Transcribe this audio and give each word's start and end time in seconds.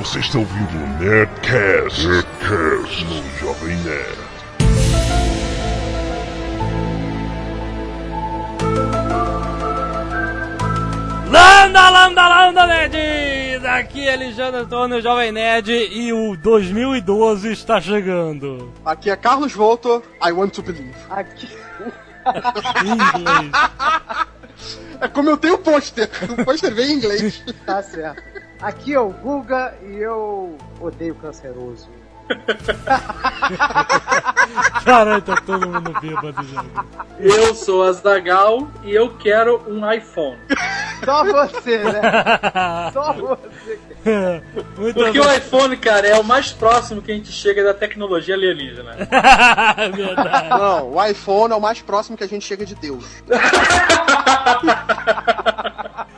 Você 0.00 0.18
está 0.20 0.38
ouvindo 0.38 0.82
o 0.82 0.86
Nerdcast, 0.98 2.08
Nerdcast 2.08 3.04
no 3.04 3.22
Jovem 3.38 3.76
Nerd. 3.80 4.18
Landa, 11.30 11.90
landa, 11.90 12.28
landa, 12.28 12.66
nerds! 12.66 13.62
Aqui 13.66 14.08
é 14.08 14.14
Alexandre 14.14 14.62
Antônio, 14.62 15.02
Jovem 15.02 15.32
Nerd, 15.32 15.70
e 15.70 16.10
o 16.14 16.34
2012 16.34 17.52
está 17.52 17.78
chegando. 17.78 18.72
Aqui 18.82 19.10
é 19.10 19.16
Carlos 19.16 19.52
Voltor, 19.52 20.02
I 20.26 20.32
want 20.32 20.54
to 20.54 20.62
believe. 20.62 20.94
Aqui. 21.10 21.50
Em 22.86 22.92
inglês. 22.92 23.52
É 24.98 25.08
como 25.08 25.28
eu 25.28 25.36
tenho 25.36 25.54
o 25.54 25.58
pôster, 25.58 26.08
o 26.38 26.42
pôster 26.42 26.74
vem 26.74 26.92
em 26.92 26.94
inglês. 26.94 27.44
Tá 27.66 27.82
certo. 27.82 28.49
Aqui 28.62 28.92
é 28.92 29.00
o 29.00 29.08
Guga 29.08 29.74
e 29.82 29.96
eu 29.96 30.56
odeio 30.80 31.14
canceroso. 31.14 31.88
Caralho, 34.84 35.22
tá 35.22 35.36
todo 35.44 35.68
mundo 35.68 35.92
bêbado 36.00 36.46
já. 36.46 36.64
Eu 37.18 37.54
sou 37.54 37.82
Azagal 37.82 38.68
e 38.84 38.94
eu 38.94 39.16
quero 39.16 39.60
um 39.66 39.90
iPhone. 39.90 40.38
Só 41.04 41.24
você, 41.24 41.78
né? 41.78 42.00
Só 42.92 43.12
você. 43.14 44.42
Muito 44.78 44.94
Porque 44.94 45.18
bom. 45.18 45.26
o 45.26 45.32
iPhone, 45.32 45.76
cara, 45.76 46.06
é 46.06 46.18
o 46.18 46.24
mais 46.24 46.52
próximo 46.52 47.02
que 47.02 47.10
a 47.10 47.14
gente 47.14 47.32
chega 47.32 47.64
da 47.64 47.74
tecnologia 47.74 48.34
alienígena. 48.34 48.92
Verdade. 49.96 50.48
Não, 50.50 50.92
o 50.92 51.04
iPhone 51.04 51.52
é 51.52 51.56
o 51.56 51.60
mais 51.60 51.80
próximo 51.80 52.16
que 52.16 52.24
a 52.24 52.28
gente 52.28 52.44
chega 52.44 52.64
de 52.64 52.74
Deus. 52.74 53.04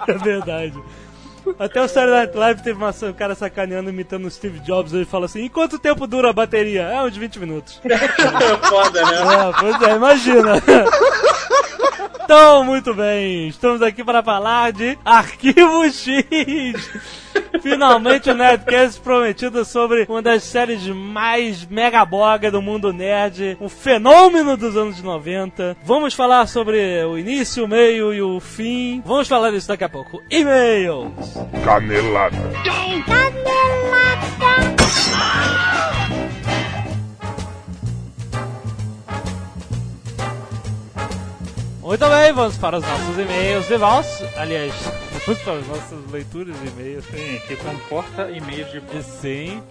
É 0.07 0.13
verdade. 0.19 0.83
Até 1.63 1.81
o 1.81 1.87
Saturday 1.87 2.27
Night 2.27 2.37
Live 2.37 2.61
teve 2.61 2.77
uma, 2.77 2.91
um 2.91 3.13
cara 3.13 3.37
sacaneando, 3.37 3.89
imitando 3.89 4.27
o 4.27 4.31
Steve 4.31 4.59
Jobs, 4.59 4.93
ele 4.93 5.05
fala 5.05 5.27
assim, 5.27 5.45
e 5.45 5.49
quanto 5.49 5.79
tempo 5.79 6.09
dura 6.09 6.31
a 6.31 6.33
bateria? 6.33 6.83
É, 6.83 7.01
uns 7.05 7.17
20 7.17 7.39
minutos. 7.39 7.81
Foda, 8.69 9.01
né? 9.01 9.13
É, 9.13 9.61
pois 9.61 9.83
é, 9.83 9.95
imagina. 9.95 10.55
Então, 12.25 12.65
muito 12.65 12.95
bem, 12.95 13.49
estamos 13.49 13.83
aqui 13.83 14.03
para 14.03 14.23
falar 14.23 14.73
de 14.73 14.99
Arquivo 15.05 15.85
X. 15.91 16.91
Finalmente 17.61 18.31
o 18.31 18.35
Nerdcast 18.35 19.01
prometido 19.01 19.65
sobre 19.65 20.07
uma 20.09 20.23
das 20.23 20.43
séries 20.43 20.87
mais 20.87 21.67
mega 21.67 22.05
boga 22.05 22.51
do 22.51 22.63
mundo 22.63 22.93
nerd, 22.93 23.57
um 23.61 23.69
fenômeno 23.69 24.57
dos 24.57 24.77
anos 24.77 25.03
90. 25.03 25.77
Vamos 25.85 26.15
falar 26.15 26.47
sobre 26.47 27.05
o 27.05 27.19
início, 27.19 27.65
o 27.65 27.69
meio 27.69 28.15
e 28.15 28.23
o 28.23 28.41
fim. 28.41 29.03
Vamos 29.05 29.29
falar 29.29 29.51
disso 29.51 29.69
daqui 29.69 29.85
a 29.85 29.89
pouco. 29.89 30.21
E-mails. 30.31 31.13
Canelada. 31.65 32.37
Muito 41.83 42.09
bem, 42.09 42.33
vamos 42.33 42.57
para 42.57 42.79
os 42.79 42.85
nossos 42.87 43.19
e-mails 43.19 43.67
de 43.67 43.77
voz. 43.77 44.23
Aliás, 44.37 44.73
vamos 45.27 45.43
para 45.43 45.55
as 45.55 45.67
nossas 45.67 46.11
leituras 46.13 46.57
de 46.61 46.69
e-mails. 46.69 47.05
Sim, 47.07 47.41
que 47.49 47.57
comporta 47.57 48.31
e-mails 48.31 48.71
de 48.71 48.79
E 48.97 49.03
Sim. 49.03 49.63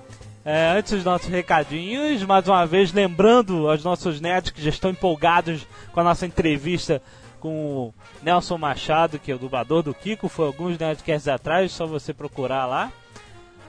É, 0.44 0.76
antes 0.78 0.92
dos 0.92 1.06
nossos 1.06 1.30
recadinhos, 1.30 2.22
mais 2.24 2.46
uma 2.46 2.66
vez 2.66 2.92
lembrando 2.92 3.70
aos 3.70 3.82
nossos 3.86 4.20
nerds 4.20 4.52
que 4.52 4.62
já 4.62 4.70
estão 4.70 4.92
empolgados 4.92 5.66
com 5.94 6.02
a 6.02 6.04
nossa 6.04 6.26
entrevista 6.26 7.02
com 7.40 7.50
o 7.50 7.94
Nelson 8.22 8.58
Machado, 8.58 9.18
que 9.18 9.32
é 9.32 9.36
o 9.36 9.40
dublador 9.40 9.82
do 9.82 9.94
Kiko, 9.94 10.28
foi 10.28 10.48
alguns 10.48 10.78
nerdcasts 10.78 11.30
atrás, 11.30 11.72
só 11.72 11.88
você 11.88 12.14
procurar 12.14 12.66
lá. 12.66 12.92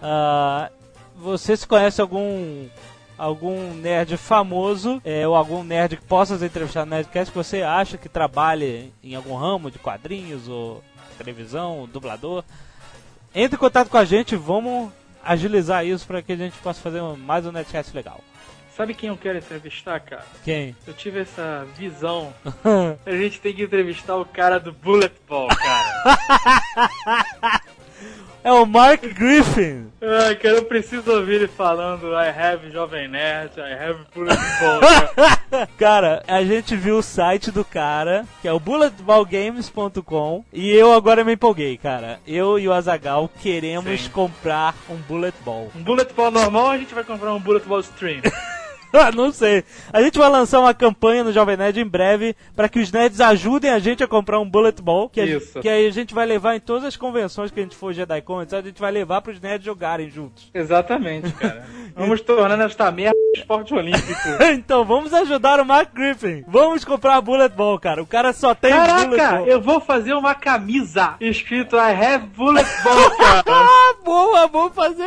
Ah, 0.03 0.69
você 1.17 1.57
se 1.57 1.67
conhece 1.67 2.01
algum 2.01 2.67
algum 3.23 3.73
nerd 3.75 4.17
famoso 4.17 5.01
é, 5.05 5.27
ou 5.29 5.37
algum 5.37 5.63
nerd 5.63 5.97
que 5.97 6.05
possa 6.05 6.37
ser 6.37 6.47
entrevistado 6.47 6.91
no 6.91 6.97
Nerdcast 6.97 7.31
que 7.31 7.39
você 7.39 7.63
acha 7.63 7.97
que 7.97 8.09
trabalhe 8.09 8.93
em 9.03 9.15
algum 9.15 9.37
ramo 9.37 9.71
de 9.71 9.79
quadrinhos 9.79 10.49
ou 10.49 10.83
televisão, 11.17 11.89
dublador, 11.93 12.43
entre 13.33 13.55
em 13.55 13.59
contato 13.59 13.89
com 13.89 13.97
a 13.97 14.05
gente, 14.05 14.35
vamos 14.35 14.91
agilizar 15.23 15.87
isso 15.87 16.05
para 16.05 16.21
que 16.21 16.33
a 16.33 16.37
gente 16.37 16.59
possa 16.59 16.81
fazer 16.81 17.01
mais 17.17 17.47
um 17.47 17.53
Nerdcast 17.53 17.95
legal. 17.95 18.21
Sabe 18.77 18.93
quem 18.93 19.11
eu 19.11 19.17
quero 19.17 19.39
entrevistar, 19.39 20.01
cara? 20.01 20.25
Quem? 20.43 20.75
Eu 20.85 20.93
tive 20.93 21.21
essa 21.21 21.65
visão. 21.77 22.33
A 23.07 23.11
gente 23.13 23.39
tem 23.39 23.55
que 23.55 23.63
entrevistar 23.63 24.17
o 24.17 24.25
cara 24.25 24.59
do 24.59 24.73
Bullet 24.73 25.15
Ball, 25.29 25.49
cara. 25.49 27.27
é 28.45 28.53
o 28.53 28.67
Mark 28.67 29.03
Griffin. 29.03 29.87
Ai, 30.01 30.35
cara, 30.37 30.57
eu 30.57 30.65
preciso 30.65 31.11
ouvir 31.13 31.35
ele 31.35 31.49
falando 31.49 32.13
I 32.13 32.29
have 32.29 32.71
Jovem 32.71 33.09
Nerd, 33.09 33.53
I 33.59 33.73
have 33.73 34.01
Bullet 34.15 34.37
Ball, 34.61 35.69
cara. 35.79 36.23
A 36.27 36.43
gente 36.45 36.75
viu 36.77 36.99
o 36.99 37.03
site 37.03 37.51
do 37.51 37.65
cara, 37.65 38.25
que 38.41 38.49
é 38.49 38.53
o 38.53 38.59
bulletballgames.com, 38.61 40.45
e 40.53 40.71
eu 40.71 40.93
agora 40.93 41.25
me 41.25 41.35
empolguei, 41.35 41.77
cara. 41.77 42.21
Eu 42.27 42.59
e 42.59 42.67
o 42.67 42.73
Azagal 42.73 43.31
queremos 43.41 44.01
Sim. 44.03 44.11
comprar 44.11 44.75
um 44.89 44.97
Bullet 44.97 45.37
Ball. 45.45 45.71
Um 45.77 45.83
Bullet 45.83 46.13
Ball 46.13 46.31
normal 46.31 46.71
a 46.71 46.79
gente 46.79 46.95
vai 46.95 47.05
comprar 47.05 47.33
um 47.33 47.41
Bullet 47.41 47.67
Ball 47.67 47.81
Stream? 47.81 48.23
Ah, 48.93 49.11
Não 49.13 49.33
sei. 49.33 49.65
A 49.93 50.03
gente 50.03 50.19
vai 50.19 50.29
lançar 50.29 50.61
uma 50.61 50.75
campanha 50.75 51.25
no 51.25 51.33
Jovem 51.33 51.57
Nerd 51.57 51.81
em 51.81 51.87
breve 51.87 52.37
para 52.55 52.69
que 52.69 52.79
os 52.79 52.91
nerds 52.93 53.21
ajudem 53.21 53.71
a 53.71 53.79
gente 53.79 54.03
a 54.05 54.07
comprar 54.09 54.39
um 54.39 54.49
Bullet 54.49 54.81
Ball. 54.83 55.09
Que, 55.09 55.21
a- 55.21 55.25
Isso. 55.27 55.61
que 55.61 55.69
aí 55.69 55.87
a 55.87 55.91
gente 55.91 56.13
vai 56.15 56.27
levar 56.27 56.55
em 56.57 56.61
todas 56.61 56.85
as 56.85 56.97
convenções 56.97 57.51
que 57.51 57.61
a 57.61 57.63
gente 57.63 57.75
for 57.77 57.93
JediCon, 57.93 58.41
a 58.41 58.45
gente 58.63 58.81
vai 58.81 58.91
levar 58.93 59.21
para 59.23 59.33
os 59.33 59.41
nerds 59.41 59.65
jogarem 59.65 60.11
juntos. 60.11 60.51
Exatamente, 60.55 61.31
cara. 61.33 61.65
Vamos 61.97 62.21
tornando 62.23 62.63
esta 62.63 62.91
merda 62.91 63.17
um 63.17 63.39
esporte 63.39 63.75
olímpico. 63.75 64.29
então 64.55 64.83
vamos 64.85 65.13
ajudar 65.13 65.61
o 65.61 65.65
Mark 65.65 65.93
Griffin. 65.95 66.43
Vamos 66.49 66.85
comprar 66.87 67.21
Bullet 67.21 67.55
Ball, 67.55 67.79
cara. 67.79 68.03
O 68.03 68.07
cara 68.07 68.33
só 68.33 68.55
tem 68.55 68.73
Bullet 68.73 69.17
Caraca, 69.17 69.37
Ball. 69.39 69.47
eu 69.47 69.61
vou 69.61 69.79
fazer 69.81 70.15
uma 70.15 70.35
camisa 70.35 71.17
escrito 71.21 71.77
I 71.77 71.93
have 71.93 72.27
Bullet 72.35 72.67
Ball, 72.83 73.11
cara. 73.17 73.43
Ah, 73.47 73.95
boa, 74.05 74.47
vamos 74.47 74.75
fazer 74.75 75.07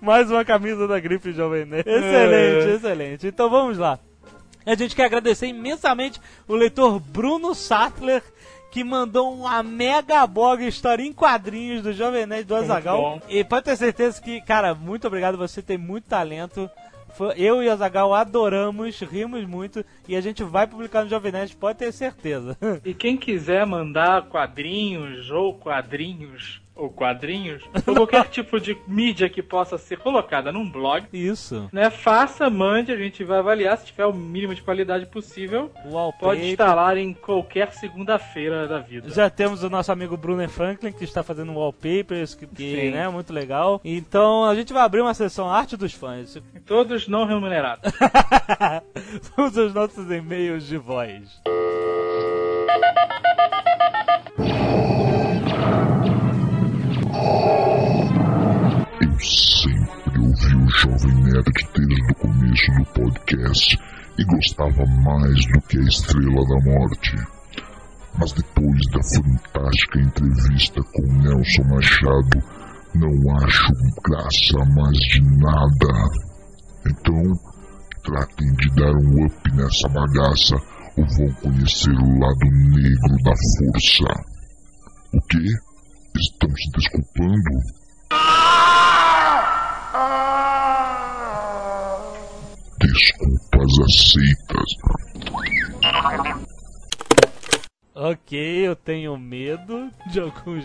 mais 0.00 0.28
uma 0.30 0.44
camisa 0.44 0.88
da 0.88 0.98
Griffin 0.98 1.32
Jovem 1.32 1.64
Nerd. 1.64 1.88
Excelente, 1.88 2.68
É. 2.68 2.74
excelente. 2.74 3.07
Então 3.14 3.48
vamos 3.48 3.78
lá. 3.78 3.98
A 4.66 4.74
gente 4.74 4.94
quer 4.94 5.04
agradecer 5.06 5.46
imensamente 5.46 6.20
o 6.46 6.54
leitor 6.54 7.00
Bruno 7.00 7.54
Sattler, 7.54 8.22
que 8.70 8.84
mandou 8.84 9.32
uma 9.32 9.62
mega 9.62 10.26
boga 10.26 10.64
história 10.64 11.02
em 11.02 11.12
quadrinhos 11.12 11.82
do 11.82 11.92
Jovem 11.92 12.26
Nerd 12.26 12.44
do 12.44 12.54
Azagal. 12.54 13.22
E 13.28 13.42
pode 13.42 13.64
ter 13.64 13.76
certeza 13.76 14.20
que, 14.20 14.42
cara, 14.42 14.74
muito 14.74 15.06
obrigado, 15.06 15.38
você 15.38 15.62
tem 15.62 15.78
muito 15.78 16.04
talento. 16.04 16.68
Eu 17.36 17.62
e 17.62 17.68
o 17.68 17.72
Azagal 17.72 18.14
adoramos, 18.14 19.00
rimos 19.00 19.44
muito 19.46 19.84
e 20.06 20.14
a 20.14 20.20
gente 20.20 20.44
vai 20.44 20.66
publicar 20.66 21.02
no 21.02 21.10
Jovem 21.10 21.32
Nerd, 21.32 21.56
pode 21.56 21.78
ter 21.78 21.90
certeza. 21.90 22.56
E 22.84 22.92
quem 22.92 23.16
quiser 23.16 23.66
mandar 23.66 24.28
quadrinhos 24.28 25.30
ou 25.30 25.54
quadrinhos 25.54 26.60
ou 26.78 26.88
quadrinhos 26.88 27.62
ou 27.86 27.94
qualquer 27.94 28.26
tipo 28.30 28.60
de 28.60 28.78
mídia 28.86 29.28
que 29.28 29.42
possa 29.42 29.76
ser 29.76 29.98
colocada 29.98 30.52
num 30.52 30.68
blog, 30.70 31.06
Isso. 31.12 31.68
né? 31.72 31.90
Faça, 31.90 32.48
mande, 32.48 32.92
a 32.92 32.96
gente 32.96 33.24
vai 33.24 33.38
avaliar 33.40 33.76
se 33.76 33.86
tiver 33.86 34.06
o 34.06 34.12
mínimo 34.12 34.54
de 34.54 34.62
qualidade 34.62 35.06
possível. 35.06 35.70
Wallpaper. 35.84 36.28
Pode 36.28 36.46
instalar 36.46 36.96
em 36.96 37.12
qualquer 37.12 37.72
segunda-feira 37.72 38.68
da 38.68 38.78
vida. 38.78 39.10
Já 39.10 39.28
temos 39.28 39.62
o 39.62 39.68
nosso 39.68 39.90
amigo 39.90 40.16
Bruno 40.16 40.48
Franklin, 40.48 40.92
que 40.92 41.04
está 41.04 41.22
fazendo 41.22 41.52
wallpapers, 41.52 42.34
que, 42.34 42.46
que 42.46 42.90
né, 42.90 43.08
muito 43.08 43.32
legal. 43.32 43.80
Então 43.84 44.44
a 44.44 44.54
gente 44.54 44.72
vai 44.72 44.82
abrir 44.82 45.00
uma 45.00 45.14
sessão 45.14 45.50
Arte 45.50 45.76
dos 45.76 45.92
Fãs. 45.92 46.38
Todos 46.64 47.08
não 47.08 47.24
remunerados. 47.24 47.92
Vamos 49.36 49.58
aos 49.58 49.74
nossos 49.74 50.10
e-mails 50.10 50.66
de 50.66 50.76
voz. 50.76 51.40
Eu 59.00 59.20
sempre 59.20 60.20
ouvi 60.20 60.54
o 60.56 60.68
Jovem 60.68 61.14
Nerd 61.24 61.52
desde 61.74 62.12
o 62.12 62.14
começo 62.16 62.72
do 62.72 62.84
podcast 62.92 63.78
e 64.18 64.24
gostava 64.24 64.84
mais 65.02 65.46
do 65.46 65.60
que 65.62 65.78
a 65.78 65.82
Estrela 65.82 66.44
da 66.46 66.70
Morte. 66.70 67.16
Mas 68.18 68.32
depois 68.32 68.80
da 68.90 69.00
fantástica 69.02 70.00
entrevista 70.00 70.80
com 70.94 71.02
Nelson 71.22 71.62
Machado, 71.64 72.42
não 72.94 73.36
acho 73.36 73.72
graça 74.02 74.58
mais 74.74 74.98
de 74.98 75.20
nada. 75.38 75.92
Então, 76.86 77.22
tratem 78.02 78.52
de 78.54 78.74
dar 78.74 78.92
um 78.92 79.24
up 79.24 79.52
nessa 79.52 79.88
bagaça 79.88 80.56
ou 80.96 81.06
vão 81.16 81.32
conhecer 81.42 81.92
o 81.92 82.18
lado 82.18 82.46
negro 82.50 83.16
da 83.22 83.32
força. 83.58 84.38
O 85.12 85.20
quê? 85.28 85.67
Estão 86.18 86.50
se 86.56 86.70
desculpando? 86.72 87.50
Desculpas 92.80 93.72
aceitas. 93.86 94.68
Ok, 97.94 98.38
eu 98.66 98.76
tenho 98.76 99.16
medo 99.18 99.90
de 100.10 100.20
alguns. 100.20 100.64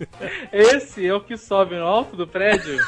Esse 0.52 1.06
é 1.06 1.14
o 1.14 1.20
que 1.20 1.36
sobe 1.36 1.76
no 1.76 1.84
alto 1.86 2.16
do 2.16 2.26
prédio 2.26 2.76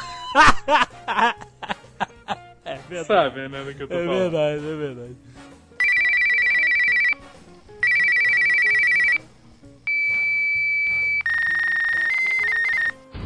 É 2.64 2.76
verdade. 2.88 3.06
Sabe, 3.06 3.48
né, 3.48 3.62
do 3.62 3.74
que 3.74 3.82
eu 3.84 3.88
tô 3.88 3.94
É 3.94 4.04
falando. 4.04 4.18
verdade, 4.32 4.56
é 4.66 4.76
verdade. 4.76 5.16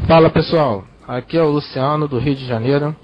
Fala 0.08 0.30
pessoal, 0.30 0.86
aqui 1.06 1.36
é 1.36 1.42
o 1.42 1.50
Luciano 1.50 2.08
do 2.08 2.18
Rio 2.18 2.34
de 2.34 2.46
Janeiro. 2.46 2.96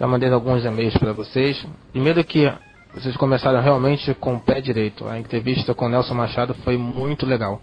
Já 0.00 0.06
mandei 0.06 0.30
alguns 0.30 0.64
e-mails 0.64 0.96
para 0.96 1.12
vocês. 1.12 1.62
Primeiro 1.92 2.24
que 2.24 2.50
vocês 2.94 3.14
começaram 3.14 3.60
realmente 3.60 4.14
com 4.14 4.36
o 4.36 4.40
pé 4.40 4.58
direito. 4.62 5.06
A 5.06 5.18
entrevista 5.18 5.74
com 5.74 5.86
Nelson 5.86 6.14
Machado 6.14 6.54
foi 6.64 6.78
muito 6.78 7.26
legal. 7.26 7.60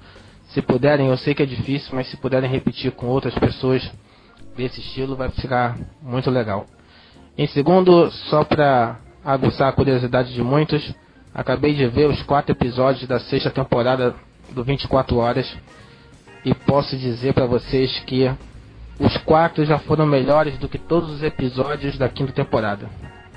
Se 0.49 0.61
puderem, 0.61 1.07
eu 1.07 1.17
sei 1.17 1.33
que 1.33 1.41
é 1.41 1.45
difícil, 1.47 1.89
mas 1.95 2.07
se 2.07 2.17
puderem 2.17 2.47
repetir 2.47 2.91
com 2.91 3.07
outras 3.07 3.33
pessoas 3.33 3.81
desse 4.55 4.79
estilo, 4.79 5.15
vai 5.15 5.29
ficar 5.29 5.75
muito 5.99 6.29
legal. 6.29 6.67
Em 7.35 7.47
segundo, 7.47 8.11
só 8.29 8.43
para 8.43 8.99
aguçar 9.25 9.69
a 9.69 9.73
curiosidade 9.73 10.31
de 10.35 10.43
muitos, 10.43 10.93
acabei 11.33 11.73
de 11.73 11.87
ver 11.87 12.07
os 12.07 12.21
quatro 12.21 12.51
episódios 12.51 13.07
da 13.07 13.19
sexta 13.19 13.49
temporada 13.49 14.13
do 14.51 14.63
24 14.63 15.17
Horas 15.17 15.51
e 16.45 16.53
posso 16.53 16.95
dizer 16.95 17.33
para 17.33 17.47
vocês 17.47 17.99
que 18.01 18.29
os 18.99 19.17
quatro 19.17 19.65
já 19.65 19.79
foram 19.79 20.05
melhores 20.05 20.57
do 20.57 20.69
que 20.69 20.77
todos 20.77 21.09
os 21.09 21.23
episódios 21.23 21.97
da 21.97 22.09
quinta 22.09 22.31
temporada. 22.31 22.89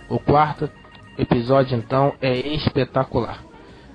O 0.08 0.19
quarto 0.19 0.70
episódio, 1.19 1.76
então, 1.76 2.14
é 2.20 2.32
espetacular. 2.32 3.43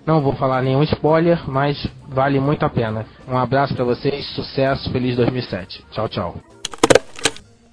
Não 0.06 0.22
vou 0.22 0.34
falar 0.34 0.62
nenhum 0.64 0.82
spoiler, 0.84 1.48
mas 1.48 1.88
vale 2.08 2.40
muito 2.40 2.66
a 2.66 2.70
pena. 2.70 3.06
Um 3.28 3.38
abraço 3.38 3.76
para 3.76 3.86
vocês, 3.86 4.26
sucesso, 4.34 4.92
feliz 4.92 5.16
2007. 5.16 5.86
Tchau, 5.92 6.10
tchau. 6.10 6.36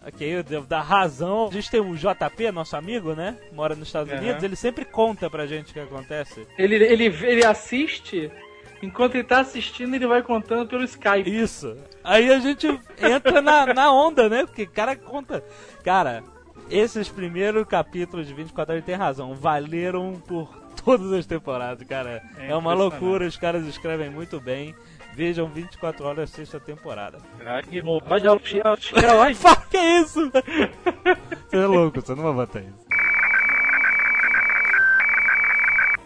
Ok, 0.07 0.27
eu 0.27 0.43
devo 0.43 0.67
dar 0.67 0.83
razão. 0.83 1.49
A 1.49 1.53
gente 1.53 1.71
tem 1.71 1.81
o 1.81 1.95
JP, 1.95 2.51
nosso 2.53 2.77
amigo, 2.77 3.15
né? 3.15 3.37
Mora 3.53 3.75
nos 3.75 3.89
Estados 3.89 4.13
Aham. 4.13 4.23
Unidos. 4.23 4.43
Ele 4.43 4.57
sempre 4.57 4.85
conta 4.85 5.29
pra 5.29 5.47
gente 5.47 5.71
o 5.71 5.75
que 5.75 5.81
acontece. 5.81 6.47
Ele, 6.59 6.77
ele, 6.77 7.05
ele 7.05 7.45
assiste, 7.45 8.31
enquanto 8.83 9.17
ele 9.17 9.25
tá 9.25 9.41
assistindo, 9.41 9.95
ele 9.95 10.07
vai 10.07 10.23
contando 10.23 10.67
pelo 10.67 10.85
Skype. 10.85 11.29
Isso. 11.29 11.77
Aí 12.03 12.33
a 12.33 12.39
gente 12.39 12.67
entra 13.01 13.41
na, 13.43 13.73
na 13.75 13.93
onda, 13.93 14.29
né? 14.29 14.45
Porque 14.47 14.63
o 14.63 14.71
cara 14.71 14.97
conta. 14.97 15.45
Cara, 15.85 16.23
esses 16.71 17.09
primeiros 17.09 17.67
capítulos 17.67 18.27
de 18.27 18.35
24 18.35 18.73
horas, 18.73 18.83
ele 18.83 18.87
tem 18.87 18.95
razão. 18.95 19.35
Valeram 19.35 20.21
por 20.27 20.49
todas 20.85 21.13
as 21.13 21.27
temporadas, 21.27 21.87
cara. 21.87 22.23
É, 22.39 22.51
É 22.51 22.57
uma 22.57 22.73
loucura, 22.75 23.27
os 23.27 23.37
caras 23.37 23.67
escrevem 23.67 24.11
muito 24.11 24.41
bem. 24.41 24.75
Vejam 25.15 25.49
24 25.49 26.07
horas, 26.07 26.31
sexta 26.31 26.61
temporada. 26.61 27.19
Herói. 28.97 29.35
Fala 29.35 29.57
que 29.69 29.77
é 29.77 30.01
isso? 30.01 30.31
você 30.31 31.57
é 31.57 31.67
louco, 31.67 32.01
você 32.01 32.15
não 32.15 32.23
vai 32.23 32.33
botar 32.35 32.61
isso. 32.61 32.87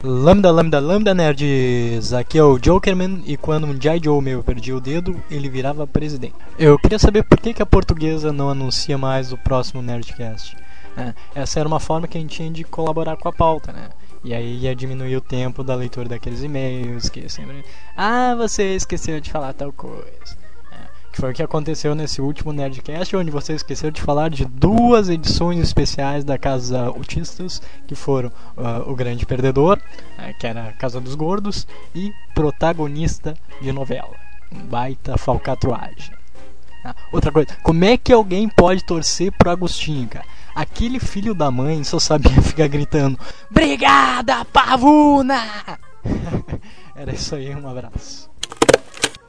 Lambda, 0.05 0.51
lambda, 0.51 0.81
lambda, 0.81 1.15
nerds! 1.15 2.13
Aqui 2.13 2.37
é 2.37 2.43
o 2.43 2.59
Jokerman 2.59 3.23
e 3.25 3.37
quando 3.37 3.69
um 3.69 3.81
G.I. 3.81 4.01
Joe 4.03 4.21
meu 4.21 4.43
perdia 4.43 4.75
o 4.75 4.81
dedo, 4.81 5.23
ele 5.31 5.49
virava 5.49 5.87
presidente. 5.87 6.35
Eu 6.59 6.77
queria 6.77 6.99
saber 6.99 7.23
por 7.23 7.39
que, 7.39 7.55
que 7.55 7.63
a 7.63 7.67
portuguesa 7.67 8.33
não 8.33 8.51
anuncia 8.51 8.99
mais 8.99 9.33
o 9.33 9.39
próximo 9.39 9.81
Nerdcast. 9.81 10.57
né? 10.97 11.15
essa 11.37 11.61
era 11.61 11.69
uma 11.69 11.79
forma 11.79 12.09
que 12.09 12.19
a 12.19 12.21
gente 12.21 12.35
tinha 12.35 12.51
de 12.51 12.65
colaborar 12.65 13.17
com 13.17 13.29
a 13.29 13.33
pauta, 13.33 13.71
né? 13.71 13.91
E 14.25 14.35
aí 14.35 14.59
ia 14.59 14.75
diminuir 14.75 15.17
o 15.17 15.21
tempo 15.21 15.63
da 15.63 15.77
leitura 15.77 16.09
daqueles 16.09 16.43
e-mails 16.43 17.09
que 17.09 17.29
sempre. 17.29 17.65
Ah, 17.97 18.35
você 18.37 18.75
esqueceu 18.75 19.21
de 19.21 19.31
falar 19.31 19.53
tal 19.53 19.73
coisa. 19.73 20.42
Que 21.13 21.21
foi 21.21 21.31
o 21.31 21.35
que 21.35 21.43
aconteceu 21.43 21.95
nesse 21.95 22.23
último 22.23 22.53
Nerdcast, 22.53 23.15
onde 23.15 23.31
você 23.31 23.53
esqueceu 23.53 23.91
de 23.91 24.01
falar 24.01 24.31
de 24.31 24.47
duas 24.47 25.11
edições 25.11 25.59
especiais 25.59 26.25
da 26.25 26.39
Casa 26.39 26.87
Autistas, 26.87 27.61
que 27.87 27.95
foram 27.95 28.33
ah, 28.57 28.83
O 28.87 28.95
Grande 28.95 29.27
Perdedor, 29.27 29.79
eh, 30.19 30.33
que 30.33 30.47
era 30.47 30.69
a 30.69 30.73
Casa 30.73 30.99
dos 31.01 31.15
Gordos, 31.15 31.67
e 31.95 32.11
Protagonista 32.35 33.35
de 33.61 33.71
Novela. 33.73 34.17
Um 34.51 34.61
baita 34.61 35.19
falcatruagem. 35.19 36.15
Ah, 36.83 36.95
outra 37.13 37.31
coisa, 37.31 37.55
como 37.63 37.85
é 37.85 37.99
que 37.99 38.13
alguém 38.13 38.49
pode 38.49 38.83
torcer 38.85 39.31
pro 39.33 39.51
Agostinho, 39.51 40.09
cara? 40.09 40.25
Aquele 40.55 40.99
filho 40.99 41.35
da 41.35 41.51
mãe 41.51 41.85
só 41.85 41.99
sabia 41.99 42.41
ficar 42.41 42.69
gritando: 42.69 43.19
Brigada, 43.51 44.47
pavuna! 44.47 45.43
Era 46.97 47.13
isso 47.13 47.35
aí, 47.35 47.55
um 47.55 47.69
abraço. 47.69 48.32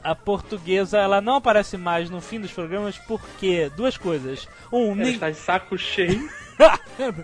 A 0.04 0.14
portuguesa, 0.14 0.98
ela 0.98 1.22
não 1.22 1.36
aparece 1.36 1.78
mais 1.78 2.10
no 2.10 2.20
fim 2.20 2.40
dos 2.40 2.52
programas 2.52 2.98
porque 2.98 3.72
duas 3.76 3.96
coisas. 3.98 4.48
Um, 4.72 4.92
Ele 4.94 5.04
nin- 5.06 5.12
está 5.14 5.30
de 5.30 5.38
saco 5.38 5.78
cheio. 5.78 6.30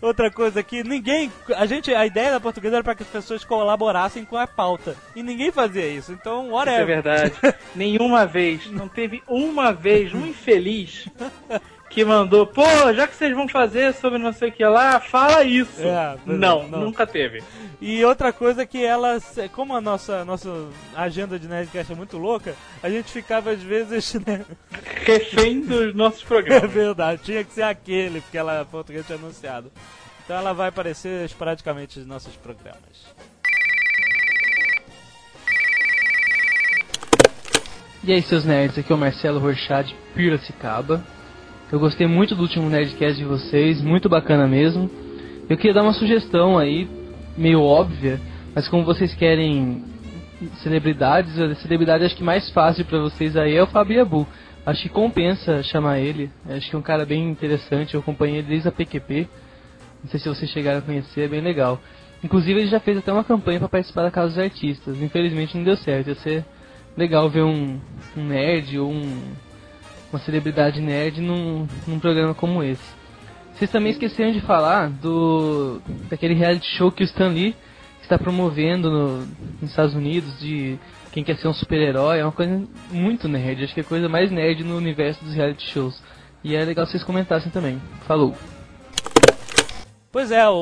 Outra 0.00 0.30
coisa 0.30 0.62
que 0.62 0.84
ninguém, 0.84 1.32
a 1.56 1.66
gente, 1.66 1.92
a 1.92 2.06
ideia 2.06 2.30
da 2.30 2.40
portuguesa 2.40 2.76
era 2.76 2.84
para 2.84 2.94
que 2.94 3.02
as 3.02 3.08
pessoas 3.08 3.44
colaborassem 3.44 4.24
com 4.24 4.36
a 4.36 4.46
pauta 4.46 4.94
e 5.16 5.22
ninguém 5.22 5.50
fazia 5.50 5.86
isso. 5.88 6.12
Então, 6.12 6.42
Isso 6.44 6.50
é 6.50 6.52
whatever. 6.54 6.86
verdade. 6.86 7.32
Nenhuma 7.74 8.26
vez, 8.26 8.70
não 8.70 8.86
teve 8.88 9.22
uma 9.26 9.72
vez, 9.72 10.14
um 10.14 10.26
infeliz 10.26 11.08
que 11.94 12.04
mandou, 12.04 12.44
pô, 12.44 12.64
já 12.92 13.06
que 13.06 13.14
vocês 13.14 13.32
vão 13.32 13.48
fazer 13.48 13.94
sobre 13.94 14.18
não 14.18 14.32
sei 14.32 14.48
o 14.48 14.52
que 14.52 14.64
lá, 14.64 14.98
fala 14.98 15.44
isso. 15.44 15.80
É, 15.80 15.86
é, 15.86 16.18
não, 16.26 16.66
não. 16.66 16.80
nunca 16.80 17.06
teve. 17.06 17.40
E 17.80 18.04
outra 18.04 18.32
coisa 18.32 18.66
que 18.66 18.84
ela, 18.84 19.16
como 19.52 19.76
a 19.76 19.80
nossa, 19.80 20.24
nossa 20.24 20.50
agenda 20.96 21.38
de 21.38 21.46
Nerdcast 21.46 21.92
é 21.92 21.94
muito 21.94 22.18
louca, 22.18 22.56
a 22.82 22.90
gente 22.90 23.12
ficava 23.12 23.52
às 23.52 23.62
vezes, 23.62 24.14
né? 24.26 24.44
Refém 25.06 25.60
dos 25.60 25.94
nossos 25.94 26.24
É 26.24 26.26
programas. 26.26 26.72
verdade, 26.72 27.22
tinha 27.22 27.44
que 27.44 27.52
ser 27.52 27.62
aquele, 27.62 28.20
porque 28.20 28.36
ela 28.36 28.62
a 28.62 28.64
portuguesa 28.64 29.04
tinha 29.06 29.18
anunciado. 29.18 29.70
Então 30.24 30.36
ela 30.36 30.52
vai 30.52 30.70
aparecer 30.70 31.24
esporadicamente 31.24 32.00
nos 32.00 32.08
nossos 32.08 32.34
programas. 32.34 32.82
E 38.02 38.12
aí, 38.12 38.20
seus 38.20 38.44
nerds, 38.44 38.76
aqui 38.76 38.92
é 38.92 38.94
o 38.96 38.98
Marcelo 38.98 39.38
Rorschad 39.38 39.86
de 39.86 39.94
Piracicaba. 40.14 41.13
Eu 41.72 41.80
gostei 41.80 42.06
muito 42.06 42.34
do 42.34 42.42
último 42.42 42.68
Nerdcast 42.68 43.16
de 43.16 43.24
vocês, 43.24 43.80
muito 43.80 44.08
bacana 44.08 44.46
mesmo. 44.46 44.90
Eu 45.48 45.56
queria 45.56 45.74
dar 45.74 45.82
uma 45.82 45.94
sugestão 45.94 46.58
aí, 46.58 46.88
meio 47.36 47.60
óbvia, 47.62 48.20
mas 48.54 48.68
como 48.68 48.84
vocês 48.84 49.14
querem 49.14 49.82
celebridades, 50.62 51.38
a 51.38 51.54
celebridade 51.56 52.04
acho 52.04 52.16
que 52.16 52.22
mais 52.22 52.50
fácil 52.50 52.84
pra 52.84 52.98
vocês 52.98 53.36
aí 53.36 53.56
é 53.56 53.62
o 53.62 53.66
Fabiabu. 53.66 54.26
Acho 54.64 54.82
que 54.82 54.88
compensa 54.88 55.62
chamar 55.62 55.98
ele, 55.98 56.30
acho 56.48 56.70
que 56.70 56.76
é 56.76 56.78
um 56.78 56.82
cara 56.82 57.04
bem 57.04 57.30
interessante, 57.30 57.94
eu 57.94 58.00
acompanhei 58.00 58.38
ele 58.38 58.48
desde 58.48 58.68
a 58.68 58.72
PQP. 58.72 59.28
Não 60.02 60.10
sei 60.10 60.20
se 60.20 60.28
vocês 60.28 60.50
chegaram 60.50 60.78
a 60.78 60.82
conhecer, 60.82 61.22
é 61.22 61.28
bem 61.28 61.40
legal. 61.40 61.80
Inclusive 62.22 62.60
ele 62.60 62.68
já 62.68 62.78
fez 62.78 62.98
até 62.98 63.12
uma 63.12 63.24
campanha 63.24 63.58
para 63.58 63.68
participar 63.68 64.02
da 64.02 64.10
Casa 64.10 64.28
dos 64.28 64.38
Artistas, 64.38 65.00
infelizmente 65.00 65.56
não 65.56 65.64
deu 65.64 65.76
certo, 65.76 66.08
ia 66.08 66.14
ser 66.16 66.44
legal 66.96 67.28
ver 67.28 67.42
um, 67.42 67.80
um 68.16 68.24
nerd 68.24 68.78
ou 68.78 68.90
um, 68.90 69.22
uma 70.14 70.20
celebridade 70.20 70.80
nerd 70.80 71.20
num, 71.20 71.66
num 71.88 71.98
programa 71.98 72.34
como 72.34 72.62
esse. 72.62 72.82
Vocês 73.52 73.70
também 73.70 73.90
esqueceram 73.90 74.32
de 74.32 74.40
falar 74.40 74.88
do 74.88 75.80
daquele 76.08 76.34
reality 76.34 76.66
show 76.76 76.90
que 76.90 77.02
o 77.02 77.04
Stan 77.04 77.28
Lee 77.28 77.54
está 78.00 78.16
promovendo 78.18 78.90
no- 78.90 79.18
nos 79.60 79.70
Estados 79.70 79.94
Unidos 79.94 80.38
de 80.38 80.78
quem 81.10 81.24
quer 81.24 81.36
ser 81.36 81.48
um 81.48 81.54
super-herói. 81.54 82.18
É 82.20 82.24
uma 82.24 82.32
coisa 82.32 82.62
muito 82.92 83.26
nerd, 83.28 83.64
acho 83.64 83.74
que 83.74 83.80
é 83.80 83.82
a 83.82 83.86
coisa 83.86 84.08
mais 84.08 84.30
nerd 84.30 84.62
no 84.62 84.76
universo 84.76 85.24
dos 85.24 85.34
reality 85.34 85.68
shows. 85.70 86.00
E 86.44 86.54
é 86.54 86.64
legal 86.64 86.86
vocês 86.86 87.02
comentassem 87.02 87.50
também. 87.50 87.80
Falou! 88.06 88.34
Pois 90.12 90.30
é, 90.30 90.48
o, 90.48 90.52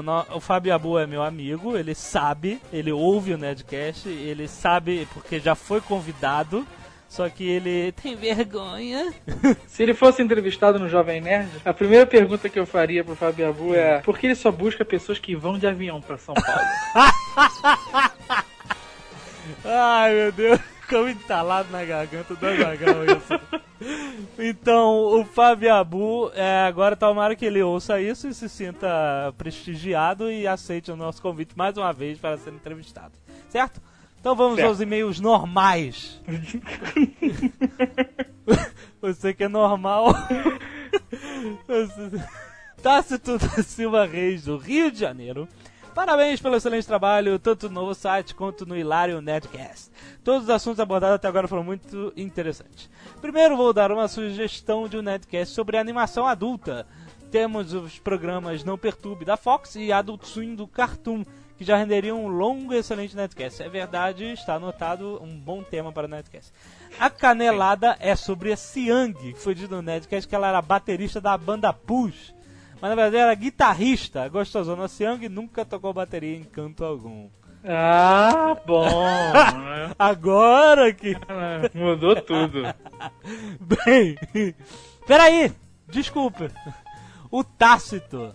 o, 0.00 0.36
o 0.36 0.40
Fábio 0.40 0.74
Abu 0.74 0.98
é 0.98 1.06
meu 1.06 1.22
amigo, 1.22 1.76
ele 1.76 1.94
sabe, 1.94 2.58
ele 2.72 2.90
ouve 2.90 3.34
o 3.34 3.36
Nerdcast, 3.38 4.08
ele 4.08 4.48
sabe 4.48 5.06
porque 5.12 5.38
já 5.38 5.54
foi 5.54 5.82
convidado, 5.82 6.66
só 7.12 7.28
que 7.28 7.46
ele 7.46 7.92
tem 7.92 8.16
vergonha. 8.16 9.12
Se 9.68 9.82
ele 9.82 9.92
fosse 9.92 10.22
entrevistado 10.22 10.78
no 10.78 10.88
Jovem 10.88 11.20
Nerd, 11.20 11.50
a 11.62 11.74
primeira 11.74 12.06
pergunta 12.06 12.48
que 12.48 12.58
eu 12.58 12.64
faria 12.64 13.04
pro 13.04 13.14
Fábio 13.14 13.50
Abu 13.50 13.74
é 13.74 14.00
por 14.00 14.18
que 14.18 14.28
ele 14.28 14.34
só 14.34 14.50
busca 14.50 14.82
pessoas 14.82 15.18
que 15.18 15.36
vão 15.36 15.58
de 15.58 15.66
avião 15.66 16.00
pra 16.00 16.16
São 16.16 16.34
Paulo? 16.34 16.62
Ai 19.62 20.14
meu 20.14 20.32
Deus, 20.32 20.58
ficou 20.80 21.06
entalado 21.06 21.70
na 21.70 21.84
garganta 21.84 22.34
do 22.34 22.46
Azaghal 22.46 23.04
isso. 23.04 23.38
Então, 24.38 25.20
o 25.20 25.22
Fábio 25.22 25.74
Abu, 25.74 26.32
é, 26.34 26.60
agora 26.66 26.96
tomara 26.96 27.36
que 27.36 27.44
ele 27.44 27.62
ouça 27.62 28.00
isso 28.00 28.26
e 28.26 28.32
se 28.32 28.48
sinta 28.48 29.34
prestigiado 29.36 30.30
e 30.30 30.46
aceite 30.46 30.90
o 30.90 30.96
nosso 30.96 31.20
convite 31.20 31.58
mais 31.58 31.76
uma 31.76 31.92
vez 31.92 32.18
para 32.18 32.38
ser 32.38 32.54
entrevistado. 32.54 33.12
Certo? 33.50 33.82
Então 34.22 34.36
vamos 34.36 34.54
Certo. 34.54 34.68
aos 34.68 34.80
e-mails 34.80 35.18
normais. 35.18 36.22
Você 39.02 39.34
que 39.34 39.42
é 39.42 39.48
normal. 39.48 40.14
Tácito 42.80 43.36
da 43.36 43.64
Silva 43.64 44.06
Reis, 44.06 44.44
do 44.44 44.58
Rio 44.58 44.92
de 44.92 45.00
Janeiro, 45.00 45.48
Parabéns 45.92 46.40
pelo 46.40 46.56
excelente 46.56 46.86
trabalho, 46.86 47.38
tanto 47.38 47.68
no 47.68 47.74
novo 47.74 47.94
site 47.94 48.34
quanto 48.34 48.64
no 48.64 48.74
Hilário 48.74 49.20
Netcast. 49.20 49.90
Todos 50.24 50.44
os 50.44 50.50
assuntos 50.50 50.80
abordados 50.80 51.16
até 51.16 51.28
agora 51.28 51.46
foram 51.46 51.64
muito 51.64 52.10
interessantes. 52.16 52.88
Primeiro 53.20 53.58
vou 53.58 53.74
dar 53.74 53.92
uma 53.92 54.08
sugestão 54.08 54.88
de 54.88 54.96
um 54.96 55.02
Netcast 55.02 55.52
sobre 55.52 55.76
animação 55.76 56.26
adulta. 56.26 56.86
Temos 57.30 57.74
os 57.74 57.98
programas 57.98 58.64
Não 58.64 58.78
Perturbe 58.78 59.26
da 59.26 59.36
Fox 59.36 59.74
e 59.74 59.92
Adult 59.92 60.24
Swim 60.24 60.54
do 60.54 60.66
Cartoon, 60.66 61.26
que 61.62 61.68
já 61.68 61.76
renderiam 61.76 62.24
um 62.24 62.26
longo 62.26 62.74
e 62.74 62.78
excelente 62.78 63.14
Netcast. 63.14 63.62
É 63.62 63.68
verdade, 63.68 64.24
está 64.32 64.56
anotado 64.56 65.22
um 65.22 65.38
bom 65.38 65.62
tema 65.62 65.92
para 65.92 66.06
o 66.06 66.10
Netcast. 66.10 66.52
A 66.98 67.08
canelada 67.08 67.96
é 68.00 68.16
sobre 68.16 68.52
a 68.52 68.56
Siang, 68.56 69.14
que 69.32 69.38
foi 69.38 69.54
dito 69.54 69.76
no 69.76 69.80
Netcast 69.80 70.28
que 70.28 70.34
ela 70.34 70.48
era 70.48 70.60
baterista 70.60 71.20
da 71.20 71.38
banda 71.38 71.72
Push. 71.72 72.34
Mas 72.80 72.90
na 72.90 72.96
verdade 72.96 73.16
era 73.16 73.34
guitarrista, 73.34 74.28
gostosona. 74.28 74.86
A 74.86 74.88
Siang 74.88 75.28
nunca 75.28 75.64
tocou 75.64 75.92
bateria 75.92 76.36
em 76.36 76.42
canto 76.42 76.84
algum. 76.84 77.28
Ah, 77.64 78.56
bom. 78.66 78.88
Agora 79.96 80.92
que. 80.92 81.14
Mudou 81.72 82.20
tudo. 82.22 82.62
Bem. 83.86 84.16
Peraí! 85.06 85.52
Desculpa. 85.86 86.50
O 87.30 87.44
Tácito 87.44 88.32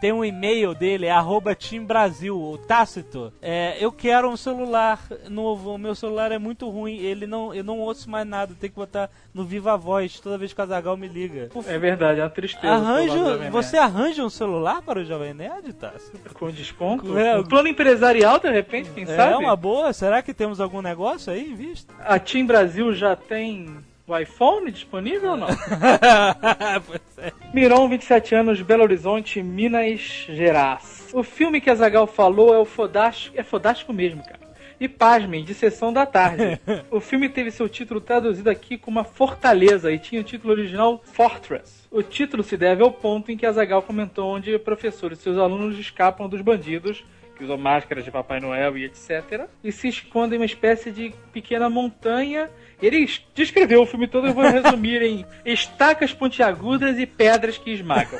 tem 0.00 0.12
um 0.12 0.24
e-mail 0.24 0.74
dele, 0.74 1.06
é 1.06 1.10
arroba 1.10 1.54
Team 1.54 1.84
Brasil, 1.84 2.38
o 2.38 2.58
Tácito. 2.58 3.32
É, 3.40 3.76
eu 3.80 3.90
quero 3.90 4.28
um 4.28 4.36
celular 4.36 5.00
novo, 5.28 5.74
o 5.74 5.78
meu 5.78 5.94
celular 5.94 6.32
é 6.32 6.38
muito 6.38 6.68
ruim, 6.68 6.98
ele 6.98 7.26
não, 7.26 7.54
eu 7.54 7.64
não 7.64 7.78
ouço 7.78 8.10
mais 8.10 8.26
nada, 8.26 8.54
tem 8.58 8.70
que 8.70 8.76
botar 8.76 9.10
no 9.32 9.44
Viva 9.44 9.76
Voz 9.76 10.20
toda 10.20 10.38
vez 10.38 10.52
que 10.52 10.60
o 10.60 10.62
Azagal 10.62 10.96
me 10.96 11.08
liga. 11.08 11.50
É 11.66 11.78
verdade, 11.78 12.20
é 12.20 12.22
uma 12.22 12.30
tristeza. 12.30 12.72
Arranja, 12.72 13.50
você 13.50 13.76
arranja 13.76 14.24
um 14.24 14.30
celular 14.30 14.82
para 14.82 15.00
o 15.00 15.04
Jovem 15.04 15.34
Nerd, 15.34 15.72
Tácito? 15.72 16.18
Com 16.34 16.50
desconto? 16.50 17.16
É, 17.18 17.38
um 17.38 17.44
plano 17.44 17.68
empresarial, 17.68 18.38
de 18.38 18.50
repente, 18.50 18.90
quem 18.90 19.04
é 19.04 19.06
sabe? 19.06 19.32
É 19.32 19.36
uma 19.36 19.56
boa, 19.56 19.92
será 19.92 20.22
que 20.22 20.34
temos 20.34 20.60
algum 20.60 20.82
negócio 20.82 21.32
aí 21.32 21.50
em 21.50 21.54
vista? 21.54 21.94
A 22.00 22.18
Team 22.18 22.46
Brasil 22.46 22.94
já 22.94 23.16
tem 23.16 23.78
o 24.06 24.16
iPhone 24.16 24.70
disponível 24.70 25.32
ou 25.32 25.36
não? 25.36 25.48
pois 26.86 27.00
é. 27.18 27.32
Miron, 27.52 27.88
27 27.88 28.34
anos, 28.34 28.62
Belo 28.62 28.84
Horizonte, 28.84 29.42
Minas 29.42 30.26
Gerais. 30.28 31.10
O 31.12 31.22
filme 31.22 31.60
que 31.60 31.68
a 31.68 31.74
Zagal 31.74 32.06
falou 32.06 32.54
é 32.54 32.58
o 32.58 32.64
Fodástico, 32.64 33.38
é 33.38 33.42
Fodástico 33.42 33.92
mesmo, 33.92 34.22
cara. 34.22 34.46
E 34.78 34.88
pasmem, 34.88 35.42
de 35.42 35.54
sessão 35.54 35.92
da 35.92 36.06
tarde. 36.06 36.60
o 36.90 37.00
filme 37.00 37.28
teve 37.28 37.50
seu 37.50 37.68
título 37.68 38.00
traduzido 38.00 38.48
aqui 38.48 38.78
como 38.78 38.98
uma 38.98 39.04
fortaleza 39.04 39.90
e 39.90 39.98
tinha 39.98 40.20
o 40.20 40.24
título 40.24 40.52
original 40.52 41.00
Fortress. 41.02 41.88
O 41.90 42.02
título 42.02 42.42
se 42.42 42.56
deve 42.56 42.82
ao 42.82 42.92
ponto 42.92 43.32
em 43.32 43.36
que 43.36 43.46
a 43.46 43.52
Zagal 43.52 43.82
comentou 43.82 44.36
onde 44.36 44.58
professores 44.58 45.18
e 45.18 45.22
seus 45.22 45.38
alunos 45.38 45.78
escapam 45.78 46.28
dos 46.28 46.42
bandidos 46.42 47.02
que 47.36 47.44
usam 47.44 47.56
máscaras 47.56 48.04
de 48.04 48.10
Papai 48.10 48.40
Noel 48.40 48.76
e 48.78 48.84
etc. 48.84 49.46
E 49.62 49.70
se 49.70 49.88
escondem 49.88 50.36
em 50.36 50.40
uma 50.40 50.46
espécie 50.46 50.90
de 50.90 51.14
pequena 51.32 51.68
montanha. 51.68 52.50
Ele 52.80 53.08
descreveu 53.34 53.82
o 53.82 53.86
filme 53.86 54.08
todo, 54.08 54.26
eu 54.26 54.34
vou 54.34 54.44
resumir 54.48 55.02
em 55.02 55.24
estacas 55.44 56.12
pontiagudas 56.12 56.98
e 56.98 57.06
pedras 57.06 57.58
que 57.58 57.70
esmagam. 57.70 58.18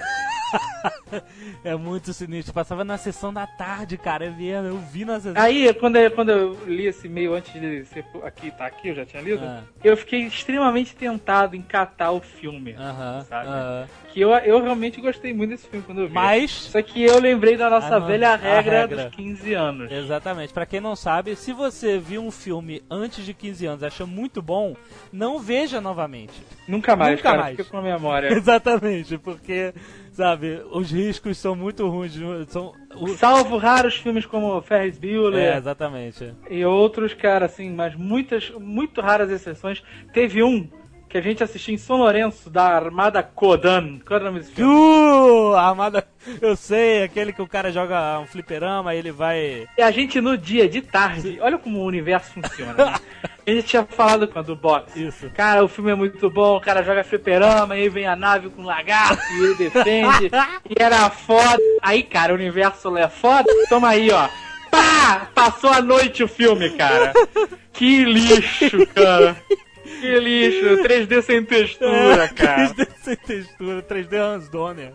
é 1.64 1.74
muito 1.76 2.12
sinistro. 2.12 2.52
Passava 2.54 2.84
na 2.84 2.96
sessão 2.98 3.32
da 3.32 3.46
tarde, 3.46 3.96
cara. 3.96 4.24
Eu 4.26 4.32
vi, 4.32 4.48
eu 4.48 4.78
vi 4.78 5.04
na 5.04 5.20
sessão. 5.20 5.42
Aí, 5.42 5.72
quando 5.74 5.96
eu, 5.96 6.10
quando 6.10 6.30
eu 6.30 6.58
li 6.66 6.86
esse 6.86 7.06
e-mail 7.06 7.34
antes 7.34 7.52
de 7.52 7.84
ser 7.86 8.04
aqui, 8.24 8.50
tá 8.50 8.66
aqui, 8.66 8.88
eu 8.88 8.94
já 8.94 9.04
tinha 9.06 9.22
lido. 9.22 9.44
Ah. 9.44 9.62
Eu 9.82 9.96
fiquei 9.96 10.22
extremamente 10.22 10.94
tentado 10.94 11.56
em 11.56 11.62
catar 11.62 12.12
o 12.12 12.20
filme. 12.20 12.74
Aham, 12.74 13.24
sabe? 13.28 13.48
aham. 13.48 13.86
Que 14.12 14.20
eu, 14.20 14.30
eu 14.30 14.62
realmente 14.62 15.00
gostei 15.00 15.34
muito 15.34 15.50
desse 15.50 15.68
filme 15.68 15.84
quando 15.84 16.00
eu 16.02 16.08
vi. 16.08 16.14
Mas- 16.14 16.50
Só 16.52 16.80
que 16.80 17.02
eu 17.02 17.20
lembrei 17.20 17.56
da 17.56 17.68
nossa 17.68 17.96
Ah, 17.96 18.00
não. 18.00 18.06
velha 18.06 18.34
regra, 18.36 18.80
regra. 18.80 19.04
dos 19.06 19.14
15 19.14 19.52
anos. 19.52 19.92
Exatamente. 19.92 20.52
Pra 20.52 20.64
quem 20.66 20.80
não 20.80 20.96
sabe, 20.96 21.36
se 21.36 21.52
você 21.52 21.98
viu 21.98 22.22
um 22.22 22.30
filme 22.30 22.82
antes 22.90 23.24
de 23.24 23.34
15 23.34 23.66
anos 23.66 23.82
e 23.82 23.86
achou 23.86 24.06
muito 24.06 24.40
bom, 24.40 24.74
não 25.12 25.38
veja 25.38 25.80
novamente. 25.80 26.32
Nunca 26.66 26.96
mais, 26.96 27.12
Nunca 27.16 27.22
cara. 27.22 27.42
mais. 27.42 27.56
Fica 27.56 27.64
com 27.68 27.76
a 27.76 27.82
memória. 27.82 28.28
Exatamente, 28.32 29.18
porque, 29.18 29.74
sabe, 30.16 30.62
os 30.72 30.90
riscos 30.90 31.36
são 31.36 31.54
muito 31.54 31.86
ruins. 31.88 32.14
São. 32.48 32.72
Salvo 33.16 33.58
raros 33.58 33.96
filmes 33.96 34.24
como 34.24 34.60
Ferris 34.62 34.98
Bueller. 34.98 35.54
É, 35.54 35.58
exatamente. 35.58 36.34
E 36.48 36.64
outros, 36.64 37.12
cara, 37.12 37.44
assim, 37.44 37.70
mas 37.70 37.94
muitas, 37.94 38.50
muito 38.50 39.00
raras 39.00 39.30
exceções. 39.30 39.82
Teve 40.14 40.42
um 40.42 40.68
que 41.16 41.28
a 41.28 41.30
gente 41.30 41.42
assistiu 41.42 41.74
em 41.74 41.78
São 41.78 41.96
Lourenço, 41.96 42.50
da 42.50 42.64
Armada 42.64 43.22
Kodan. 43.22 43.98
Qual 44.06 44.20
era 44.20 44.24
o 44.24 44.26
nome 44.26 44.40
desse 44.40 44.52
filme? 44.52 44.70
Uh, 44.70 45.54
armada, 45.54 46.06
eu 46.42 46.54
sei, 46.54 47.04
aquele 47.04 47.32
que 47.32 47.40
o 47.40 47.48
cara 47.48 47.72
joga 47.72 48.18
um 48.20 48.26
fliperama 48.26 48.94
e 48.94 48.98
ele 48.98 49.10
vai. 49.10 49.66
E 49.78 49.82
a 49.82 49.90
gente 49.90 50.20
no 50.20 50.36
dia, 50.36 50.68
de 50.68 50.82
tarde, 50.82 51.38
olha 51.40 51.56
como 51.56 51.78
o 51.78 51.86
universo 51.86 52.32
funciona. 52.32 52.74
né? 52.74 52.94
A 53.46 53.50
gente 53.50 53.66
tinha 53.66 53.84
falado 53.84 54.28
com 54.28 54.38
a 54.38 54.42
do 54.42 54.54
box. 54.54 54.94
Isso. 54.94 55.30
Cara, 55.30 55.64
o 55.64 55.68
filme 55.68 55.90
é 55.90 55.94
muito 55.94 56.28
bom, 56.28 56.56
o 56.56 56.60
cara 56.60 56.82
joga 56.82 57.02
fliperama, 57.02 57.74
aí 57.74 57.88
vem 57.88 58.06
a 58.06 58.14
nave 58.14 58.50
com 58.50 58.62
lagarto 58.62 59.22
e 59.32 59.44
ele 59.44 59.54
defende. 59.54 60.26
e 60.68 60.82
era 60.82 61.08
foda. 61.08 61.62
Aí, 61.80 62.02
cara, 62.02 62.32
o 62.32 62.36
universo 62.36 62.94
é 62.98 63.08
foda. 63.08 63.48
Toma 63.70 63.88
aí, 63.88 64.10
ó. 64.10 64.28
Pá! 64.70 65.30
Passou 65.34 65.70
a 65.70 65.80
noite 65.80 66.22
o 66.22 66.28
filme, 66.28 66.70
cara. 66.70 67.14
Que 67.72 68.04
lixo, 68.04 68.86
cara. 68.88 69.36
Que 70.06 70.20
lixo. 70.20 70.82
3D 70.82 71.22
sem 71.22 71.44
textura, 71.44 72.28
cara. 72.28 72.68
3D 72.68 72.88
sem 73.02 73.16
textura, 73.16 73.82
3D 73.82 74.14
Hans 74.14 74.48
Donner. 74.48 74.92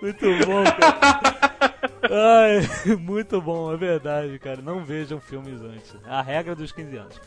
Muito 0.00 0.26
bom, 0.46 0.64
cara. 0.64 1.74
Ai, 2.10 2.96
muito 2.96 3.40
bom, 3.40 3.72
é 3.72 3.76
verdade, 3.76 4.38
cara. 4.38 4.60
Não 4.62 4.84
vejam 4.84 5.20
filmes 5.20 5.60
antes. 5.60 5.96
A 6.06 6.22
regra 6.22 6.54
dos 6.54 6.72
15 6.72 6.96
anos. 6.96 7.20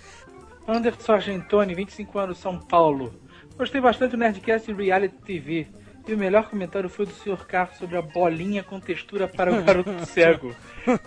Anderson 0.67 1.13
Argentoni, 1.13 1.73
25 1.73 2.19
anos, 2.19 2.37
São 2.37 2.59
Paulo. 2.59 3.13
Gostei 3.57 3.81
bastante 3.81 4.11
do 4.11 4.17
Nerdcast 4.17 4.69
e 4.69 4.73
Reality 4.73 5.15
TV. 5.25 5.67
E 6.09 6.13
o 6.15 6.17
melhor 6.17 6.49
comentário 6.49 6.89
foi 6.89 7.05
do 7.05 7.11
Sr. 7.11 7.45
Carlos 7.45 7.77
sobre 7.77 7.95
a 7.95 8.01
bolinha 8.01 8.63
com 8.63 8.79
textura 8.79 9.27
para 9.27 9.53
o 9.53 9.63
garoto 9.63 9.93
cego. 10.07 10.55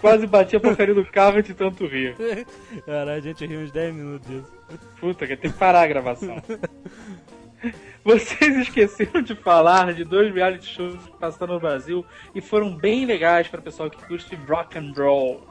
Quase 0.01 0.29
bati 0.29 0.55
a 0.55 0.61
porcaria 0.61 0.95
do 0.95 1.05
carro 1.05 1.43
de 1.43 1.53
tanto 1.55 1.89
rir. 1.89 2.15
Cara, 2.87 3.15
a 3.15 3.21
gente 3.21 3.45
riu 3.45 3.63
uns 3.63 3.73
10 3.73 3.97
minutos 3.97 4.29
disso. 4.29 4.53
Puta, 5.01 5.27
que 5.27 5.37
tem 5.37 5.51
que 5.51 5.59
parar 5.59 5.81
a 5.81 5.87
gravação. 5.89 6.41
Vocês 8.05 8.57
esqueceram 8.59 9.23
de 9.23 9.35
falar 9.35 9.93
de 9.93 10.05
dois 10.05 10.33
reality 10.33 10.67
shows 10.67 11.05
que 11.05 11.19
passaram 11.19 11.55
no 11.55 11.61
Brasil 11.61 12.07
e 12.33 12.41
foram 12.41 12.77
bem 12.77 13.05
legais 13.05 13.49
para 13.49 13.59
o 13.59 13.63
pessoal 13.63 13.91
que 13.91 14.07
curte 14.07 14.37
rock 14.49 14.79
and 14.79 14.93
roll. 14.97 15.43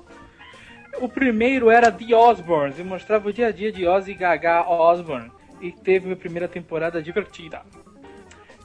O 1.01 1.09
primeiro 1.09 1.69
era 1.69 1.91
The 1.91 2.15
Osbournes 2.15 2.79
e 2.79 2.83
mostrava 2.83 3.27
o 3.27 3.33
dia 3.33 3.47
a 3.47 3.51
dia 3.51 3.69
de 3.69 3.85
Ozzy 3.85 4.13
Gaga 4.13 4.61
Osbourne 4.65 5.29
e 5.59 5.73
teve 5.73 6.07
uma 6.07 6.15
primeira 6.15 6.47
temporada 6.47 7.03
divertida. 7.03 7.63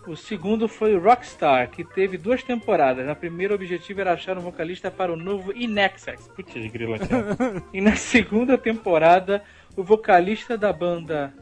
O 0.06 0.14
segundo 0.14 0.68
foi 0.68 0.96
Rockstar, 0.96 1.68
que 1.68 1.82
teve 1.82 2.16
duas 2.16 2.40
temporadas. 2.42 3.04
Na 3.04 3.14
primeira, 3.16 3.52
o 3.52 3.56
objetivo 3.56 4.00
era 4.00 4.12
achar 4.12 4.38
um 4.38 4.40
vocalista 4.40 4.88
para 4.88 5.12
o 5.12 5.16
novo 5.16 5.52
Inexex. 5.52 6.28
Putz, 6.28 6.54
grila. 6.70 6.96
E 7.74 7.80
na 7.80 7.96
segunda 7.96 8.56
temporada, 8.56 9.42
o 9.76 9.82
vocalista 9.82 10.56
da 10.56 10.72
banda. 10.72 11.34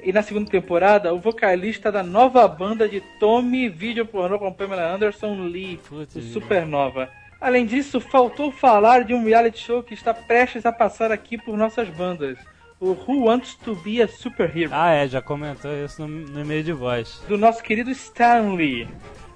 E 0.00 0.12
na 0.12 0.22
segunda 0.22 0.48
temporada, 0.48 1.12
o 1.12 1.18
vocalista 1.18 1.90
da 1.90 2.04
nova 2.04 2.46
banda 2.46 2.88
de 2.88 3.02
Tommy 3.18 3.68
Video 3.68 4.06
Pornô 4.06 4.38
com 4.38 4.52
Pamela 4.52 4.94
Anderson 4.94 5.34
Lee, 5.42 5.80
Putz, 5.88 6.14
o 6.14 6.22
Supernova. 6.22 7.10
Além 7.40 7.66
disso, 7.66 8.00
faltou 8.00 8.52
falar 8.52 9.02
de 9.02 9.12
um 9.12 9.24
reality 9.24 9.58
show 9.58 9.82
que 9.82 9.94
está 9.94 10.14
prestes 10.14 10.64
a 10.64 10.72
passar 10.72 11.10
aqui 11.10 11.36
por 11.36 11.56
nossas 11.56 11.88
bandas. 11.88 12.38
O 12.80 12.90
Who 12.92 13.24
Wants 13.26 13.54
to 13.56 13.74
Be 13.74 14.00
a 14.00 14.06
Superhero 14.08 14.70
Ah, 14.72 14.90
é, 14.92 15.08
já 15.08 15.20
comentou 15.20 15.72
isso 15.84 16.06
no, 16.06 16.08
no 16.08 16.40
e-mail 16.40 16.62
de 16.62 16.72
voz. 16.72 17.20
do 17.28 17.36
nosso 17.36 17.62
querido 17.62 17.90
Stanley, 17.90 18.88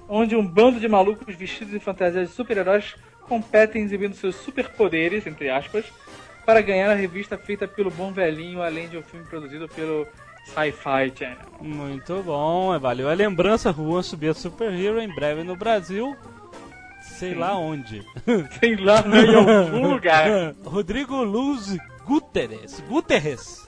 onde 0.07 0.35
um 0.35 0.45
bando 0.45 0.79
de 0.79 0.87
malucos 0.87 1.35
vestidos 1.35 1.73
em 1.73 1.79
fantasias 1.79 2.29
de 2.29 2.35
super-heróis 2.35 2.95
competem 3.27 3.83
exibindo 3.83 4.15
seus 4.15 4.35
superpoderes, 4.35 5.27
entre 5.27 5.49
aspas, 5.49 5.85
para 6.45 6.61
ganhar 6.61 6.89
a 6.89 6.93
revista 6.95 7.37
feita 7.37 7.67
pelo 7.67 7.89
bom 7.91 8.11
velhinho, 8.13 8.61
além 8.61 8.87
de 8.87 8.97
um 8.97 9.03
filme 9.03 9.25
produzido 9.25 9.67
pelo 9.69 10.07
Sci-Fi 10.45 11.13
Channel. 11.15 11.37
Muito 11.61 12.21
bom, 12.23 12.73
é, 12.73 12.79
valeu 12.79 13.09
a 13.09 13.13
lembrança. 13.13 13.73
Juan 13.73 14.01
subir 14.03 14.29
a 14.29 14.33
Super 14.33 14.73
Hero 14.73 14.99
em 15.01 15.13
breve 15.13 15.43
no 15.43 15.55
Brasil. 15.55 16.15
Sei 17.01 17.33
Sim. 17.33 17.39
lá 17.39 17.57
onde. 17.57 18.01
Sei 18.59 18.75
lá, 18.75 19.03
em 19.05 19.35
algum 19.35 19.91
lugar. 19.93 20.53
Rodrigo 20.65 21.23
Luz 21.23 21.77
Guterres. 22.05 22.79
Guterres. 22.87 23.67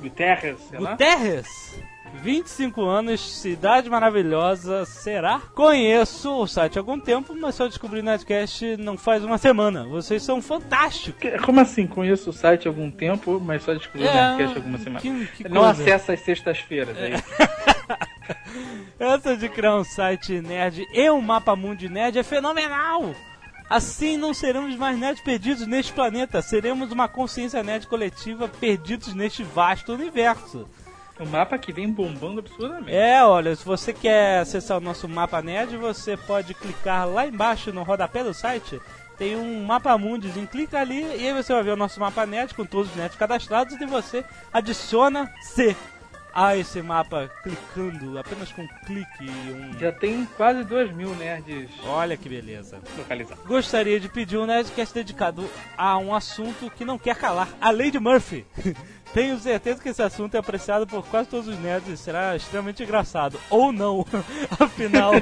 Guterres, 0.00 0.58
sei 0.68 0.78
lá. 0.78 0.92
Guterres. 0.92 1.80
25 2.22 2.82
anos, 2.84 3.20
cidade 3.40 3.88
maravilhosa, 3.88 4.84
será? 4.84 5.40
Conheço 5.54 6.30
o 6.42 6.46
site 6.46 6.76
há 6.76 6.80
algum 6.80 6.98
tempo, 6.98 7.36
mas 7.40 7.54
só 7.54 7.68
descobri 7.68 8.02
no 8.02 8.10
Nerdcast 8.10 8.76
não 8.78 8.98
faz 8.98 9.22
uma 9.22 9.38
semana. 9.38 9.84
Vocês 9.86 10.20
são 10.22 10.42
fantásticos. 10.42 11.20
Que- 11.20 11.38
Como 11.38 11.60
assim? 11.60 11.86
Conheço 11.86 12.30
o 12.30 12.32
site 12.32 12.66
há 12.66 12.70
algum 12.70 12.90
tempo, 12.90 13.38
mas 13.40 13.62
só 13.62 13.72
descobri 13.74 14.02
o 14.02 14.08
É, 14.08 14.12
Nerdcast 14.12 14.54
há 14.54 14.56
alguma 14.58 14.78
semana. 14.78 15.00
que- 15.00 15.26
que 15.28 15.48
Não 15.48 15.62
coisa. 15.62 15.82
acessa 15.82 16.12
às 16.14 16.20
sextas-feiras, 16.20 16.96
é 16.98 17.10
isso. 17.10 17.24
Essa 18.98 19.36
de 19.36 19.48
criar 19.48 19.76
um 19.76 19.84
site 19.84 20.40
nerd 20.40 20.84
e 20.92 21.10
um 21.10 21.20
mapa 21.20 21.54
mundi 21.56 21.88
nerd 21.88 22.18
é 22.18 22.22
fenomenal! 22.22 23.14
Assim 23.70 24.16
não 24.16 24.34
seremos 24.34 24.74
mais 24.74 24.98
nerds 24.98 25.22
perdidos 25.22 25.64
neste 25.64 25.92
planeta, 25.92 26.42
seremos 26.42 26.90
uma 26.90 27.06
consciência 27.06 27.62
nerd 27.62 27.86
coletiva 27.86 28.48
perdidos 28.48 29.14
neste 29.14 29.44
vasto 29.44 29.92
universo. 29.92 30.68
O 31.20 31.24
mapa 31.24 31.56
que 31.56 31.72
vem 31.72 31.88
bombando 31.88 32.40
absurdamente. 32.40 32.92
É, 32.92 33.22
olha, 33.24 33.54
se 33.54 33.64
você 33.64 33.92
quer 33.92 34.40
acessar 34.40 34.78
o 34.78 34.80
nosso 34.80 35.08
mapa 35.08 35.40
nerd, 35.40 35.76
você 35.76 36.16
pode 36.16 36.52
clicar 36.52 37.06
lá 37.08 37.28
embaixo 37.28 37.72
no 37.72 37.84
rodapé 37.84 38.24
do 38.24 38.34
site. 38.34 38.80
Tem 39.16 39.36
um 39.36 39.62
mapa 39.62 39.96
mundizinho, 39.96 40.48
clica 40.48 40.80
ali 40.80 41.02
e 41.02 41.28
aí 41.28 41.32
você 41.32 41.52
vai 41.52 41.62
ver 41.62 41.72
o 41.72 41.76
nosso 41.76 42.00
mapa 42.00 42.26
nerd 42.26 42.52
com 42.54 42.64
todos 42.64 42.90
os 42.90 42.96
nerds 42.96 43.16
cadastrados 43.16 43.80
e 43.80 43.86
você 43.86 44.24
adiciona 44.52 45.32
C 45.42 45.76
a 46.34 46.56
esse 46.56 46.80
mapa 46.82 47.30
clicando 47.42 48.18
apenas 48.18 48.52
com 48.52 48.62
um 48.62 48.68
clique 48.86 49.24
e 49.24 49.52
um. 49.52 49.78
Já 49.78 49.92
tem 49.92 50.26
quase 50.36 50.64
2 50.64 50.92
mil 50.92 51.14
nerds 51.16 51.70
Olha 51.84 52.16
que 52.16 52.28
beleza. 52.28 52.78
localizados. 52.96 53.44
Gostaria 53.44 53.98
de 53.98 54.08
pedir 54.08 54.36
um 54.36 54.46
Nerdcast 54.46 54.94
dedicado 54.94 55.48
a 55.76 55.96
um 55.98 56.14
assunto 56.14 56.70
que 56.70 56.84
não 56.84 56.98
quer 56.98 57.16
calar, 57.16 57.48
a 57.60 57.72
de 57.72 57.98
Murphy. 57.98 58.46
Tenho 59.12 59.38
certeza 59.40 59.82
que 59.82 59.88
esse 59.88 60.02
assunto 60.02 60.36
é 60.36 60.38
apreciado 60.38 60.86
por 60.86 61.04
quase 61.06 61.28
todos 61.28 61.48
os 61.48 61.58
nerds 61.58 61.88
e 61.88 61.96
será 61.96 62.36
extremamente 62.36 62.82
engraçado. 62.82 63.40
Ou 63.50 63.72
não. 63.72 64.06
Afinal, 64.58 65.12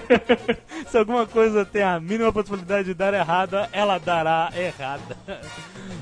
se 0.87 0.99
alguma 0.99 1.27
coisa 1.27 1.65
tem 1.65 1.83
a 1.83 1.99
mínima 1.99 2.31
possibilidade 2.31 2.89
de 2.89 2.95
dar 2.95 3.15
errada, 3.15 3.69
ela 3.73 3.99
dará 3.99 4.51
errada. 4.55 5.17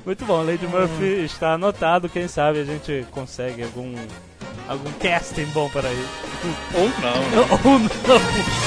Muito 0.04 0.24
bom, 0.24 0.42
Lady 0.42 0.66
Murphy 0.66 1.24
está 1.24 1.52
anotado. 1.52 2.08
Quem 2.08 2.26
sabe 2.26 2.60
a 2.60 2.64
gente 2.64 3.06
consegue 3.12 3.62
algum, 3.62 3.94
algum 4.68 4.90
casting 4.92 5.46
bom 5.46 5.68
para 5.70 5.92
isso. 5.92 6.26
Ou 6.74 6.88
não. 7.00 7.72
Ou 7.72 7.78
não. 7.78 8.66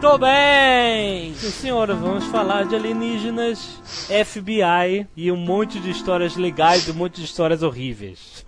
Tô 0.00 0.18
bem! 0.18 1.34
Sim, 1.34 1.50
senhora, 1.50 1.94
vamos 1.94 2.24
falar 2.26 2.64
de 2.64 2.76
alienígenas, 2.76 3.80
FBI 4.08 5.06
e 5.16 5.32
um 5.32 5.36
monte 5.36 5.80
de 5.80 5.90
histórias 5.90 6.36
legais 6.36 6.86
e 6.86 6.92
um 6.92 6.94
monte 6.94 7.16
de 7.16 7.24
histórias 7.24 7.62
horríveis. 7.62 8.44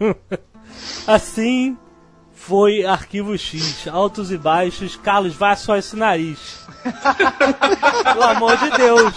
assim 1.06 1.76
foi 2.38 2.84
Arquivo 2.84 3.36
X, 3.36 3.86
altos 3.88 4.30
e 4.30 4.38
baixos. 4.38 4.96
Carlos, 4.96 5.34
vai 5.34 5.56
só 5.56 5.76
esse 5.76 5.96
nariz. 5.96 6.60
Pelo 8.04 8.24
amor 8.24 8.56
de 8.56 8.70
Deus. 8.70 9.14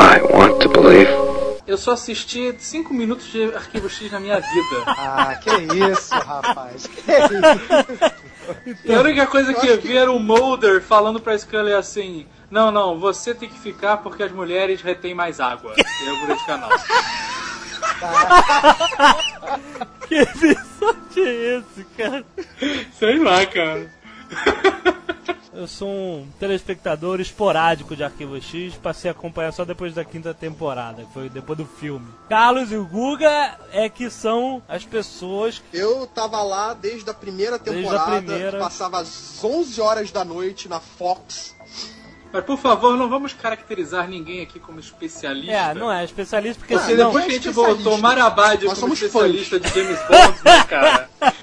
I 0.00 0.22
want 0.32 0.60
to 0.62 0.68
believe. 0.68 1.10
Eu 1.64 1.78
só 1.78 1.92
assisti 1.92 2.54
5 2.58 2.92
minutos 2.92 3.26
de 3.30 3.54
Arquivo 3.54 3.88
X 3.88 4.10
na 4.10 4.18
minha 4.18 4.40
vida. 4.40 4.84
Ah, 4.86 5.36
que 5.36 5.50
isso, 5.50 6.14
rapaz. 6.14 6.88
Que 6.88 7.00
isso. 7.12 8.82
E 8.84 8.92
a 8.92 9.00
única 9.00 9.26
coisa 9.26 9.54
que 9.54 9.66
eu 9.66 9.80
vi 9.80 9.96
era 9.96 10.10
o 10.10 10.18
Mulder 10.18 10.82
falando 10.82 11.20
pra 11.20 11.38
Scully 11.38 11.72
assim: 11.72 12.26
Não, 12.50 12.72
não, 12.72 12.98
você 12.98 13.32
tem 13.34 13.48
que 13.48 13.58
ficar 13.58 13.98
porque 13.98 14.24
as 14.24 14.32
mulheres 14.32 14.82
retêm 14.82 15.14
mais 15.14 15.38
água. 15.38 15.72
Eu 16.04 16.16
mudei 16.16 16.36
de 16.36 16.46
canal. 16.46 16.70
Que 20.08 20.16
episódio 20.16 21.26
é 21.26 21.58
esse, 21.58 21.84
cara? 21.96 22.24
Sei 22.98 23.18
lá, 23.18 23.46
cara. 23.46 23.90
Eu 25.54 25.68
sou 25.68 25.88
um 25.88 26.28
telespectador 26.40 27.20
esporádico 27.20 27.94
de 27.94 28.02
Arquivo 28.02 28.40
X, 28.40 28.74
passei 28.74 29.10
a 29.10 29.12
acompanhar 29.12 29.52
só 29.52 29.64
depois 29.64 29.94
da 29.94 30.04
quinta 30.04 30.32
temporada, 30.32 31.04
que 31.04 31.12
foi 31.12 31.28
depois 31.28 31.58
do 31.58 31.66
filme. 31.66 32.06
Carlos 32.28 32.72
e 32.72 32.76
o 32.76 32.86
Guga 32.86 33.58
é 33.70 33.88
que 33.88 34.08
são 34.08 34.62
as 34.66 34.84
pessoas 34.84 35.62
Eu 35.72 36.06
tava 36.06 36.42
lá 36.42 36.72
desde 36.72 37.08
a 37.10 37.14
primeira 37.14 37.58
Desde 37.58 37.84
a 37.86 37.90
temporada, 37.90 38.22
primeira. 38.22 38.52
que 38.52 38.58
passava 38.58 39.00
às 39.00 39.44
11 39.44 39.80
horas 39.80 40.10
da 40.10 40.24
noite 40.24 40.68
na 40.68 40.80
Fox. 40.80 41.54
Mas 42.32 42.44
por 42.44 42.58
favor, 42.58 42.96
não 42.96 43.08
vamos 43.08 43.32
caracterizar 43.34 44.08
ninguém 44.08 44.40
aqui 44.40 44.58
como 44.58 44.80
especialista. 44.80 45.52
É, 45.52 45.74
não 45.74 45.92
é 45.92 46.04
especialista 46.04 46.58
porque 46.58 46.74
Porque 46.74 46.90
senão. 46.90 47.06
depois 47.06 47.24
que 47.26 47.30
a 47.30 47.34
gente 47.34 47.50
voltou 47.50 47.98
Marabade 47.98 48.64
Nós 48.64 48.78
como 48.78 48.94
especialista 48.94 49.60
de 49.60 49.68
James 49.68 49.98
Bond, 50.08 50.38
né, 50.44 50.64
cara? 50.64 51.10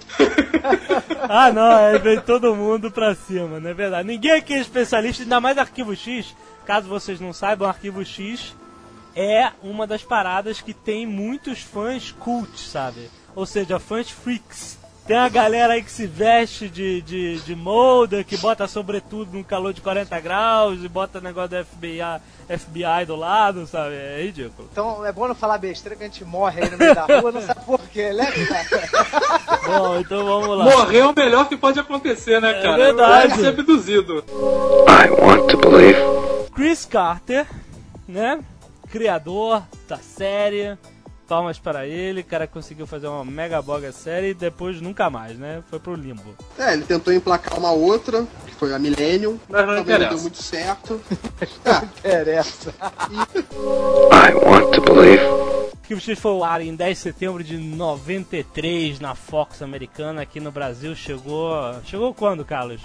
Ah, 1.31 1.51
não, 1.51 1.61
aí 1.77 1.99
vem 1.99 2.19
todo 2.19 2.55
mundo 2.55 2.91
pra 2.91 3.13
cima, 3.13 3.59
não 3.59 3.69
é 3.69 3.73
verdade? 3.73 4.07
Ninguém 4.07 4.31
aqui 4.31 4.53
é 4.53 4.59
especialista, 4.59 5.21
ainda 5.21 5.39
mais 5.39 5.57
Arquivo 5.59 5.95
X. 5.95 6.35
Caso 6.65 6.87
vocês 6.87 7.19
não 7.19 7.31
saibam, 7.31 7.69
Arquivo 7.69 8.03
X 8.03 8.55
é 9.15 9.51
uma 9.61 9.85
das 9.85 10.01
paradas 10.03 10.59
que 10.59 10.73
tem 10.73 11.05
muitos 11.05 11.61
fãs 11.61 12.11
cult, 12.19 12.57
sabe? 12.59 13.11
Ou 13.35 13.45
seja, 13.45 13.79
fãs 13.79 14.09
freaks. 14.09 14.78
Tem 15.09 15.17
a 15.17 15.27
galera 15.27 15.73
aí 15.73 15.81
que 15.81 15.91
se 15.91 16.05
veste 16.05 16.69
de, 16.69 17.01
de, 17.01 17.39
de 17.39 17.55
molder, 17.55 18.23
que 18.23 18.37
bota 18.37 18.67
sobretudo 18.67 19.35
no 19.35 19.43
calor 19.43 19.73
de 19.73 19.81
40 19.81 20.19
graus 20.19 20.83
e 20.83 20.87
bota 20.87 21.19
negócio 21.19 21.49
do 21.49 21.65
FBI, 21.65 21.99
FBI 22.47 23.07
do 23.07 23.15
lado, 23.15 23.65
sabe? 23.65 23.95
É 23.95 24.21
ridículo. 24.21 24.69
Então 24.71 25.03
é 25.03 25.11
bom 25.11 25.27
não 25.27 25.33
falar 25.33 25.57
besteira 25.57 25.95
que 25.95 26.03
a 26.03 26.05
gente 26.05 26.23
morre 26.23 26.61
aí 26.61 26.69
no 26.69 26.77
meio 26.77 26.93
da 26.93 27.05
rua, 27.05 27.31
não 27.31 27.41
sabe 27.41 27.65
por 27.65 27.79
quê, 27.89 28.13
né? 28.13 28.31
cara? 28.31 29.59
Bom, 29.65 29.97
então 29.97 30.23
vamos 30.23 30.55
lá. 30.59 30.65
Morrer 30.65 30.99
é 30.99 31.07
o 31.07 31.13
melhor 31.15 31.49
que 31.49 31.57
pode 31.57 31.79
acontecer, 31.79 32.39
né, 32.39 32.61
cara? 32.61 32.77
verdade. 32.77 33.33
Ser 33.33 33.47
abduzido. 33.47 34.23
I 34.29 35.09
want 35.09 35.49
to 35.49 35.57
believe. 35.57 35.97
Chris 36.53 36.85
Carter, 36.85 37.47
né? 38.07 38.39
Criador 38.91 39.63
da 39.87 39.97
série. 39.97 40.77
Palmas 41.29 41.59
para 41.59 41.85
ele, 41.85 42.21
o 42.21 42.25
cara 42.25 42.47
conseguiu 42.47 42.87
fazer 42.87 43.05
uma 43.07 43.23
mega 43.23 43.61
boga 43.61 43.91
série 43.91 44.29
e 44.29 44.33
depois 44.33 44.81
nunca 44.81 45.11
mais, 45.11 45.37
né? 45.37 45.61
Foi 45.69 45.79
pro 45.79 45.93
limbo. 45.93 46.35
É, 46.57 46.73
ele 46.73 46.83
tentou 46.83 47.13
emplacar 47.13 47.59
uma 47.59 47.71
outra, 47.71 48.25
que 48.47 48.55
foi 48.55 48.73
a 48.73 48.79
Millennium. 48.79 49.39
Mas 49.47 49.67
não 49.67 49.75
Também 49.75 49.99
não 49.99 50.09
deu 50.09 50.19
muito 50.21 50.41
certo. 50.41 50.99
Interessa. 51.99 52.73
I 52.81 54.33
want 54.33 54.73
to 54.73 54.81
believe. 54.81 55.21
Que 55.83 55.93
o 55.93 55.99
X 55.99 56.17
foi 56.17 56.31
ao 56.31 56.43
ar 56.43 56.61
em 56.61 56.75
10 56.75 56.97
de 56.97 57.03
setembro 57.03 57.43
de 57.43 57.57
93 57.57 58.99
na 58.99 59.13
Fox 59.13 59.61
americana. 59.61 60.23
Aqui 60.23 60.39
no 60.39 60.51
Brasil 60.51 60.95
chegou. 60.95 61.53
Chegou 61.85 62.11
quando, 62.11 62.43
Carlos? 62.43 62.81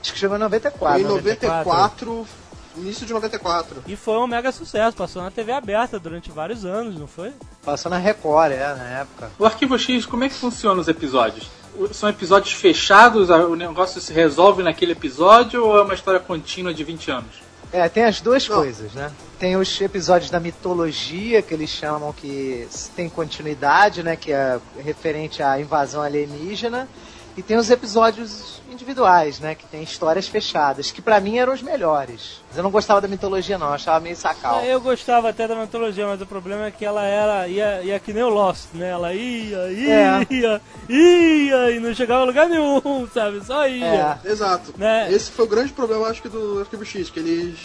Acho 0.00 0.12
que 0.12 0.18
chegou 0.18 0.36
em 0.36 0.40
Foi 0.40 0.48
94. 0.48 1.00
em 1.00 1.04
94. 1.04 1.66
94, 1.66 2.26
início 2.76 3.06
de 3.06 3.12
94. 3.12 3.82
E 3.86 3.96
foi 3.96 4.16
um 4.18 4.26
mega 4.26 4.52
sucesso, 4.52 4.96
passou 4.96 5.22
na 5.22 5.30
TV 5.30 5.52
aberta 5.52 5.98
durante 5.98 6.30
vários 6.30 6.64
anos, 6.64 6.98
não 6.98 7.06
foi? 7.06 7.32
Passou 7.64 7.90
na 7.90 7.98
Record, 7.98 8.52
é, 8.52 8.74
na 8.74 9.00
época. 9.00 9.30
O 9.38 9.44
Arquivo 9.44 9.78
X, 9.78 10.06
como 10.06 10.24
é 10.24 10.28
que 10.28 10.34
funciona 10.34 10.80
os 10.80 10.88
episódios? 10.88 11.48
São 11.92 12.08
episódios 12.08 12.54
fechados, 12.54 13.28
o 13.28 13.54
negócio 13.54 14.00
se 14.00 14.12
resolve 14.12 14.62
naquele 14.62 14.92
episódio 14.92 15.64
ou 15.64 15.78
é 15.78 15.82
uma 15.82 15.94
história 15.94 16.18
contínua 16.20 16.72
de 16.72 16.82
20 16.82 17.10
anos? 17.10 17.46
É, 17.72 17.88
tem 17.88 18.04
as 18.04 18.20
duas 18.20 18.48
Não. 18.48 18.56
coisas, 18.56 18.92
né? 18.92 19.12
Tem 19.38 19.56
os 19.56 19.78
episódios 19.80 20.30
da 20.30 20.40
mitologia, 20.40 21.42
que 21.42 21.52
eles 21.52 21.68
chamam 21.68 22.12
que 22.12 22.66
tem 22.94 23.08
continuidade, 23.08 24.02
né? 24.02 24.16
Que 24.16 24.32
é 24.32 24.58
referente 24.78 25.42
à 25.42 25.60
invasão 25.60 26.00
alienígena. 26.00 26.88
E 27.36 27.42
tem 27.42 27.56
os 27.58 27.70
episódios 27.70 28.62
individuais, 28.70 29.40
né? 29.40 29.54
Que 29.54 29.66
tem 29.66 29.82
histórias 29.82 30.26
fechadas, 30.26 30.90
que 30.90 31.02
pra 31.02 31.20
mim 31.20 31.36
eram 31.38 31.52
os 31.52 31.60
melhores. 31.60 32.40
Mas 32.48 32.56
eu 32.56 32.62
não 32.62 32.70
gostava 32.70 33.00
da 33.00 33.06
mitologia, 33.08 33.58
não. 33.58 33.66
Eu 33.68 33.72
achava 33.74 34.00
meio 34.00 34.16
sacal. 34.16 34.62
Eu 34.62 34.80
gostava 34.80 35.28
até 35.28 35.46
da 35.46 35.54
mitologia, 35.54 36.06
mas 36.06 36.20
o 36.20 36.26
problema 36.26 36.64
é 36.66 36.70
que 36.70 36.84
ela 36.84 37.04
era. 37.04 37.46
ia, 37.46 37.82
ia 37.82 37.98
que 38.00 38.12
nem 38.12 38.22
o 38.22 38.28
Lost, 38.30 38.68
né? 38.72 38.88
Ela 38.88 39.12
ia, 39.12 39.70
ia, 39.70 39.94
É. 39.94 40.26
ia, 40.30 40.60
ia 40.88 41.70
e 41.72 41.80
não 41.80 41.94
chegava 41.94 42.22
a 42.22 42.24
lugar 42.24 42.48
nenhum, 42.48 43.06
sabe? 43.12 43.44
Só 43.44 43.66
ia. 43.68 44.18
É. 44.24 44.30
Exato. 44.30 44.72
Né? 44.78 45.12
Esse 45.12 45.30
foi 45.30 45.44
o 45.44 45.48
grande 45.48 45.72
problema, 45.72 46.06
acho 46.08 46.22
que, 46.22 46.28
do 46.30 46.60
Arquivo 46.60 46.84
X, 46.86 47.10
que 47.10 47.20
eles 47.20 47.58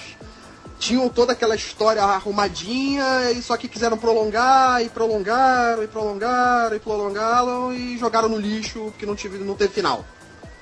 tinham 0.82 1.08
toda 1.08 1.34
aquela 1.34 1.56
história 1.56 2.02
arrumadinha, 2.02 3.32
e 3.32 3.42
só 3.44 3.56
que 3.56 3.68
quiseram 3.68 3.98
prolongar, 3.98 4.82
e 4.84 4.90
prolongaram, 4.90 5.84
e 5.84 5.88
prolongaram, 5.88 6.76
e 6.76 6.80
prolongaram, 6.80 7.72
e 7.72 7.98
jogaram 8.00 8.28
no 8.28 8.38
lixo, 8.38 8.86
porque 8.86 9.06
não, 9.06 9.16
tive, 9.16 9.38
não 9.38 9.54
teve 9.54 9.72
final. 9.72 10.04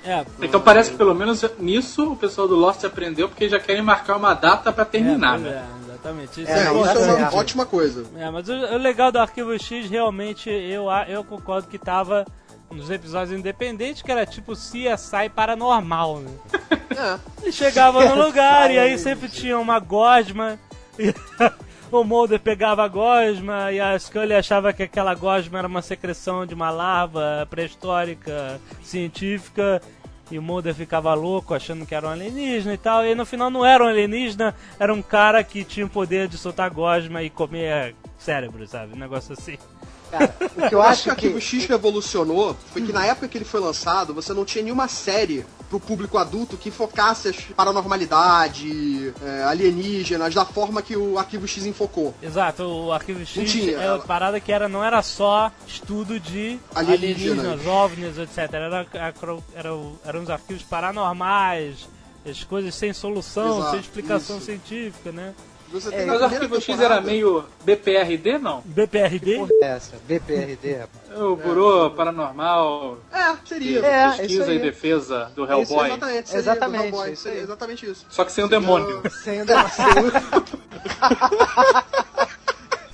É, 0.04 0.24
Então 0.42 0.60
parece 0.60 0.90
que 0.90 0.96
pelo 0.96 1.14
menos 1.14 1.42
nisso 1.58 2.12
o 2.12 2.16
pessoal 2.16 2.46
do 2.46 2.54
Lost 2.54 2.84
aprendeu, 2.84 3.28
porque 3.30 3.48
já 3.48 3.58
querem 3.58 3.82
marcar 3.82 4.16
uma 4.16 4.34
data 4.34 4.70
pra 4.70 4.84
terminar, 4.84 5.36
é, 5.36 5.42
né? 5.42 5.48
é, 5.48 5.84
exatamente. 5.84 6.42
Isso 6.42 6.50
É, 6.50 6.66
É, 6.66 6.72
isso 6.72 6.98
é 6.98 7.14
uma 7.14 7.34
ótima 7.34 7.64
coisa. 7.64 8.04
É, 8.16 8.30
mas 8.30 8.46
o, 8.48 8.52
o 8.52 8.76
legal 8.76 9.10
do 9.10 9.18
Arquivo 9.18 9.58
X, 9.58 9.88
realmente, 9.88 10.50
eu, 10.50 10.86
eu 11.08 11.24
concordo 11.24 11.66
que 11.66 11.78
tava 11.78 12.26
nos 12.70 12.90
episódios 12.90 13.38
independentes, 13.38 14.02
que 14.02 14.10
era 14.10 14.24
tipo 14.24 14.52
CSI 14.52 15.28
paranormal, 15.34 16.20
né? 16.20 16.30
É. 16.96 17.18
Ele 17.42 17.52
chegava 17.52 18.04
no 18.04 18.14
lugar 18.24 18.70
e 18.70 18.78
aí 18.78 18.98
sempre 18.98 19.28
tinha 19.28 19.58
uma 19.58 19.78
gosma. 19.78 20.58
E 20.98 21.14
o 21.90 22.04
Mulder 22.04 22.38
pegava 22.38 22.84
a 22.84 22.88
gosma 22.88 23.72
e 23.72 23.80
a 23.80 23.98
Scully 23.98 24.34
achava 24.34 24.72
que 24.72 24.82
aquela 24.82 25.14
gosma 25.14 25.58
era 25.58 25.66
uma 25.66 25.82
secreção 25.82 26.46
de 26.46 26.54
uma 26.54 26.70
larva 26.70 27.46
pré-histórica 27.50 28.60
científica. 28.82 29.80
E 30.30 30.38
o 30.38 30.42
Mulder 30.42 30.74
ficava 30.74 31.12
louco 31.12 31.54
achando 31.54 31.84
que 31.84 31.92
era 31.92 32.06
um 32.06 32.10
alienígena 32.10 32.74
e 32.74 32.78
tal. 32.78 33.04
E 33.04 33.14
no 33.16 33.26
final 33.26 33.50
não 33.50 33.66
era 33.66 33.82
um 33.82 33.88
alienígena, 33.88 34.54
era 34.78 34.94
um 34.94 35.02
cara 35.02 35.42
que 35.42 35.64
tinha 35.64 35.84
o 35.84 35.90
poder 35.90 36.28
de 36.28 36.38
soltar 36.38 36.70
gosma 36.70 37.20
e 37.20 37.28
comer 37.28 37.96
cérebro, 38.16 38.64
sabe? 38.68 38.94
Um 38.94 38.98
negócio 38.98 39.32
assim. 39.32 39.58
Cara, 40.10 40.34
o 40.40 40.68
que 40.68 40.74
eu 40.74 40.80
Eu 40.80 40.82
acho 40.82 40.90
acho 40.90 41.02
que 41.04 41.10
o 41.10 41.16
que. 41.16 41.26
Arquivo 41.26 41.40
X 41.40 41.66
revolucionou 41.66 42.56
foi 42.72 42.82
que 42.82 42.92
na 42.92 43.04
época 43.06 43.28
que 43.28 43.38
ele 43.38 43.44
foi 43.44 43.60
lançado, 43.60 44.12
você 44.14 44.32
não 44.32 44.44
tinha 44.44 44.64
nenhuma 44.64 44.88
série 44.88 45.44
pro 45.68 45.78
público 45.78 46.18
adulto 46.18 46.56
que 46.56 46.70
focasse 46.70 47.28
as 47.28 47.36
paranormalidade, 47.54 49.14
é, 49.22 49.44
alienígenas, 49.44 50.34
da 50.34 50.44
forma 50.44 50.82
que 50.82 50.96
o 50.96 51.18
Arquivo 51.18 51.46
X 51.46 51.64
enfocou. 51.66 52.14
Exato, 52.22 52.64
o 52.64 52.92
Arquivo 52.92 53.20
X 53.24 53.36
Não 53.36 53.44
tinha, 53.44 53.72
é 53.72 53.76
uma 53.76 53.84
ela- 53.84 53.98
parada 54.00 54.40
que 54.40 54.50
era, 54.52 54.68
não 54.68 54.82
era 54.84 55.02
só 55.02 55.50
estudo 55.66 56.18
de 56.18 56.58
Alienígenas. 56.74 57.38
alienígenas, 57.44 57.66
ovnis, 57.66 58.18
etc. 58.18 58.38
Era, 58.52 58.86
era, 59.54 59.74
o- 59.74 59.98
eram 60.04 60.22
os 60.22 60.30
arquivos 60.30 60.62
paranormais, 60.64 61.88
as 62.28 62.42
coisas 62.44 62.74
sem 62.74 62.92
solução, 62.92 63.58
Exato, 63.58 63.70
sem 63.70 63.80
explicação 63.80 64.36
isso. 64.36 64.46
científica, 64.46 65.12
né? 65.12 65.34
Você 65.72 65.88
É, 65.88 65.90
tem 65.98 66.06
na 66.06 66.12
Mas 66.14 66.22
o 66.22 66.24
Arquivo 66.24 66.60
X 66.60 66.80
era 66.80 67.00
meio 67.00 67.44
BPRD, 67.64 68.38
não? 68.38 68.60
BPRD? 68.64 69.36
Porra 69.36 69.50
é 69.62 69.66
essa? 69.66 69.92
BPRD, 70.06 70.76
rapaz. 70.78 71.20
O 71.20 71.36
Burô 71.36 71.90
Paranormal, 71.90 72.98
É, 73.12 73.36
seria. 73.46 73.84
É, 73.86 74.08
isso 74.08 74.16
Pesquisa 74.18 74.44
aí. 74.50 74.56
e 74.56 74.58
Defesa 74.58 75.30
do 75.36 75.44
Isso, 75.44 75.52
Hellboy. 75.52 75.86
exatamente, 75.88 76.28
seria, 76.28 76.40
Exatamente, 76.40 76.80
do 76.80 76.84
Hellboy, 76.86 77.12
isso 77.12 77.22
seria 77.22 77.40
exatamente 77.40 77.86
isso. 77.90 78.06
Só 78.10 78.24
que 78.24 78.32
sem 78.32 78.44
o 78.44 78.48
demônio. 78.48 79.00
Sem 79.22 79.44
sem- 79.44 79.46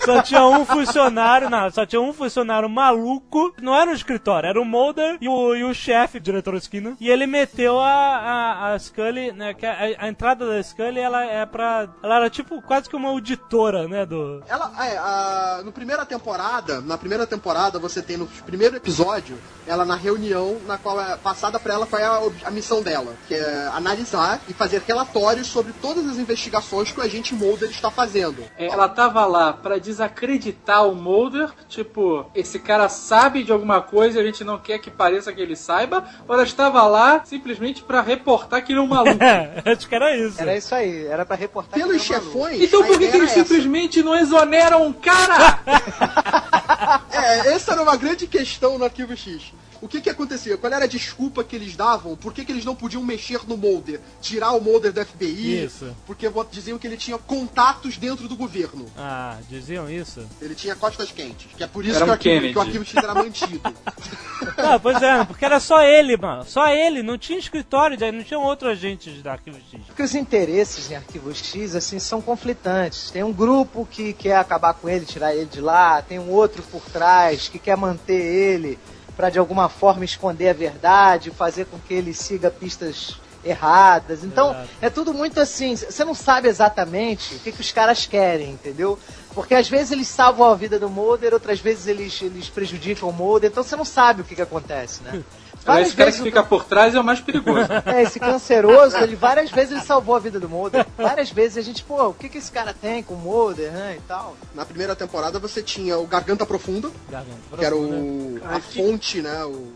Só 0.06 0.22
tinha 0.22 0.46
um 0.46 0.64
funcionário, 0.64 1.50
não, 1.50 1.68
só 1.70 1.84
tinha 1.84 2.00
um 2.00 2.12
funcionário 2.12 2.68
maluco. 2.68 3.52
Não 3.60 3.74
era 3.74 3.90
um 3.90 3.94
escritório, 3.94 4.48
era 4.48 4.60
o 4.60 4.64
Mulder 4.64 5.18
e 5.20 5.28
o, 5.28 5.54
e 5.54 5.64
o 5.64 5.74
chefe, 5.74 6.18
o 6.18 6.20
diretor 6.20 6.54
Skinner. 6.54 6.94
E 7.00 7.10
ele 7.10 7.26
meteu 7.26 7.80
a, 7.80 7.90
a, 7.90 8.72
a 8.72 8.78
Scully, 8.78 9.32
né? 9.32 9.52
Que 9.52 9.66
a, 9.66 9.76
a 9.98 10.08
entrada 10.08 10.46
da 10.46 10.62
Scully, 10.62 11.00
ela 11.00 11.24
é 11.24 11.44
pra. 11.44 11.88
Ela 12.02 12.16
era 12.16 12.30
tipo 12.30 12.62
quase 12.62 12.88
que 12.88 12.94
uma 12.94 13.08
auditora, 13.08 13.88
né? 13.88 14.06
Do. 14.06 14.42
Ela, 14.48 14.72
é, 14.84 14.96
a, 14.96 15.62
no 15.64 15.72
primeira 15.72 16.06
temporada, 16.06 16.80
na 16.80 16.96
primeira 16.96 17.26
temporada, 17.26 17.78
você 17.78 18.00
tem 18.00 18.16
no 18.16 18.26
primeiro 18.26 18.76
episódio, 18.76 19.36
ela 19.66 19.84
na 19.84 19.96
reunião 19.96 20.58
na 20.66 20.78
qual 20.78 21.00
é 21.00 21.16
passada 21.16 21.58
pra 21.58 21.74
ela 21.74 21.86
qual 21.86 22.00
é 22.00 22.04
a, 22.04 22.48
a 22.48 22.50
missão 22.50 22.82
dela, 22.82 23.14
que 23.26 23.34
é 23.34 23.70
analisar 23.74 24.40
e 24.48 24.52
fazer 24.52 24.82
relatórios 24.86 25.48
sobre 25.48 25.72
todas 25.72 26.06
as 26.06 26.16
investigações 26.16 26.92
que 26.92 27.00
o 27.00 27.02
agente 27.02 27.34
Mulder 27.34 27.70
está 27.70 27.90
fazendo. 27.90 28.44
Ela 28.56 28.88
tava 28.88 29.26
lá 29.26 29.52
pra 29.52 29.78
desacreditar 29.96 30.86
o 30.86 30.94
Mulder, 30.94 31.50
tipo, 31.68 32.26
esse 32.34 32.58
cara 32.58 32.88
sabe 32.88 33.42
de 33.42 33.50
alguma 33.50 33.80
coisa 33.80 34.18
e 34.18 34.22
a 34.22 34.26
gente 34.26 34.44
não 34.44 34.58
quer 34.58 34.78
que 34.78 34.90
pareça 34.90 35.32
que 35.32 35.40
ele 35.40 35.56
saiba, 35.56 36.04
ou 36.28 36.34
ela 36.34 36.44
estava 36.44 36.82
lá 36.86 37.22
simplesmente 37.24 37.82
pra 37.82 38.02
reportar 38.02 38.62
que 38.64 38.72
ele 38.72 38.80
é 38.80 38.82
um 38.82 38.86
maluco. 38.86 39.22
É, 39.22 39.62
acho 39.72 39.88
que 39.88 39.94
era 39.94 40.14
isso. 40.14 40.40
Era 40.40 40.56
isso 40.56 40.74
aí, 40.74 41.06
era 41.06 41.24
pra 41.24 41.34
reportar. 41.34 41.80
Pelos 41.80 42.06
que 42.06 42.12
era 42.12 42.22
um 42.22 42.24
maluco. 42.26 42.44
chefões, 42.50 42.62
Então 42.62 42.84
por 42.84 42.98
que, 42.98 43.04
eles 43.04 43.30
essa. 43.30 43.34
simplesmente 43.42 44.02
não 44.02 44.14
exoneram 44.14 44.86
um 44.86 44.92
cara? 44.92 45.60
É, 47.10 47.54
essa 47.54 47.72
era 47.72 47.82
uma 47.82 47.96
grande 47.96 48.26
questão 48.26 48.78
no 48.78 48.84
Arquivo 48.84 49.16
X. 49.16 49.52
O 49.80 49.88
que 49.88 50.00
que 50.00 50.10
acontecia? 50.10 50.56
Qual 50.56 50.72
era 50.72 50.84
a 50.84 50.88
desculpa 50.88 51.44
que 51.44 51.56
eles 51.56 51.76
davam? 51.76 52.16
Por 52.16 52.32
que, 52.32 52.44
que 52.44 52.52
eles 52.52 52.64
não 52.64 52.74
podiam 52.74 53.02
mexer 53.02 53.40
no 53.46 53.56
Mulder? 53.56 54.00
Tirar 54.20 54.52
o 54.52 54.60
Mulder 54.60 54.92
do 54.92 55.04
FBI? 55.04 55.64
Isso. 55.64 55.94
Porque 56.06 56.26
diziam 56.50 56.78
que 56.78 56.86
ele 56.86 56.96
tinha 56.96 57.18
contatos 57.18 57.96
dentro 57.96 58.28
do 58.28 58.36
governo. 58.36 58.86
Ah, 58.96 59.38
diziam 59.48 59.90
isso? 59.90 60.26
Ele 60.40 60.54
tinha 60.54 60.74
costas 60.74 61.10
quentes. 61.10 61.48
Que 61.56 61.64
é 61.64 61.66
por 61.66 61.84
isso 61.84 61.96
Era 61.96 62.04
que, 62.04 62.10
um 62.10 62.14
o 62.14 62.18
Kennedy. 62.18 62.52
que 62.52 62.58
o 62.58 62.62
Arquivo 62.62 62.84
X 62.84 62.96
era 62.96 63.14
mantido. 63.14 63.60
Ah, 64.58 64.78
pois 64.78 65.02
é, 65.02 65.24
porque 65.24 65.44
era 65.44 65.58
só 65.60 65.82
ele, 65.82 66.16
mano. 66.16 66.44
Só 66.44 66.68
ele, 66.68 67.02
não 67.02 67.18
tinha 67.18 67.38
escritório, 67.38 67.96
não 68.12 68.22
tinham 68.22 68.42
outros 68.42 68.70
agentes 68.72 69.22
da 69.22 69.32
Arquivo 69.32 69.58
X. 69.70 69.80
Porque 69.86 70.02
os 70.02 70.14
interesses 70.14 70.90
em 70.90 70.96
Arquivo 70.96 71.34
X, 71.34 71.74
assim, 71.74 71.98
são 71.98 72.20
conflitantes. 72.20 73.10
Tem 73.10 73.22
um 73.22 73.32
grupo 73.32 73.86
que 73.90 74.12
quer 74.12 74.36
acabar 74.36 74.74
com 74.74 74.88
ele, 74.88 75.04
tirar 75.04 75.34
ele 75.34 75.46
de 75.46 75.60
lá, 75.60 76.00
tem 76.02 76.18
um 76.18 76.30
outro 76.30 76.62
por 76.64 76.82
trás 76.82 77.48
que 77.48 77.58
quer 77.58 77.76
manter 77.76 78.14
ele 78.14 78.78
para 79.16 79.30
de 79.30 79.38
alguma 79.38 79.68
forma 79.68 80.04
esconder 80.04 80.50
a 80.50 80.52
verdade, 80.52 81.30
fazer 81.30 81.66
com 81.66 81.78
que 81.78 81.94
ele 81.94 82.12
siga 82.12 82.50
pistas 82.50 83.16
erradas. 83.42 84.24
Então, 84.24 84.50
Exato. 84.50 84.68
é 84.82 84.90
tudo 84.90 85.14
muito 85.14 85.40
assim, 85.40 85.76
você 85.76 86.04
não 86.04 86.14
sabe 86.14 86.48
exatamente 86.48 87.34
o 87.34 87.38
que, 87.38 87.52
que 87.52 87.60
os 87.60 87.72
caras 87.72 88.04
querem, 88.04 88.50
entendeu? 88.50 88.98
Porque 89.34 89.54
às 89.54 89.68
vezes 89.68 89.92
eles 89.92 90.08
salvam 90.08 90.50
a 90.50 90.54
vida 90.54 90.78
do 90.78 90.90
Mulder, 90.90 91.32
outras 91.32 91.60
vezes 91.60 91.86
eles, 91.86 92.20
eles 92.20 92.48
prejudicam 92.48 93.08
o 93.08 93.12
Mulder, 93.12 93.50
então 93.50 93.62
você 93.62 93.76
não 93.76 93.84
sabe 93.84 94.22
o 94.22 94.24
que, 94.24 94.34
que 94.34 94.42
acontece, 94.42 95.02
né? 95.02 95.24
Mas 95.74 95.88
esse 95.88 95.96
cara 95.96 96.12
que 96.12 96.22
fica 96.22 96.42
por 96.42 96.64
trás 96.64 96.94
é 96.94 97.00
o 97.00 97.04
mais 97.04 97.20
perigoso. 97.20 97.68
é, 97.86 98.02
esse 98.02 98.18
canceroso, 98.20 98.96
ele 98.98 99.16
várias 99.16 99.50
vezes 99.50 99.72
ele 99.72 99.80
salvou 99.80 100.14
a 100.14 100.18
vida 100.18 100.38
do 100.38 100.48
Mulder. 100.48 100.86
Várias 100.96 101.30
vezes 101.30 101.58
a 101.58 101.62
gente, 101.62 101.82
pô, 101.82 102.08
o 102.08 102.14
que, 102.14 102.28
que 102.28 102.38
esse 102.38 102.50
cara 102.52 102.72
tem 102.74 103.02
com 103.02 103.14
o 103.14 103.18
Mulder, 103.18 103.70
né, 103.72 103.96
e 103.98 104.00
tal. 104.08 104.36
Na 104.54 104.64
primeira 104.64 104.94
temporada 104.96 105.38
você 105.38 105.62
tinha 105.62 105.98
o 105.98 106.06
Garganta 106.06 106.46
Profunda, 106.46 106.90
Garganta 107.10 107.36
que 107.58 107.64
era 107.64 107.74
profunda. 107.76 107.96
o, 107.96 108.40
a 108.44 108.60
fonte, 108.60 109.22
né? 109.22 109.44
O, 109.44 109.72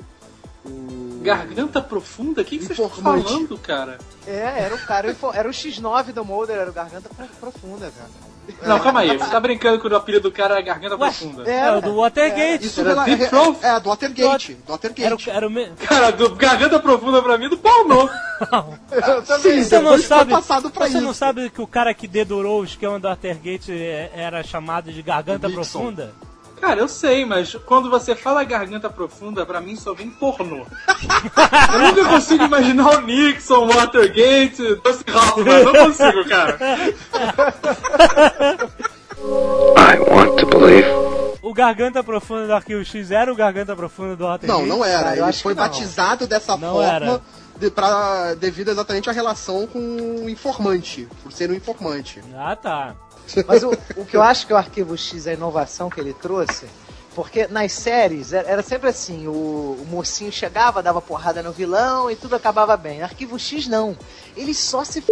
o- 0.64 1.20
Garganta 1.22 1.80
profunda? 1.82 2.40
O 2.42 2.44
que, 2.44 2.58
que 2.58 2.64
vocês 2.64 2.78
estão 2.78 2.88
falando, 3.02 3.58
cara? 3.58 3.98
É, 4.26 4.62
era 4.62 4.74
o 4.74 4.78
cara, 4.78 5.14
era 5.34 5.48
o 5.48 5.52
X9 5.52 6.12
do 6.12 6.24
Mulder, 6.24 6.56
era 6.56 6.70
o 6.70 6.72
Garganta 6.72 7.08
Pro- 7.14 7.26
Profunda, 7.50 7.90
cara. 7.96 8.10
Não, 8.62 8.78
calma 8.80 9.00
aí. 9.00 9.16
Você 9.18 9.30
tá 9.30 9.40
brincando 9.40 9.80
que 9.80 9.86
o 9.86 9.96
apelido 9.96 10.30
do 10.30 10.32
cara 10.32 10.58
é 10.58 10.62
Garganta 10.62 10.96
Profunda. 10.96 11.50
É, 11.50 11.70
o 11.76 11.80
do 11.80 11.96
Watergate. 11.96 12.66
Isso 12.66 12.80
Era 12.80 12.94
Deep 13.04 13.22
é, 13.24 13.26
Throat? 13.28 13.58
é, 13.62 13.68
é, 13.76 13.80
do 13.80 13.88
Watergate. 13.88 14.54
Do 14.54 14.60
Era, 14.62 14.72
Watergate. 14.72 15.28
o- 15.28 15.32
era 15.32 15.46
o 15.46 15.50
me... 15.50 15.66
Cara, 15.86 16.10
do 16.12 16.34
Garganta 16.34 16.78
Profunda 16.80 17.22
pra 17.22 17.36
mim 17.38 17.46
é 17.46 17.48
do 17.48 17.58
pornô. 17.58 18.08
Eu 18.90 19.22
também. 19.22 19.62
Você 19.64 19.78
não 19.80 19.98
sabe, 19.98 20.30
passado 20.30 20.70
pra 20.70 20.86
você 20.88 21.00
não 21.00 21.10
isso. 21.10 21.18
sabe 21.18 21.50
que 21.50 21.60
o 21.60 21.66
cara 21.66 21.92
que 21.92 22.08
dedurou 22.08 22.60
o 22.60 22.64
esquema 22.64 22.98
do 22.98 23.06
Watergate 23.08 23.70
é- 23.72 24.10
era 24.14 24.42
chamado 24.42 24.90
de 24.92 25.02
Garganta 25.02 25.46
Nixon. 25.48 25.60
Profunda? 25.62 26.14
Cara, 26.60 26.80
eu 26.80 26.88
sei, 26.88 27.24
mas 27.24 27.54
quando 27.66 27.88
você 27.88 28.14
fala 28.14 28.44
garganta 28.44 28.90
profunda, 28.90 29.46
pra 29.46 29.60
mim 29.60 29.76
só 29.76 29.94
vem 29.94 30.10
pornô. 30.10 30.66
eu 31.72 31.78
nunca 31.80 32.04
consigo 32.08 32.44
imaginar 32.44 32.98
o 32.98 33.00
Nixon, 33.00 33.66
Watergate, 33.68 34.74
Dusty 34.84 35.10
Hoffman. 35.10 35.64
Não 35.64 35.72
consigo, 35.86 36.28
cara. 36.28 36.58
I 39.76 39.98
want 40.10 40.38
to 40.38 40.46
believe. 40.46 40.88
O 41.42 41.54
Garganta 41.54 42.04
Profunda 42.04 42.46
do 42.46 42.52
Arquivo 42.54 42.84
X 42.84 43.10
era 43.10 43.32
o 43.32 43.34
Garganta 43.36 43.74
Profunda 43.74 44.14
do 44.14 44.24
Watergate? 44.24 44.60
Não, 44.60 44.66
não 44.66 44.84
era. 44.84 45.12
Ele 45.12 45.22
acho 45.22 45.42
foi 45.42 45.54
batizado 45.54 46.26
dessa 46.26 46.56
Não 46.56 46.74
forma 46.74 46.84
era. 46.86 47.20
de- 47.58 47.70
pra- 47.70 48.34
devido 48.34 48.70
exatamente 48.70 49.08
à 49.08 49.12
relação 49.12 49.66
com 49.66 49.78
o 50.24 50.28
informante, 50.30 51.08
por 51.22 51.32
ser 51.32 51.50
um 51.50 51.54
informante. 51.54 52.20
Ah, 52.36 52.54
tá. 52.54 52.94
Mas 53.46 53.62
o, 53.62 53.70
o 53.96 54.04
que 54.04 54.16
eu 54.16 54.22
acho 54.22 54.46
que 54.46 54.52
o 54.52 54.56
Arquivo 54.56 54.96
X, 54.96 55.26
a 55.26 55.32
inovação 55.32 55.90
que 55.90 56.00
ele 56.00 56.12
trouxe, 56.12 56.66
porque 57.14 57.46
nas 57.48 57.72
séries 57.72 58.32
era 58.32 58.62
sempre 58.62 58.88
assim, 58.88 59.26
o, 59.26 59.32
o 59.80 59.86
mocinho 59.90 60.30
chegava, 60.30 60.82
dava 60.82 61.00
porrada 61.00 61.42
no 61.42 61.52
vilão 61.52 62.10
e 62.10 62.16
tudo 62.16 62.36
acabava 62.36 62.76
bem. 62.76 63.02
Arquivo 63.02 63.38
X 63.38 63.66
não. 63.66 63.96
Ele 64.36 64.54
só 64.54 64.84
se 64.84 65.02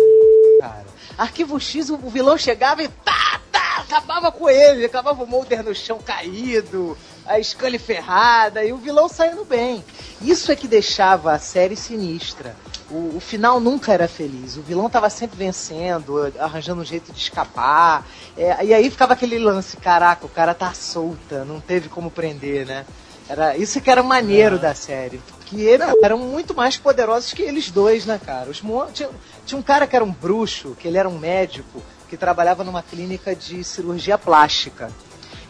cara. 0.61 0.87
Arquivo 1.17 1.59
X, 1.59 1.91
o, 1.91 1.95
o 1.95 2.11
vilão 2.11 2.39
chegava 2.39 2.83
e 2.83 2.89
tá, 2.89 3.41
tá, 3.51 3.79
acabava 3.79 4.31
com 4.31 4.49
ele, 4.49 4.85
acabava 4.85 5.23
o 5.23 5.27
Mulder 5.27 5.63
no 5.63 5.75
chão 5.75 5.99
caído, 5.99 6.97
a 7.29 7.43
Scully 7.43 7.79
ferrada 7.79 8.65
e 8.65 8.73
o 8.73 8.79
vilão 8.79 9.09
saindo 9.09 9.45
bem. 9.45 9.85
Isso 10.21 10.51
é 10.51 10.57
que 10.57 10.67
deixava 10.67 11.33
a 11.33 11.39
série 11.39 11.77
sinistra. 11.77 12.57
O, 12.91 13.17
o 13.17 13.21
final 13.21 13.61
nunca 13.61 13.93
era 13.93 14.09
feliz. 14.09 14.57
O 14.57 14.63
vilão 14.63 14.89
tava 14.89 15.11
sempre 15.11 15.37
vencendo, 15.37 16.33
arranjando 16.39 16.81
um 16.81 16.85
jeito 16.85 17.13
de 17.13 17.19
escapar. 17.19 18.07
É, 18.37 18.65
e 18.65 18.73
aí 18.73 18.91
ficava 18.91 19.13
aquele 19.13 19.39
lance, 19.39 19.77
caraca, 19.77 20.25
o 20.25 20.29
cara 20.29 20.55
tá 20.55 20.73
solta, 20.73 21.45
não 21.45 21.61
teve 21.61 21.91
como 21.91 22.11
prender, 22.11 22.67
né? 22.67 22.87
Era 23.29 23.55
isso 23.59 23.79
que 23.83 23.91
era 23.91 24.03
maneiro 24.03 24.59
da 24.59 24.75
série. 24.75 25.21
Que 25.45 25.61
eles 25.61 25.87
eram 26.03 26.17
muito 26.17 26.55
mais 26.55 26.79
poderosos 26.79 27.35
que 27.35 27.43
eles 27.43 27.71
dois, 27.71 28.07
né, 28.07 28.19
cara? 28.25 28.49
Os 28.49 28.63
tinha, 28.95 29.11
tinha 29.45 29.59
um 29.59 29.63
cara 29.63 29.87
que 29.87 29.95
era 29.95 30.05
um 30.05 30.11
bruxo, 30.11 30.75
que 30.81 30.89
ele 30.89 30.97
era 30.97 31.09
um 31.09 31.19
médico, 31.19 31.83
que 32.09 32.17
trabalhava 32.17 32.65
numa 32.65 32.83
clínica 32.83 33.37
de 33.37 33.63
cirurgia 33.63 34.17
plástica. 34.17 34.91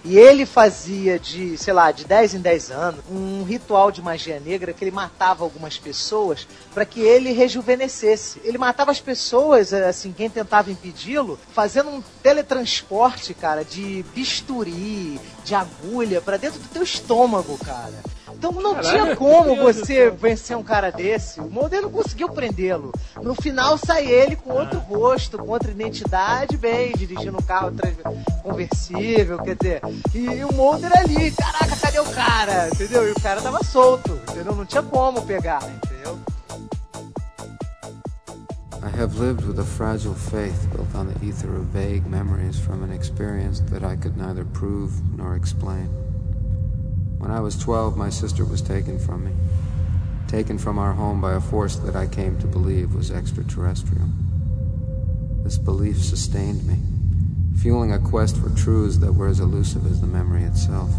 E 0.09 0.17
ele 0.17 0.47
fazia 0.47 1.19
de, 1.19 1.59
sei 1.59 1.75
lá, 1.75 1.93
de 1.93 2.07
10 2.07 2.37
em 2.37 2.41
10 2.41 2.71
anos, 2.71 3.05
um 3.11 3.45
ritual 3.45 3.91
de 3.91 4.01
magia 4.01 4.41
negra 4.41 4.73
que 4.73 4.83
ele 4.83 4.91
matava 4.91 5.45
algumas 5.45 5.77
pessoas 5.77 6.49
para 6.73 6.87
que 6.87 6.99
ele 6.99 7.31
rejuvenescesse. 7.33 8.41
Ele 8.43 8.57
matava 8.57 8.91
as 8.91 9.01
pessoas, 9.03 9.71
assim, 9.75 10.11
quem 10.11 10.31
tentava 10.31 10.73
impedi-lo, 10.73 11.39
fazendo 11.53 11.91
um 11.91 12.03
teletransporte, 12.23 13.35
cara, 13.35 13.63
de 13.63 14.03
bisturi, 14.15 15.21
de 15.45 15.55
agulha 15.55 16.23
para 16.23 16.39
dentro 16.39 16.59
do 16.59 16.69
teu 16.71 16.83
estômago, 16.83 17.59
cara. 17.59 18.03
Então 18.39 18.53
não 18.53 18.81
tinha 18.81 19.17
como 19.17 19.57
você 19.57 20.11
vencer 20.11 20.57
um 20.57 20.63
cara 20.63 20.91
desse. 20.93 21.41
O 21.41 21.51
Mulder 21.51 21.83
não 21.83 21.91
conseguiu 21.91 22.29
prendê-lo. 22.29 22.93
No 23.21 23.35
final 23.35 23.77
sai 23.77 24.07
ele 24.07 24.37
com 24.37 24.53
outro 24.53 24.79
rosto, 24.79 25.37
com 25.39 25.49
outra 25.49 25.73
identidade, 25.73 26.57
bem, 26.57 26.93
dirigindo 26.97 27.37
um 27.37 27.43
carro 27.43 27.73
trans- 27.73 27.97
conversível, 28.43 29.39
quer 29.43 29.57
dizer. 29.57 29.81
E, 30.15 30.45
o 30.45 30.53
Mulder 30.55 30.97
ali, 30.97 31.33
caraca, 31.33 31.77
cadê 31.81 31.99
o 31.99 32.05
cara? 32.05 32.69
Entendeu? 32.69 33.09
E 33.09 33.11
o 33.11 33.21
cara 33.21 33.43
tava 33.43 33.63
solto, 33.65 34.13
entendeu? 34.31 34.55
Não 34.55 34.65
tinha 34.65 34.83
como 34.85 35.21
pegar, 35.23 35.61
entendeu? 35.69 36.17
I 38.81 39.01
have 39.03 39.19
lived 39.19 39.45
with 39.45 39.59
a 39.59 39.65
fragile 39.65 40.15
faith 40.15 40.69
built 40.73 40.95
on 40.95 41.07
the 41.09 41.27
ether 41.27 41.51
of 41.57 41.65
vague 41.73 42.09
memories 42.09 42.57
from 42.57 42.85
an 42.85 42.93
experience 42.93 43.61
that 43.73 43.85
I 43.85 43.97
could 43.97 44.17
neither 44.17 44.45
prove 44.45 44.93
nor 45.17 45.37
explain. 45.37 45.89
When 47.19 47.33
I 47.33 47.41
was 47.41 47.59
12, 47.59 47.97
my 47.97 48.11
sister 48.11 48.45
was 48.45 48.63
taken 48.63 48.99
from 48.99 49.25
me. 49.25 49.33
Taken 50.29 50.57
from 50.57 50.79
our 50.79 50.93
home 50.93 51.21
by 51.21 51.35
a 51.35 51.41
force 51.41 51.77
that 51.77 51.97
I 51.97 52.07
came 52.07 52.39
to 52.39 52.47
believe 52.47 52.95
was 52.95 53.11
extraterrestrial. 53.11 54.09
This 55.43 55.59
belief 55.59 55.99
sustained 55.99 56.67
me, 56.67 56.77
fueling 57.61 57.93
a 57.93 57.99
quest 57.99 58.37
for 58.37 58.51
truths 58.51 58.99
that 58.99 59.13
were 59.13 59.27
as 59.27 59.41
elusive 59.41 59.85
as 59.87 60.01
the 60.01 60.07
memory 60.07 60.45
itself. 60.45 60.91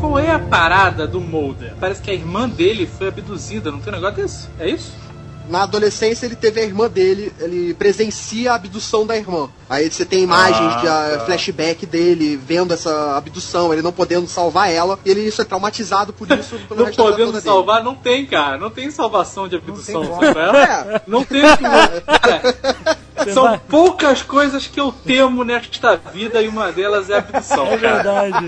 Qual 0.00 0.18
é 0.18 0.30
a 0.30 0.38
parada 0.38 1.06
do 1.06 1.20
Mulder? 1.20 1.74
Parece 1.78 2.02
que 2.02 2.10
a 2.10 2.14
irmã 2.14 2.48
dele 2.48 2.86
foi 2.86 3.08
abduzida, 3.08 3.70
não 3.70 3.80
tem 3.80 3.92
um 3.92 3.96
negócio 3.96 4.16
desse? 4.16 4.48
É 4.58 4.68
isso? 4.68 5.03
Na 5.48 5.62
adolescência 5.64 6.24
ele 6.26 6.36
teve 6.36 6.60
a 6.60 6.64
irmã 6.64 6.88
dele, 6.88 7.32
ele 7.40 7.74
presencia 7.74 8.52
a 8.52 8.54
abdução 8.54 9.06
da 9.06 9.16
irmã. 9.16 9.48
Aí 9.68 9.90
você 9.90 10.04
tem 10.04 10.22
imagens 10.22 10.74
Ah, 10.74 10.78
de 10.80 10.88
ah, 10.88 11.16
tá. 11.18 11.24
flashback 11.26 11.84
dele 11.86 12.36
vendo 12.36 12.72
essa 12.72 13.16
abdução, 13.16 13.72
ele 13.72 13.82
não 13.82 13.92
podendo 13.92 14.26
salvar 14.26 14.70
ela, 14.72 14.98
e 15.04 15.10
ele 15.10 15.20
isso 15.20 15.42
é 15.42 15.44
traumatizado 15.44 16.12
por 16.12 16.30
isso 16.32 16.58
pelo 16.68 16.84
Não 16.86 16.92
podendo 16.92 17.40
salvar, 17.40 17.82
não 17.84 17.94
tem, 17.94 18.24
cara. 18.26 18.56
Não 18.58 18.70
tem 18.70 18.90
salvação 18.90 19.46
de 19.48 19.56
abdução. 19.56 20.02
Não 20.04 20.18
tem 20.18 20.32
dele. 20.34 20.56
é? 20.56 21.02
Não 21.06 21.24
tem 21.24 21.42
o 21.44 21.56
que. 21.56 21.64
Cara, 23.14 23.32
são 23.32 23.44
vai- 23.44 23.60
poucas 23.68 24.22
coisas 24.22 24.66
que 24.66 24.78
eu 24.80 24.92
temo 24.92 25.44
nesta 25.44 25.96
vida 25.96 26.42
e 26.42 26.48
uma 26.48 26.72
delas 26.72 27.08
é 27.08 27.14
a 27.14 27.18
abdução. 27.18 27.66
É 27.66 27.78
cara. 27.78 27.94
verdade. 28.02 28.46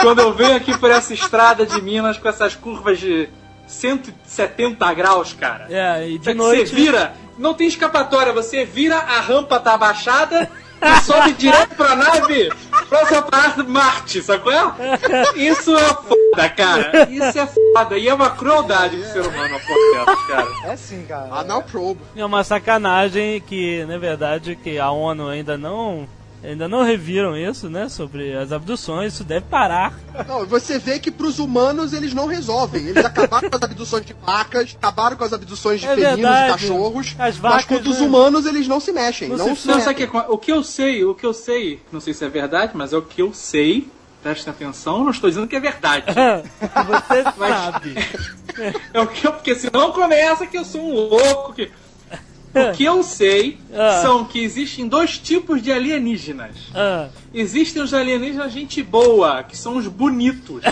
Quando 0.00 0.18
eu 0.20 0.32
venho 0.34 0.54
aqui 0.56 0.76
por 0.76 0.90
essa 0.90 1.14
estrada 1.14 1.64
de 1.64 1.80
Minas 1.80 2.18
com 2.18 2.28
essas 2.28 2.54
curvas 2.54 2.98
de 3.00 3.28
170 3.72 4.94
graus, 4.94 5.32
cara. 5.32 5.66
É, 5.70 6.08
e 6.08 6.18
de 6.18 6.28
É 6.28 6.32
que 6.32 6.38
noite. 6.38 6.68
Você 6.68 6.74
vira, 6.74 7.14
não 7.38 7.54
tem 7.54 7.66
escapatória, 7.66 8.32
você 8.32 8.64
vira, 8.64 8.96
a 8.96 9.20
rampa 9.20 9.58
tá 9.58 9.74
abaixada 9.74 10.48
e 10.80 11.00
sobe 11.04 11.32
direto 11.38 11.74
pra 11.74 11.96
nave 11.96 12.50
pra 12.88 13.06
separar 13.06 13.56
do 13.56 13.68
Marte, 13.68 14.22
sacou? 14.22 14.52
Isso 15.34 15.74
é 15.76 15.88
foda, 15.94 16.48
cara. 16.50 17.08
Isso 17.10 17.38
é 17.38 17.46
foda. 17.46 17.96
E 17.98 18.08
é 18.08 18.14
uma 18.14 18.30
crueldade 18.30 18.96
do 18.96 19.04
ser 19.04 19.20
humano, 19.20 19.58
porra 19.60 20.04
dessas, 20.06 20.26
cara. 20.26 20.48
É 20.72 20.76
sim, 20.76 21.04
cara. 21.08 21.28
Ah, 21.30 21.44
não, 21.44 21.62
probe. 21.62 22.00
É 22.14 22.24
uma 22.24 22.44
sacanagem 22.44 23.40
que, 23.40 23.84
na 23.86 23.96
verdade, 23.98 24.56
que 24.56 24.78
a 24.78 24.90
ONU 24.90 25.28
ainda 25.28 25.56
não. 25.56 26.06
Ainda 26.44 26.68
não 26.68 26.82
reviram 26.82 27.36
isso, 27.36 27.70
né? 27.70 27.88
Sobre 27.88 28.34
as 28.36 28.50
abduções, 28.50 29.14
isso 29.14 29.22
deve 29.22 29.46
parar. 29.46 29.94
Não, 30.26 30.44
você 30.44 30.76
vê 30.78 30.98
que 30.98 31.10
pros 31.10 31.38
humanos 31.38 31.92
eles 31.92 32.12
não 32.12 32.26
resolvem. 32.26 32.86
Eles 32.88 33.04
acabaram 33.04 33.48
com 33.48 33.56
as 33.56 33.62
abduções 33.62 34.04
de 34.04 34.12
vacas, 34.14 34.76
acabaram 34.76 35.16
com 35.16 35.22
as 35.24 35.32
abduções 35.32 35.80
de 35.80 35.86
É 35.86 35.90
felinos 35.94 36.16
verdade. 36.16 36.48
e 36.48 36.52
cachorros. 36.68 37.06
As 37.10 37.16
mas 37.16 37.36
vacas, 37.38 37.64
com 37.66 37.88
os 37.90 38.00
né? 38.00 38.06
humanos 38.06 38.44
eles 38.44 38.66
não 38.66 38.80
se 38.80 38.90
mexem. 38.92 39.28
Não 39.28 39.36
Não, 39.36 39.54
se 39.54 39.62
se 39.62 39.68
Não, 39.68 39.76
mexem. 39.76 39.94
que, 39.94 40.02
é- 40.04 40.26
o 40.28 40.36
que 40.36 40.50
eu 40.52 40.64
sei, 40.64 41.04
o 41.04 41.14
que 41.14 41.24
eu 41.24 41.32
sei, 41.32 41.80
não 41.92 42.00
sei 42.00 42.12
se 42.12 42.24
é 42.24 42.28
verdade, 42.28 42.72
mas 42.74 42.92
é 42.92 42.96
o 42.96 43.02
que 43.02 43.22
eu 43.22 43.32
sei. 43.32 43.88
Prestem 44.22 44.52
atenção, 44.52 45.02
não 45.02 45.10
estou 45.10 45.28
dizendo 45.28 45.48
que 45.48 45.56
é 45.56 45.60
verdade. 45.60 46.06
Você 46.60 47.22
Mas- 47.36 47.50
sabe. 47.50 47.94
É 48.92 49.00
o 49.00 49.06
que 49.06 49.26
eu, 49.26 49.32
porque 49.32 49.54
senão 49.54 49.92
começa 49.92 50.46
que 50.46 50.58
eu 50.58 50.64
sou 50.64 50.82
um 50.82 50.92
louco. 51.08 51.54
Que... 51.54 51.70
O 52.54 52.72
que 52.72 52.84
eu 52.84 53.02
sei 53.02 53.58
Ah. 53.74 54.00
são 54.02 54.24
que 54.24 54.42
existem 54.42 54.86
dois 54.86 55.16
tipos 55.18 55.62
de 55.62 55.72
alienígenas. 55.72 56.54
Ah, 56.74 57.08
Existem 57.32 57.82
os 57.82 57.94
alienígenas 57.94 58.52
gente 58.52 58.82
boa, 58.82 59.42
que 59.42 59.56
são 59.56 59.76
os 59.76 59.86
bonitos. 59.88 60.62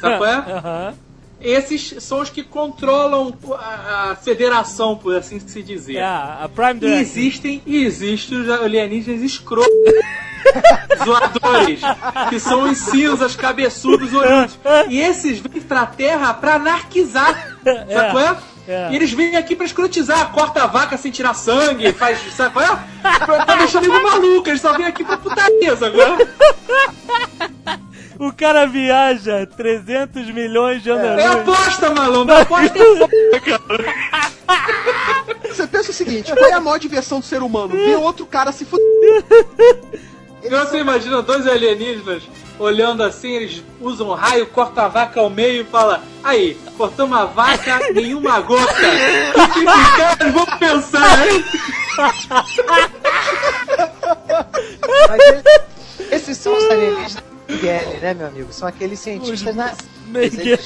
Sabe 0.00 0.18
qual 0.18 0.24
é? 0.26 0.94
Esses 1.40 1.96
são 2.02 2.20
os 2.20 2.30
que 2.30 2.42
controlam 2.42 3.34
a, 3.58 4.12
a 4.12 4.16
federação, 4.16 4.96
por 4.96 5.14
assim 5.14 5.38
se 5.40 5.62
dizer. 5.62 5.96
É, 5.96 6.02
a 6.04 6.48
Prime 6.54 6.80
E 6.86 6.94
existem, 7.00 7.62
e 7.66 7.84
existem 7.84 8.38
os 8.40 8.48
alienígenas 8.50 9.20
escrotos. 9.20 9.68
Zoadores, 11.04 11.80
que 12.28 12.38
são 12.40 12.70
os 12.70 12.78
cinzas, 12.78 13.34
cabeçudos, 13.36 14.12
olhudos. 14.12 14.58
E 14.88 14.98
esses 15.00 15.38
vêm 15.38 15.60
pra 15.62 15.86
terra 15.86 16.32
pra 16.34 16.54
anarquizar. 16.54 17.56
Sabe 17.64 18.10
qual 18.12 18.20
é? 18.24 18.36
É. 18.66 18.90
E 18.92 18.96
eles 18.96 19.12
vêm 19.12 19.36
aqui 19.36 19.54
pra 19.54 19.66
escrotizar, 19.66 20.32
corta 20.32 20.62
a 20.62 20.66
vaca 20.66 20.96
sem 20.96 21.12
tirar 21.12 21.34
sangue, 21.34 21.92
faz. 21.92 22.18
Sabe 22.34 22.60
é? 22.60 22.78
Pra 23.44 23.56
deixar 23.56 23.82
nego 23.82 24.02
maluco, 24.02 24.48
eles 24.48 24.60
só 24.60 24.72
vêm 24.76 24.86
aqui 24.86 25.04
pra 25.04 25.18
putaria, 25.18 25.76
sabe 25.76 25.96
qual 25.96 26.18
é? 26.18 27.78
O 28.18 28.32
cara 28.32 28.64
viaja 28.66 29.44
300 29.44 30.30
milhões 30.30 30.82
de 30.82 30.90
anos. 30.90 31.20
É 31.20 31.26
aposta, 31.26 31.90
maluco, 31.90 32.32
aposta 32.32 32.78
é 32.78 32.96
foda, 32.96 33.40
cara. 33.40 33.94
Você 35.48 35.66
pensa 35.66 35.90
o 35.90 35.94
seguinte, 35.94 36.32
qual 36.32 36.50
é 36.50 36.54
a 36.54 36.60
maior 36.60 36.78
diversão 36.78 37.20
do 37.20 37.26
ser 37.26 37.42
humano? 37.42 37.70
Ver 37.70 37.96
outro 37.96 38.24
cara 38.24 38.52
se 38.52 38.64
fuder. 38.64 39.24
Então 40.42 40.64
você 40.64 40.78
imagina 40.78 41.22
dois 41.22 41.46
alienígenas 41.46 42.22
olhando 42.58 43.02
assim, 43.02 43.32
eles 43.32 43.62
usam 43.80 44.08
um 44.10 44.14
raio, 44.14 44.46
cortam 44.46 44.84
a 44.84 44.88
vaca 44.88 45.20
ao 45.20 45.28
meio 45.30 45.62
e 45.62 45.64
fala 45.64 46.02
aí, 46.22 46.56
cortamos 46.76 47.16
a 47.16 47.24
vaca, 47.24 47.80
nenhuma 47.92 48.40
gota. 48.40 48.72
O 49.34 49.48
que 49.52 49.58
esses 49.60 49.96
caras 49.96 50.32
vão 50.32 50.46
pensar, 50.58 51.28
hein? 51.28 51.44
Mas 55.08 55.20
ele- 55.20 55.42
esses 56.10 56.36
são 56.38 56.56
os 56.56 56.64
alienígenas 56.70 57.24
Miguel, 57.48 57.98
né, 58.00 58.14
meu 58.14 58.26
amigo? 58.28 58.52
São 58.52 58.66
aqueles 58.66 58.98
cientistas 59.00 59.54
na. 59.54 59.74
Miguel. 60.06 60.58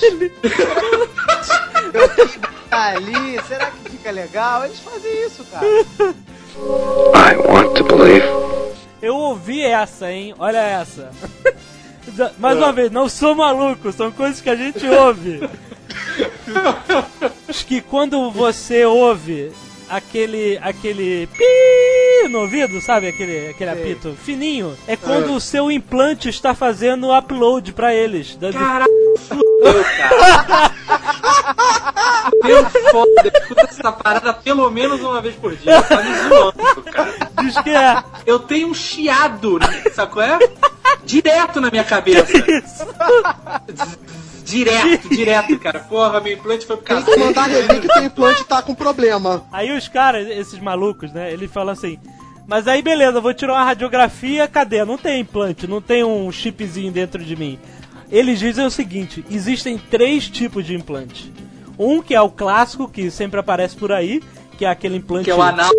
Tá 2.70 2.88
ali, 2.90 3.40
será 3.48 3.70
que 3.70 3.90
fica 3.90 4.10
legal? 4.10 4.64
Eles 4.64 4.78
fazem 4.80 5.26
isso, 5.26 5.44
cara. 5.44 5.66
I 5.66 7.36
want 7.36 7.74
to 7.76 7.84
believe. 7.84 8.26
Eu 9.02 9.14
ouvi 9.16 9.62
essa, 9.62 10.10
hein? 10.10 10.34
Olha 10.38 10.58
essa. 10.58 11.10
Mais 12.38 12.56
uma 12.56 12.72
vez, 12.72 12.90
não 12.90 13.08
sou 13.08 13.34
maluco, 13.34 13.92
são 13.92 14.10
coisas 14.10 14.40
que 14.40 14.50
a 14.50 14.56
gente 14.56 14.86
ouve. 14.86 15.40
Acho 17.48 17.66
que 17.66 17.80
quando 17.80 18.30
você 18.30 18.84
ouve 18.84 19.52
aquele 19.88 20.58
aquele 20.60 21.26
pi 21.28 22.28
no 22.28 22.40
ouvido, 22.40 22.80
sabe? 22.80 23.08
Aquele, 23.08 23.48
aquele 23.48 23.72
Sei. 23.72 23.82
apito 23.82 24.16
fininho, 24.22 24.76
é 24.86 24.96
quando 24.96 25.32
o 25.32 25.40
seu 25.40 25.70
implante 25.70 26.28
está 26.28 26.54
fazendo 26.54 27.16
upload 27.16 27.72
pra 27.72 27.94
eles. 27.94 28.36
Caralho, 28.52 28.92
fudeu, 29.58 29.84
cara. 29.84 30.70
Fudeu 32.30 32.70
foda, 32.90 33.32
escuta 33.40 33.62
essa 33.64 33.92
parada 33.92 34.32
pelo 34.34 34.70
menos 34.70 35.00
uma 35.00 35.20
vez 35.20 35.34
por 35.36 35.54
dia. 35.56 35.82
Tá 35.82 36.02
me 36.02 36.14
zoando, 36.28 36.82
cara. 36.90 37.14
Diz 37.42 37.58
que 37.60 37.70
é. 37.70 38.02
Eu 38.26 38.38
tenho 38.38 38.68
um 38.68 38.74
chiado, 38.74 39.58
sacou? 39.94 40.22
É? 40.22 40.38
Direto 41.04 41.60
na 41.60 41.70
minha 41.70 41.84
cabeça. 41.84 42.32
Direto, 44.44 45.08
direto, 45.10 45.58
cara. 45.58 45.80
Porra, 45.80 46.20
meu 46.20 46.32
implante 46.32 46.66
foi 46.66 46.76
pro 46.76 46.86
Tem 46.86 46.96
cacete. 46.96 47.18
que 47.18 47.24
mandar 47.24 47.48
rever 47.48 47.80
que 47.82 47.88
teu 47.88 48.04
implante 48.04 48.44
tá 48.44 48.62
com 48.62 48.74
problema. 48.74 49.44
Aí 49.52 49.76
os 49.76 49.88
caras, 49.88 50.26
esses 50.28 50.58
malucos, 50.58 51.12
né? 51.12 51.32
Eles 51.32 51.50
falam 51.52 51.72
assim. 51.72 51.98
Mas 52.46 52.66
aí 52.66 52.80
beleza, 52.80 53.18
eu 53.18 53.22
vou 53.22 53.34
tirar 53.34 53.52
uma 53.52 53.64
radiografia, 53.64 54.48
cadê? 54.48 54.82
Não 54.86 54.96
tem 54.96 55.20
implante, 55.20 55.66
não 55.66 55.82
tem 55.82 56.02
um 56.02 56.32
chipzinho 56.32 56.90
dentro 56.90 57.22
de 57.22 57.36
mim. 57.36 57.58
Eles 58.10 58.38
dizem 58.38 58.64
o 58.66 58.70
seguinte: 58.70 59.24
existem 59.30 59.76
três 59.78 60.28
tipos 60.28 60.64
de 60.64 60.74
implante. 60.74 61.32
Um 61.78 62.02
que 62.02 62.14
é 62.14 62.20
o 62.20 62.30
clássico, 62.30 62.88
que 62.88 63.10
sempre 63.10 63.38
aparece 63.38 63.76
por 63.76 63.92
aí, 63.92 64.22
que 64.56 64.64
é 64.64 64.68
aquele 64.68 64.96
implante. 64.96 65.24
Que 65.26 65.30
é 65.30 65.34
o 65.34 65.42
anal. 65.42 65.70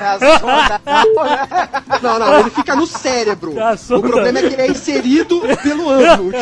A 0.00 0.18
sonda? 0.38 0.80
Não, 2.02 2.18
não, 2.18 2.40
ele 2.40 2.50
fica 2.50 2.74
no 2.76 2.86
cérebro. 2.86 3.52
O 3.52 4.00
problema 4.02 4.38
é 4.38 4.42
que 4.42 4.54
ele 4.54 4.62
é 4.62 4.66
inserido 4.70 5.40
pelo 5.62 5.88
ânus. 5.88 6.34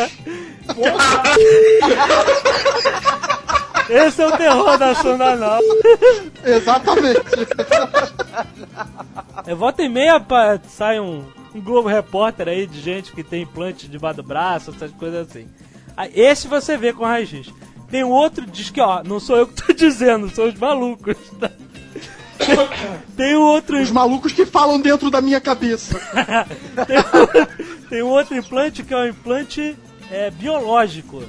Esse 3.89 4.21
é 4.21 4.27
o 4.27 4.37
terror 4.37 4.77
da 4.77 4.95
sonda 4.95 5.31
anal. 5.33 5.59
Exatamente. 6.43 7.19
É 9.45 9.53
volta 9.55 9.83
e 9.83 9.89
meia 9.89 10.19
pa- 10.19 10.59
sai 10.67 10.99
um, 10.99 11.23
um 11.53 11.61
Globo 11.61 11.87
Repórter 11.87 12.47
aí 12.47 12.65
de 12.65 12.79
gente 12.81 13.11
que 13.11 13.23
tem 13.23 13.43
implante 13.43 13.87
debaixo 13.87 14.17
do 14.17 14.23
braço, 14.23 14.71
essas 14.71 14.91
coisas 14.91 15.27
assim. 15.29 15.47
Esse 16.13 16.47
você 16.47 16.77
vê 16.77 16.91
com 16.91 17.03
raio-x. 17.03 17.53
Tem 17.89 18.03
um 18.03 18.09
outro 18.09 18.45
diz 18.45 18.71
que, 18.71 18.81
ó, 18.81 19.03
não 19.03 19.19
sou 19.19 19.37
eu 19.37 19.47
que 19.47 19.53
tô 19.53 19.71
dizendo, 19.73 20.29
são 20.29 20.47
os 20.47 20.55
malucos. 20.55 21.15
tá? 21.39 21.51
Tem 23.15 23.37
um 23.37 23.41
outro 23.41 23.79
Os 23.79 23.91
malucos 23.91 24.31
que 24.31 24.45
falam 24.45 24.79
dentro 24.79 25.09
da 25.09 25.21
minha 25.21 25.39
cabeça. 25.39 25.99
tem, 26.87 26.97
um, 26.97 27.87
tem 27.89 28.03
um 28.03 28.09
outro 28.09 28.35
implante 28.35 28.83
que 28.83 28.93
é 28.93 28.97
um 28.97 29.07
implante 29.07 29.75
é, 30.11 30.31
biológico. 30.31 31.23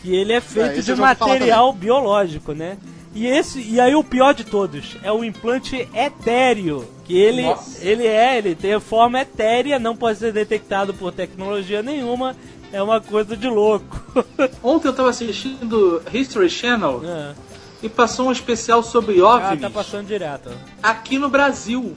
Que 0.00 0.14
ele 0.14 0.32
é 0.32 0.40
feito 0.40 0.78
É, 0.78 0.82
de 0.82 0.94
material 0.94 1.72
biológico, 1.72 2.52
né? 2.52 2.78
E 3.14 3.26
esse 3.26 3.60
e 3.60 3.80
aí 3.80 3.94
o 3.94 4.04
pior 4.04 4.32
de 4.32 4.44
todos 4.44 4.96
é 5.02 5.10
o 5.10 5.24
implante 5.24 5.88
etéreo, 5.92 6.88
que 7.10 7.18
ele 7.18 7.42
Nossa. 7.42 7.84
ele 7.84 8.06
é, 8.06 8.38
ele 8.38 8.54
tem 8.54 8.74
a 8.74 8.80
forma 8.80 9.20
etérea, 9.20 9.78
não 9.78 9.96
pode 9.96 10.18
ser 10.18 10.32
detectado 10.32 10.94
por 10.94 11.12
tecnologia 11.12 11.82
nenhuma, 11.82 12.36
é 12.72 12.80
uma 12.82 13.00
coisa 13.00 13.36
de 13.36 13.48
louco. 13.48 14.00
Ontem 14.62 14.88
eu 14.88 14.92
tava 14.92 15.10
assistindo 15.10 16.02
History 16.12 16.48
Channel 16.48 17.02
É. 17.04 17.34
e 17.82 17.88
passou 17.88 18.28
um 18.28 18.32
especial 18.32 18.82
sobre 18.82 19.20
Ah, 19.20 19.26
OVNIs 19.26 19.60
tá 19.60 19.70
passando 19.70 20.06
direto. 20.06 20.50
aqui 20.82 21.18
no 21.18 21.28
Brasil. 21.28 21.96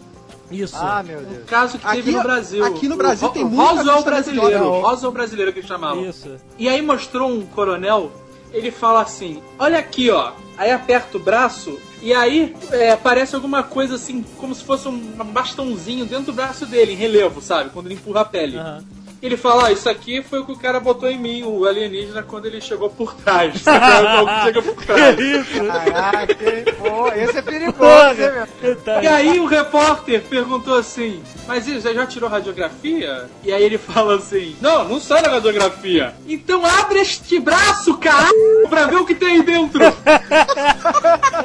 Isso. 0.52 0.76
Ah, 0.78 1.02
meu 1.06 1.20
Deus. 1.22 1.42
Um 1.44 1.46
caso 1.46 1.78
que 1.80 1.86
teve 1.88 2.00
Aqui- 2.02 2.12
no 2.12 2.24
Brasil. 2.24 2.66
aqui 2.66 2.88
no 2.88 2.96
Brasil 2.96 3.28
O 3.28 3.32
tem 3.32 3.44
muita 3.46 3.74
Roswell 3.74 4.04
brasileiro. 4.04 4.70
Roswell 4.82 5.12
brasileiro 5.12 5.54
que 5.54 5.60
eles 5.60 5.68
chamavam. 5.68 6.08
Isso. 6.08 6.36
E 6.60 6.68
aí 6.70 6.82
mostrou 6.82 7.30
um 7.30 7.44
coronel, 7.46 8.12
ele 8.52 8.70
fala 8.72 9.02
assim, 9.02 9.42
olha 9.58 9.80
aqui, 9.80 10.10
ó. 10.12 10.32
Aí 10.58 10.70
aperta 10.72 11.18
o 11.18 11.20
braço 11.20 11.80
e 12.04 12.14
aí 12.14 12.54
é, 12.72 12.92
aparece 12.92 13.34
alguma 13.34 13.64
coisa 13.64 13.96
assim, 13.96 14.24
como 14.38 14.54
se 14.54 14.64
fosse 14.64 14.90
um 14.90 15.00
bastãozinho 15.32 16.06
dentro 16.06 16.26
do 16.26 16.34
braço 16.34 16.66
dele, 16.66 16.92
em 16.92 16.98
relevo, 16.98 17.42
sabe? 17.42 17.70
Quando 17.70 17.88
ele 17.88 17.96
empurra 17.96 18.22
a 18.22 18.26
pele. 18.26 18.58
Aham. 18.58 18.84
Ele 19.24 19.38
fala, 19.38 19.68
ah, 19.68 19.72
isso 19.72 19.88
aqui 19.88 20.22
foi 20.22 20.40
o 20.40 20.46
que 20.46 20.52
o 20.52 20.58
cara 20.58 20.82
botou 20.82 21.10
em 21.10 21.18
mim, 21.18 21.44
o 21.44 21.66
alienígena, 21.66 22.22
quando 22.22 22.46
ele 22.46 22.60
chegou 22.60 22.90
por 22.90 23.16
trás. 23.16 23.64
Algo 23.66 24.30
chega 24.44 24.62
por 24.62 24.76
trás. 24.86 25.18
Isso. 25.18 25.66
Caraca? 25.66 26.36
Pô, 26.78 27.08
esse 27.08 27.38
é 27.38 27.42
perigoso, 27.42 28.22
hein, 28.22 28.48
meu? 28.62 28.76
Tá 28.76 29.02
E 29.02 29.08
aí 29.08 29.40
o 29.40 29.46
repórter 29.46 30.22
perguntou 30.24 30.78
assim, 30.78 31.24
mas 31.48 31.66
ele 31.70 31.80
já 31.80 32.06
tirou 32.06 32.30
radiografia? 32.30 33.30
E 33.46 33.54
aí 33.54 33.64
ele 33.64 33.78
fala 33.78 34.18
assim, 34.18 34.58
não, 34.60 34.84
não 34.90 35.00
sai 35.00 35.22
da 35.24 35.32
radiografia. 35.32 36.14
Então 36.28 36.66
abre 36.66 37.00
este 37.00 37.40
braço, 37.40 37.98
caralho, 38.00 38.68
pra 38.70 38.88
ver 38.88 38.98
o 38.98 39.06
que 39.06 39.16
tem 39.16 39.36
aí 39.36 39.42
dentro. 39.42 39.82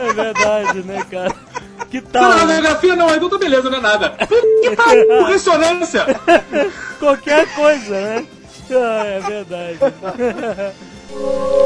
É 0.01 0.13
verdade, 0.13 0.83
né, 0.83 1.05
cara? 1.11 1.35
Que 1.91 2.01
Não, 2.01 2.11
tal? 2.11 2.31
né? 2.31 2.37
radiografia 2.55 2.97
não, 2.97 3.15
então 3.15 3.29
tá 3.29 3.39
beleza, 3.39 3.71
não 3.71 3.79
é 3.79 3.81
nada. 3.81 4.11
Que 4.61 4.77
pariu, 4.77 5.25
ressonância. 5.25 6.05
Qualquer 6.99 7.47
coisa, 7.55 8.01
né? 8.01 8.27
Ah, 8.71 9.05
é 9.07 9.21
verdade. 9.21 9.79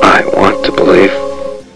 I 0.02 0.24
want 0.36 0.64
to 0.64 0.72
believe. 0.72 1.12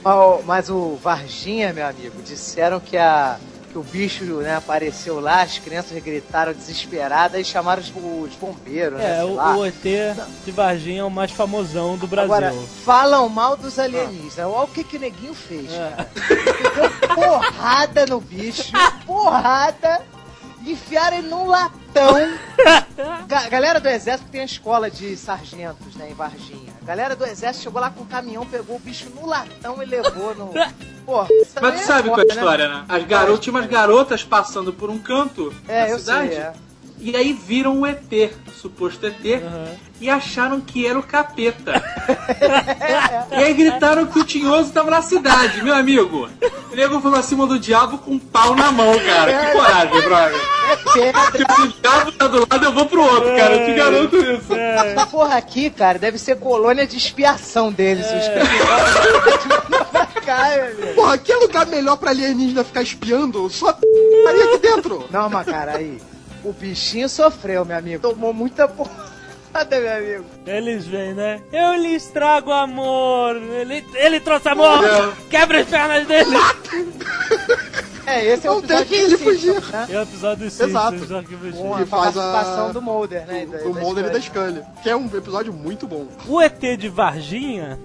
Mas, 0.04 0.44
mas 0.44 0.70
o 0.70 0.96
Varginha, 1.02 1.72
meu 1.72 1.86
amigo, 1.86 2.22
disseram 2.22 2.78
que, 2.78 2.96
a, 2.96 3.36
que 3.76 3.78
o 3.78 3.82
bicho 3.82 4.24
né, 4.36 4.56
apareceu 4.56 5.20
lá, 5.20 5.42
as 5.42 5.58
crianças 5.58 6.02
gritaram 6.02 6.52
desesperadas 6.54 7.38
e 7.40 7.44
chamaram 7.44 7.82
os, 7.82 7.88
os 7.90 8.34
bombeiros, 8.36 8.98
né? 8.98 9.18
É, 9.18 9.20
sei 9.20 9.24
o, 9.24 9.58
o 9.58 9.66
ET 9.66 9.74
de 10.46 10.50
Varginha 10.50 11.00
é 11.02 11.04
o 11.04 11.10
mais 11.10 11.30
famosão 11.30 11.96
do 11.98 12.06
Brasil. 12.06 12.32
Agora, 12.32 12.54
falam 12.84 13.28
mal 13.28 13.54
dos 13.56 13.78
alienígenas. 13.78 14.38
Olha 14.38 14.64
o 14.64 14.68
que 14.68 14.82
que 14.82 14.96
o 14.96 15.00
neguinho 15.00 15.34
fez, 15.34 15.70
É. 15.72 15.90
cara. 15.90 16.10
Deu 16.74 17.14
porrada 17.14 18.06
no 18.06 18.18
bicho, 18.20 18.72
porrada, 19.04 20.00
enfiaram 20.64 21.18
ele 21.18 21.28
num 21.28 21.46
latão. 21.46 21.76
Ga- 23.28 23.48
galera 23.48 23.78
do 23.80 23.88
exército 23.88 24.30
tem 24.30 24.40
a 24.40 24.44
escola 24.44 24.90
de 24.90 25.16
sargentos, 25.16 25.94
né, 25.96 26.08
em 26.10 26.14
Varginha. 26.14 26.65
A 26.86 26.94
galera 26.94 27.16
do 27.16 27.24
exército 27.26 27.64
chegou 27.64 27.80
lá 27.80 27.90
com 27.90 28.04
um 28.04 28.06
caminhão, 28.06 28.46
pegou 28.46 28.76
o 28.76 28.78
bicho 28.78 29.10
no 29.10 29.26
latão 29.26 29.82
e 29.82 29.86
levou 29.86 30.32
no... 30.36 30.52
Porra, 31.04 31.26
Mas 31.60 31.74
tu 31.74 31.80
é 31.80 31.84
sabe 31.84 32.08
qual 32.08 32.20
é 32.20 32.22
a 32.22 32.26
foda, 32.28 32.34
história, 32.34 32.68
né? 32.68 32.84
As 32.88 33.04
garotas, 33.04 33.40
tinha 33.40 33.52
umas 33.52 33.66
garotas 33.66 34.22
passando 34.22 34.72
por 34.72 34.88
um 34.88 34.96
canto 34.98 35.52
É, 35.66 35.86
da 35.86 35.90
eu 35.90 35.98
cidade. 35.98 36.28
sei, 36.28 36.38
é. 36.38 36.52
E 36.98 37.14
aí 37.14 37.32
viram 37.32 37.80
o 37.80 37.86
ET, 37.86 38.10
o 38.46 38.50
suposto 38.50 39.06
ET, 39.06 39.42
e 40.00 40.10
acharam 40.10 40.60
que 40.60 40.86
era 40.86 40.98
o 40.98 41.02
capeta. 41.02 41.82
e 43.30 43.34
aí 43.34 43.54
gritaram 43.54 44.06
que 44.06 44.18
o 44.18 44.24
Tinhoso 44.24 44.72
tava 44.72 44.90
na 44.90 45.02
cidade, 45.02 45.62
meu 45.62 45.74
amigo. 45.74 46.28
O 46.72 46.74
nego 46.74 47.00
foi 47.00 47.10
pra 47.10 47.22
cima 47.22 47.46
do 47.46 47.58
diabo 47.58 47.98
com 47.98 48.12
um 48.12 48.18
pau 48.18 48.54
na 48.54 48.72
mão, 48.72 48.92
cara. 48.98 49.46
Que 49.46 49.52
coragem, 49.52 50.02
brother. 50.02 50.40
Tipo, 51.36 51.54
se 51.54 51.62
o 51.62 51.68
diabo 51.68 52.12
tá 52.12 52.26
do 52.28 52.40
lado, 52.40 52.64
eu 52.64 52.72
vou 52.72 52.86
pro 52.86 53.02
outro, 53.02 53.36
cara. 53.36 53.56
Eu 53.56 53.66
te 53.66 53.74
garanto 53.74 54.16
isso. 54.16 54.54
Essa 54.54 55.06
porra 55.06 55.36
aqui, 55.36 55.70
cara, 55.70 55.98
deve 55.98 56.18
ser 56.18 56.36
colônia 56.38 56.86
de 56.86 56.96
expiação 56.96 57.70
deles. 57.70 58.06
Os 58.06 58.28
meu 58.28 58.42
amigo. 58.42 58.66
Porra, 60.94 61.18
que 61.18 61.34
lugar 61.34 61.66
melhor 61.66 61.96
pra 61.96 62.10
alienígena 62.10 62.64
ficar 62.64 62.82
espiando? 62.82 63.48
Só 63.48 63.72
p***aria 63.72 64.44
aqui 64.44 64.58
dentro. 64.58 65.04
Não, 65.10 65.28
mas 65.30 65.46
cara, 65.46 65.76
aí. 65.76 65.98
O 66.48 66.52
bichinho 66.52 67.08
sofreu, 67.08 67.64
meu 67.64 67.76
amigo. 67.76 68.00
Tomou 68.08 68.32
muita 68.32 68.68
porrada, 68.68 69.80
meu 69.80 69.92
amigo. 69.96 70.24
Eles 70.46 70.86
vêm, 70.86 71.12
né? 71.12 71.40
Eu 71.52 71.74
lhes 71.74 72.06
trago 72.06 72.52
amor. 72.52 73.36
Ele, 73.36 73.84
ele 73.94 74.20
trouxe 74.20 74.48
amor. 74.48 74.84
É. 74.84 75.12
Quebra 75.28 75.60
as 75.60 75.66
pernas 75.68 76.06
dele. 76.06 76.36
É, 78.08 78.24
esse 78.24 78.46
é 78.46 78.50
o 78.52 78.60
episódio 78.60 78.86
dos 78.86 78.98
Simpsons, 79.18 79.20
fugir. 79.20 79.60
Né? 79.72 79.86
É 79.90 79.98
o 79.98 80.02
episódio 80.02 80.44
dos 80.44 80.60
Exato. 80.60 80.96
Que. 80.96 81.52
Com 81.56 81.74
a 81.74 81.78
Que 81.78 81.86
faz 81.86 82.16
a- 82.16 82.32
participação 82.32 82.72
do 82.72 82.80
Mulder, 82.80 83.26
né? 83.26 83.42
e 83.42 83.46
da- 83.46 83.68
O 83.68 83.74
da 83.74 83.80
Mulder 83.80 84.04
e 84.06 84.10
da. 84.10 84.20
Scully. 84.20 84.62
Que 84.80 84.90
é 84.90 84.96
um 84.96 85.06
episódio 85.06 85.52
muito 85.52 85.88
bom. 85.88 86.06
O 86.28 86.40
ET 86.40 86.60
de 86.78 86.88
Varginha, 86.88 87.76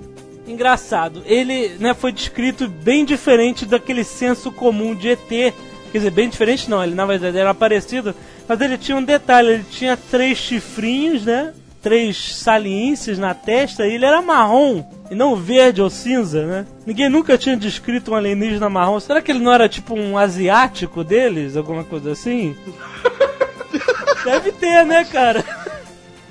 engraçado, 0.45 1.23
ele 1.25 1.69
né, 1.79 1.95
foi 1.95 2.11
descrito 2.11 2.67
bem 2.67 3.03
diferente 3.03 3.65
daquele 3.65 4.03
senso 4.03 4.51
comum 4.51 4.93
de 4.93 5.09
ET. 5.09 5.27
Quer 5.27 5.97
dizer, 5.97 6.11
bem 6.11 6.29
diferente 6.29 6.69
não, 6.69 6.83
ele 6.83 6.93
na 6.93 7.05
verdade 7.07 7.39
era 7.39 7.53
parecido, 7.55 8.13
mas 8.51 8.59
ele 8.59 8.77
tinha 8.77 8.97
um 8.97 9.03
detalhe, 9.03 9.47
ele 9.47 9.63
tinha 9.71 9.95
três 9.95 10.37
chifrinhos, 10.37 11.23
né? 11.23 11.53
Três 11.81 12.35
saliências 12.35 13.17
na 13.17 13.33
testa 13.33 13.87
e 13.87 13.93
ele 13.93 14.03
era 14.03 14.21
marrom, 14.21 14.83
e 15.09 15.15
não 15.15 15.37
verde 15.37 15.81
ou 15.81 15.89
cinza, 15.89 16.45
né? 16.45 16.65
Ninguém 16.85 17.07
nunca 17.07 17.37
tinha 17.37 17.55
descrito 17.55 18.11
um 18.11 18.13
alienígena 18.13 18.69
marrom. 18.69 18.99
Será 18.99 19.21
que 19.21 19.31
ele 19.31 19.39
não 19.39 19.53
era 19.53 19.69
tipo 19.69 19.95
um 19.97 20.17
asiático 20.17 21.01
deles, 21.01 21.55
alguma 21.55 21.85
coisa 21.85 22.11
assim? 22.11 22.53
Deve 24.25 24.51
ter, 24.51 24.85
né, 24.85 25.05
cara? 25.05 25.45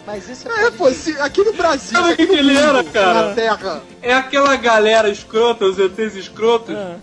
Mas 0.06 0.28
isso 0.28 0.46
É, 0.46 0.70
pô, 0.72 0.90
se, 0.90 1.18
aqui 1.20 1.42
no 1.42 1.54
Brasil. 1.54 1.98
Sabe 1.98 2.12
o 2.12 2.16
que 2.16 2.26
no 2.26 2.34
que 2.34 2.38
ele 2.38 2.54
era, 2.54 2.84
cara? 2.84 3.28
Na 3.28 3.34
Terra. 3.34 3.82
É 4.02 4.12
aquela 4.12 4.56
galera 4.56 5.08
escrota, 5.08 5.64
os 5.64 5.78
ETs 5.78 6.16
escrotos, 6.16 6.76
Ah. 6.76 6.96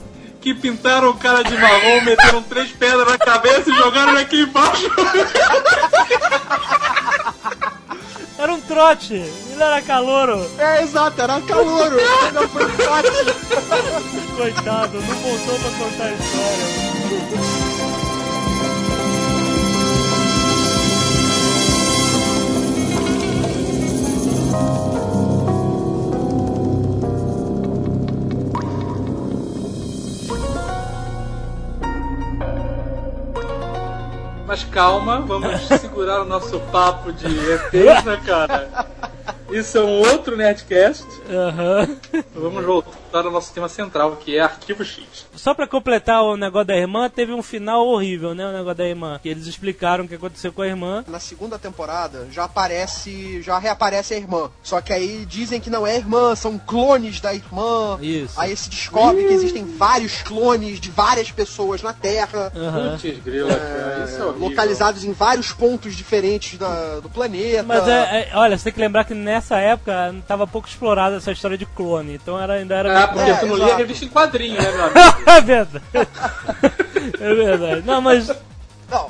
Que 0.47 0.53
pintaram 0.53 1.09
o 1.09 1.13
cara 1.13 1.43
de 1.43 1.57
marrom, 1.57 2.01
meteram 2.05 2.41
três 2.43 2.71
pedras 2.71 3.05
na 3.05 3.17
cabeça 3.17 3.69
e 3.69 3.73
jogaram 3.73 4.13
ele 4.13 4.21
aqui 4.21 4.43
embaixo. 4.43 4.89
Era 8.37 8.53
um 8.53 8.61
trote, 8.61 9.15
ele 9.15 9.61
era 9.61 9.81
calouro. 9.81 10.49
É, 10.57 10.83
exato, 10.83 11.21
era 11.21 11.41
calouro. 11.41 11.97
Não 12.33 12.47
foi 12.47 12.69
fácil. 12.69 13.11
Coitado, 14.37 15.01
não 15.01 15.15
voltou 15.15 15.59
pra 15.59 15.71
contar 15.71 16.05
a 16.05 16.13
história. 16.13 17.66
Mas 34.57 34.63
calma, 34.63 35.21
vamos 35.21 35.61
segurar 35.79 36.21
o 36.21 36.25
nosso 36.25 36.59
papo 36.71 37.13
de 37.13 37.27
ETs, 37.27 38.03
né, 38.03 38.19
cara? 38.25 38.87
Isso 39.51 39.77
é 39.77 39.81
um 39.81 39.99
outro 39.99 40.35
Nerdcast. 40.35 41.05
Aham. 41.29 41.95
Vamos 42.33 42.65
voltar 42.65 42.89
ao 43.25 43.31
nosso 43.31 43.53
tema 43.53 43.67
central, 43.69 44.15
que 44.17 44.37
é 44.37 44.41
Arquivo 44.41 44.83
X. 44.85 45.25
Só 45.35 45.53
pra 45.53 45.67
completar 45.67 46.21
o 46.23 46.37
negócio 46.37 46.67
da 46.67 46.75
irmã, 46.77 47.09
teve 47.09 47.33
um 47.33 47.41
final 47.41 47.85
horrível, 47.87 48.33
né? 48.35 48.45
O 48.47 48.51
negócio 48.51 48.75
da 48.75 48.85
irmã. 48.87 49.19
Que 49.21 49.29
eles 49.29 49.47
explicaram 49.47 50.05
o 50.05 50.07
que 50.07 50.15
aconteceu 50.15 50.51
com 50.51 50.61
a 50.61 50.67
irmã. 50.67 51.03
Na 51.07 51.19
segunda 51.19 51.57
temporada 51.57 52.27
já 52.31 52.45
aparece, 52.45 53.41
já 53.41 53.57
reaparece 53.57 54.13
a 54.13 54.17
irmã. 54.17 54.49
Só 54.61 54.81
que 54.81 54.93
aí 54.93 55.25
dizem 55.25 55.59
que 55.59 55.69
não 55.69 55.85
é 55.85 55.93
a 55.93 55.97
irmã, 55.97 56.35
são 56.35 56.57
clones 56.57 57.19
da 57.19 57.33
irmã. 57.33 57.97
Isso. 58.01 58.39
Aí 58.39 58.55
se 58.55 58.69
descobre 58.69 59.23
que 59.27 59.33
existem 59.33 59.65
vários 59.65 60.21
clones 60.21 60.79
de 60.79 60.91
várias 60.91 61.31
pessoas 61.31 61.81
na 61.81 61.93
Terra. 61.93 62.51
Aham. 62.55 62.97
Putz, 63.01 63.19
grila, 63.23 63.49
cara, 63.55 64.05
isso 64.05 64.21
é 64.21 64.25
horrível. 64.25 64.49
localizados 64.49 65.03
em 65.03 65.11
vários 65.13 65.51
pontos 65.51 65.95
diferentes 65.95 66.57
da- 66.59 66.99
do 66.99 67.09
planeta. 67.09 67.63
Mas 67.63 67.87
é, 67.87 68.29
é- 68.31 68.35
olha, 68.35 68.57
você 68.57 68.65
tem 68.65 68.73
que 68.73 68.79
lembrar 68.79 69.03
que 69.05 69.13
nessa 69.13 69.57
época 69.57 70.13
tava 70.27 70.45
pouco 70.47 70.67
explorada 70.67 71.17
essa 71.17 71.31
história 71.31 71.57
de 71.57 71.65
clone, 71.65 72.15
então 72.15 72.39
era, 72.39 72.53
ainda 72.53 72.75
era. 72.75 73.06
Ah, 73.07 73.13
porque 73.13 73.31
É, 73.31 73.35
tu 73.35 73.45
não 73.47 73.55
lia 73.55 73.65
exato. 73.65 73.77
revista 73.79 74.05
em 74.05 74.09
quadrinho, 74.09 74.61
né, 74.61 74.71
meu 74.71 74.83
amigo? 74.85 74.99
é 75.29 75.41
verdade. 75.41 75.83
é 77.19 77.33
verdade. 77.35 77.81
Não, 77.85 78.01
mas 78.01 78.31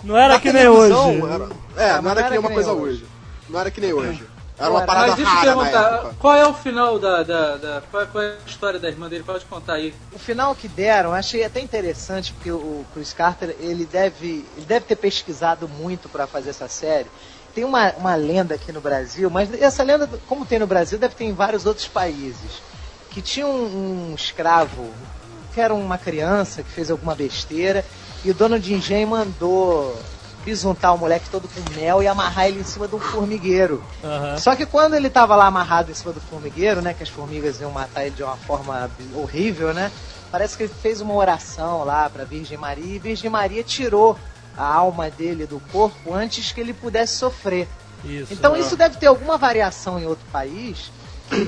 não 0.04 0.18
era 0.18 0.34
na 0.36 0.40
que 0.40 0.52
nem 0.52 0.68
hoje. 0.68 0.94
era- 1.26 1.50
é, 1.78 1.92
Ah, 1.92 2.02
não 2.02 2.12
era 2.12 2.24
que 2.24 2.30
nem 2.30 2.40
uma 2.40 2.50
nem 2.50 2.56
coisa 2.56 2.74
hoje. 2.74 2.94
hoje. 2.96 3.06
Não 3.50 3.60
era 3.60 3.72
que 3.72 3.82
nem 3.82 3.94
hoje. 3.94 4.24
Era 4.60 4.70
Não 4.70 4.74
uma 4.76 4.80
era. 4.80 4.88
parada 4.88 5.08
Mas 5.08 5.16
deixa 5.18 5.32
eu 5.36 5.42
perguntar, 5.42 6.12
qual 6.20 6.36
é 6.36 6.48
o 6.48 6.54
final 6.54 6.98
da. 7.00 7.22
da, 7.24 7.56
da- 7.58 7.82
qual, 7.92 8.04
é, 8.04 8.06
qual 8.08 8.24
é 8.24 8.28
a 8.30 8.50
história 8.50 8.80
da 8.80 8.88
irmã 8.90 9.08
dele? 9.08 9.24
Pode 9.24 9.46
contar 9.46 9.74
aí. 9.74 9.94
O 10.12 10.18
final 10.20 10.56
que 10.56 10.68
deram, 10.68 11.12
eu 11.12 11.16
achei 11.16 11.44
até 11.44 11.60
interessante, 11.60 12.34
porque 12.34 12.52
o 12.52 12.84
Chris 12.94 13.14
Carter, 13.14 13.56
ele 13.60 13.86
deve, 13.86 14.46
ele 14.58 14.66
deve 14.66 14.86
ter 14.86 14.96
pesquisado 14.96 15.68
muito 15.68 16.10
para 16.10 16.26
fazer 16.26 16.50
essa 16.50 16.68
série. 16.68 17.06
Tem 17.54 17.64
uma, 17.64 17.92
uma 17.94 18.16
lenda 18.16 18.56
aqui 18.56 18.72
no 18.72 18.82
Brasil, 18.82 19.30
mas 19.30 19.52
essa 19.62 19.82
lenda, 19.84 20.08
como 20.28 20.46
tem 20.46 20.60
no 20.60 20.68
Brasil, 20.68 20.98
deve 21.00 21.16
ter 21.16 21.24
em 21.26 21.34
vários 21.34 21.66
outros 21.66 21.88
países. 21.88 22.62
Que 23.18 23.22
tinha 23.24 23.48
um, 23.48 24.12
um 24.12 24.14
escravo, 24.14 24.94
que 25.52 25.60
era 25.60 25.74
uma 25.74 25.98
criança, 25.98 26.62
que 26.62 26.70
fez 26.70 26.92
alguma 26.92 27.16
besteira, 27.16 27.84
e 28.24 28.30
o 28.30 28.34
dono 28.36 28.60
de 28.60 28.76
engenho 28.76 29.08
mandou 29.08 30.00
bisuntar 30.46 30.94
o 30.94 31.00
moleque 31.00 31.28
todo 31.28 31.50
com 31.50 31.80
mel 31.80 32.04
e 32.04 32.08
amarrar 32.08 32.46
ele 32.46 32.60
em 32.60 32.64
cima 32.64 32.88
de 32.88 32.94
um 32.94 33.00
formigueiro. 33.00 33.84
Aham. 34.04 34.38
Só 34.38 34.56
que 34.56 34.68
quando 34.68 34.94
ele 34.94 35.10
tava 35.10 35.36
lá 35.36 35.48
amarrado 35.48 35.90
em 35.90 35.96
cima 35.96 36.14
do 36.14 36.22
formigueiro, 36.22 36.80
né? 36.80 36.94
Que 36.94 37.02
as 37.02 37.10
formigas 37.10 37.60
iam 37.60 37.72
matar 37.72 38.06
ele 38.06 38.14
de 38.14 38.22
uma 38.22 38.38
forma 38.38 38.88
horrível, 39.16 39.74
né? 39.74 39.92
Parece 40.32 40.56
que 40.56 40.62
ele 40.62 40.74
fez 40.80 41.02
uma 41.02 41.16
oração 41.16 41.84
lá 41.84 42.08
pra 42.12 42.24
Virgem 42.24 42.56
Maria 42.56 42.98
e 42.98 43.00
Virgem 43.00 43.32
Maria 43.32 43.64
tirou 43.64 44.16
a 44.56 44.64
alma 44.64 45.10
dele 45.10 45.48
do 45.48 45.60
corpo 45.72 46.14
antes 46.14 46.52
que 46.52 46.62
ele 46.62 46.72
pudesse 46.72 47.16
sofrer. 47.18 47.68
Isso. 48.06 48.32
Então 48.32 48.56
é. 48.56 48.60
isso 48.60 48.78
deve 48.78 48.98
ter 48.98 49.08
alguma 49.08 49.40
variação 49.40 50.00
em 50.00 50.06
outro 50.06 50.26
país. 50.32 50.92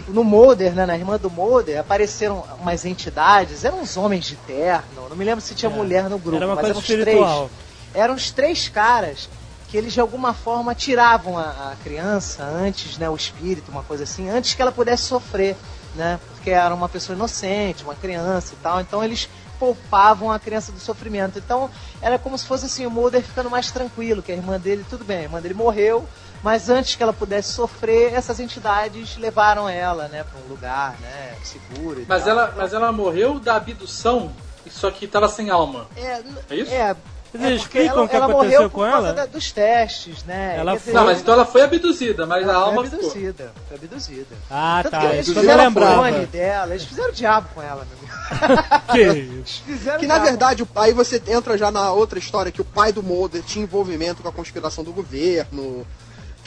No 0.09 0.23
Mulder, 0.23 0.73
né, 0.73 0.85
na 0.85 0.97
irmã 0.97 1.17
do 1.17 1.29
Mulder, 1.31 1.79
apareceram 1.79 2.43
umas 2.59 2.83
entidades, 2.85 3.63
eram 3.63 3.79
uns 3.81 3.95
homens 3.95 4.25
de 4.25 4.35
terno, 4.35 5.07
não 5.09 5.15
me 5.15 5.23
lembro 5.23 5.39
se 5.41 5.55
tinha 5.55 5.71
É. 5.71 5.73
mulher 5.73 6.09
no 6.09 6.19
grupo, 6.19 6.35
Era 6.37 6.47
uma 6.47 6.55
mas 6.55 6.65
eram 6.69 6.79
espiritual. 6.79 7.49
três. 7.49 8.03
Eram 8.03 8.13
os 8.15 8.29
três 8.31 8.67
caras 8.67 9.29
que 9.69 9.77
eles 9.77 9.93
de 9.93 10.01
alguma 10.01 10.33
forma 10.33 10.73
tiravam 10.75 11.37
a, 11.37 11.43
a 11.71 11.75
criança 11.83 12.43
antes, 12.43 12.97
né, 12.97 13.09
o 13.09 13.15
espírito, 13.15 13.71
uma 13.71 13.83
coisa 13.83 14.03
assim, 14.03 14.27
antes 14.29 14.53
que 14.53 14.61
ela 14.61 14.71
pudesse 14.71 15.03
sofrer, 15.03 15.55
né, 15.95 16.19
porque 16.33 16.49
era 16.49 16.73
uma 16.73 16.89
pessoa 16.89 17.15
inocente, 17.15 17.83
uma 17.83 17.95
criança 17.95 18.53
e 18.53 18.57
tal, 18.57 18.81
então 18.81 19.03
eles 19.03 19.29
poupavam 19.59 20.31
a 20.31 20.39
criança 20.39 20.71
do 20.71 20.79
sofrimento. 20.79 21.37
Então 21.37 21.69
era 22.01 22.17
como 22.17 22.37
se 22.37 22.45
fosse 22.45 22.65
assim, 22.65 22.85
o 22.85 22.91
Mulder 22.91 23.21
ficando 23.21 23.49
mais 23.49 23.71
tranquilo, 23.71 24.21
que 24.23 24.31
a 24.31 24.35
irmã 24.35 24.59
dele, 24.59 24.85
tudo 24.89 25.03
bem, 25.05 25.17
a 25.19 25.23
irmã 25.23 25.41
dele 25.41 25.53
morreu, 25.53 26.07
mas 26.43 26.69
antes 26.69 26.95
que 26.95 27.03
ela 27.03 27.13
pudesse 27.13 27.51
sofrer, 27.53 28.13
essas 28.13 28.39
entidades 28.39 29.17
levaram 29.17 29.67
ela, 29.67 30.07
né, 30.07 30.23
para 30.23 30.39
um 30.41 30.47
lugar, 30.49 30.95
né, 31.01 31.33
seguro. 31.43 32.01
E 32.01 32.05
Mas 32.07 32.23
tal. 32.23 32.31
ela, 32.31 32.53
mas 32.55 32.73
ela 32.73 32.91
morreu 32.91 33.39
da 33.39 33.55
abdução, 33.55 34.31
só 34.69 34.89
que 34.91 35.07
tava 35.07 35.27
sem 35.27 35.49
alma. 35.49 35.87
É, 35.97 36.21
É 36.49 36.55
isso? 36.55 36.71
é, 36.73 36.95
Eles 37.31 37.61
é 37.61 37.63
porque 37.63 37.79
explicam 37.79 37.93
ela, 37.97 38.03
o 38.05 38.09
que 38.09 38.15
ela 38.15 38.25
aconteceu 38.25 38.51
morreu 38.61 38.69
com 38.71 38.79
por 38.79 38.89
causa 38.89 39.07
ela? 39.09 39.15
da- 39.15 39.25
dos 39.27 39.51
testes, 39.51 40.23
né? 40.23 40.55
Ela 40.57 40.75
dizer, 40.77 40.93
Não, 40.93 41.05
mas 41.05 41.19
então 41.21 41.33
ela 41.35 41.45
foi 41.45 41.61
abduzida, 41.61 42.25
mas 42.25 42.49
a 42.49 42.55
alma 42.55 42.81
foi 42.81 42.89
ficou. 42.89 43.05
abduzida, 43.09 43.51
foi 43.67 43.77
abduzida. 43.77 44.35
Ah, 44.49 44.79
Tanto 44.81 44.91
tá. 44.93 45.13
eles 45.13 45.27
fizeram 45.27 45.71
clone 45.73 46.25
dela, 46.25 46.73
eles 46.73 46.85
fizeram 46.85 47.09
o 47.09 47.13
diabo 47.13 47.49
com 47.53 47.61
ela, 47.61 47.85
meu 47.85 47.97
amigo. 47.97 48.09
Que 48.91 49.01
isso? 49.43 49.61
Fizeram 49.65 49.99
Que 49.99 50.05
o 50.05 50.07
na 50.07 50.17
verdade, 50.19 50.63
o- 50.63 50.67
aí 50.75 50.91
você 50.93 51.21
entra 51.27 51.55
já 51.57 51.69
na 51.69 51.91
outra 51.91 52.17
história 52.17 52.51
que 52.51 52.61
o 52.61 52.65
pai 52.65 52.91
do 52.91 53.03
Mulder 53.03 53.43
tinha 53.43 53.63
envolvimento 53.63 54.21
com 54.23 54.29
a 54.29 54.31
conspiração 54.31 54.83
do 54.83 54.91
governo, 54.91 55.85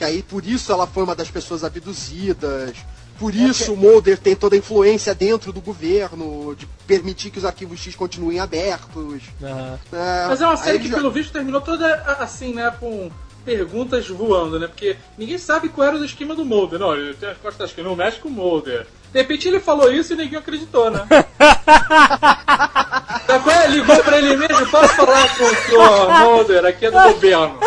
que 0.02 0.06
aí 0.06 0.20
por 0.22 0.44
isso 0.44 0.72
ela 0.72 0.84
foi 0.84 1.04
uma 1.04 1.14
das 1.14 1.30
pessoas 1.30 1.62
abduzidas. 1.62 2.74
Por 3.20 3.32
isso 3.32 3.72
o 3.72 3.76
Mulder 3.76 4.18
tem 4.18 4.34
toda 4.34 4.56
a 4.56 4.58
influência 4.58 5.14
dentro 5.14 5.52
do 5.52 5.60
governo, 5.60 6.56
de 6.58 6.66
permitir 6.88 7.30
que 7.30 7.38
os 7.38 7.44
arquivos 7.44 7.78
X 7.78 7.94
continuem 7.94 8.40
abertos. 8.40 9.22
Aham. 9.40 9.78
É, 9.92 10.26
Mas 10.26 10.40
é 10.40 10.46
uma 10.46 10.56
série 10.56 10.80
que, 10.80 10.88
já- 10.88 10.96
pelo 10.96 11.12
visto, 11.12 11.32
terminou 11.32 11.60
toda 11.60 11.94
assim, 12.18 12.52
né, 12.52 12.72
com 12.80 13.12
perguntas 13.44 14.08
voando, 14.08 14.58
né? 14.58 14.66
Porque 14.66 14.96
ninguém 15.16 15.38
sabe 15.38 15.68
qual 15.68 15.86
era 15.86 15.96
o 15.96 16.04
esquema 16.04 16.34
do 16.34 16.44
Mulder. 16.44 16.80
Não, 16.80 16.94
ele 16.96 17.14
tem 17.14 17.28
as 17.28 17.38
costas 17.38 17.70
que 17.72 17.80
não 17.80 17.94
mexe 17.94 18.18
com 18.18 18.28
o 18.28 18.32
Mulder. 18.32 18.86
De 19.12 19.18
repente 19.20 19.46
ele 19.46 19.60
falou 19.60 19.92
isso 19.92 20.14
e 20.14 20.16
ninguém 20.16 20.38
acreditou, 20.38 20.90
né? 20.90 21.06
É? 23.62 23.66
Ligou 23.68 23.96
pra 24.02 24.18
ele 24.18 24.36
mesmo, 24.36 24.66
posso 24.68 24.94
falar 24.94 25.36
com 25.36 25.44
o 25.44 25.54
senhor 25.66 26.10
Mulder, 26.20 26.64
aqui 26.66 26.86
é 26.86 26.90
do 26.90 27.00
governo. 27.12 27.58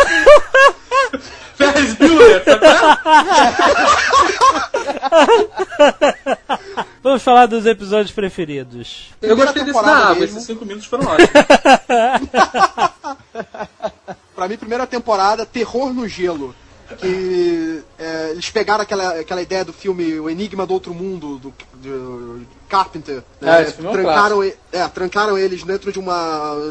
Ferris 1.19 1.93
Bueller, 1.93 2.43
sabe? 2.43 2.65
Vamos 7.03 7.21
falar 7.21 7.45
dos 7.45 7.65
episódios 7.65 8.11
preferidos. 8.11 9.11
Eu 9.21 9.35
gostei 9.35 9.63
desse 9.63 9.81
da 9.81 10.09
água, 10.09 10.25
esses 10.25 10.43
cinco 10.43 10.65
minutos 10.65 10.87
foram 10.87 11.05
ótimos. 11.07 11.29
Pra 14.35 14.49
mim, 14.49 14.57
primeira 14.57 14.85
temporada, 14.85 15.45
Terror 15.45 15.93
no 15.93 16.07
Gelo. 16.07 16.53
Que 16.97 17.81
é, 17.97 18.29
eles 18.31 18.49
pegaram 18.51 18.83
aquela, 18.83 19.19
aquela 19.19 19.41
ideia 19.41 19.65
do 19.65 19.73
filme 19.73 20.19
O 20.19 20.29
Enigma 20.29 20.67
do 20.67 20.73
Outro 20.73 20.93
Mundo, 20.93 21.39
do, 21.39 21.53
do 21.75 22.45
Carpenter. 22.69 23.23
Ah, 23.41 23.61
esse 23.61 23.73
filme 23.73 23.89
é 23.89 23.93
trancaram, 23.93 24.43
é, 24.43 24.53
trancaram 24.93 25.37
eles 25.37 25.63
dentro 25.63 25.91
de 25.91 25.99
um 25.99 26.05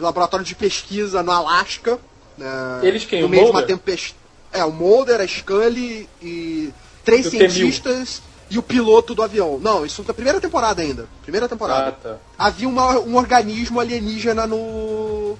laboratório 0.00 0.46
de 0.46 0.54
pesquisa 0.54 1.20
no 1.20 1.32
Alasca. 1.32 1.98
né, 2.38 2.46
Eles 2.82 3.04
quem? 3.04 3.22
No 3.22 3.28
meio 3.28 3.46
de 3.46 3.50
uma 3.50 3.62
tempestade. 3.62 4.14
É, 4.54 4.64
o 4.64 4.70
Mulder, 4.72 5.20
a 5.20 5.26
Scully 5.26 6.08
e 6.22 6.72
três 7.04 7.26
o 7.26 7.30
T-1000. 7.30 7.50
cientistas 7.50 8.22
e 8.48 8.56
o 8.58 8.62
piloto 8.62 9.14
do 9.14 9.22
avião. 9.22 9.58
Não, 9.60 9.84
isso 9.84 10.04
na 10.06 10.14
primeira 10.14 10.40
temporada 10.40 10.80
ainda. 10.80 11.08
Primeira 11.22 11.48
temporada 11.48 11.88
Ah, 11.88 11.92
tá. 11.92 12.16
havia 12.38 12.68
uma- 12.68 13.00
um 13.00 13.16
organismo 13.16 13.80
alienígena 13.80 14.46
no 14.46 15.36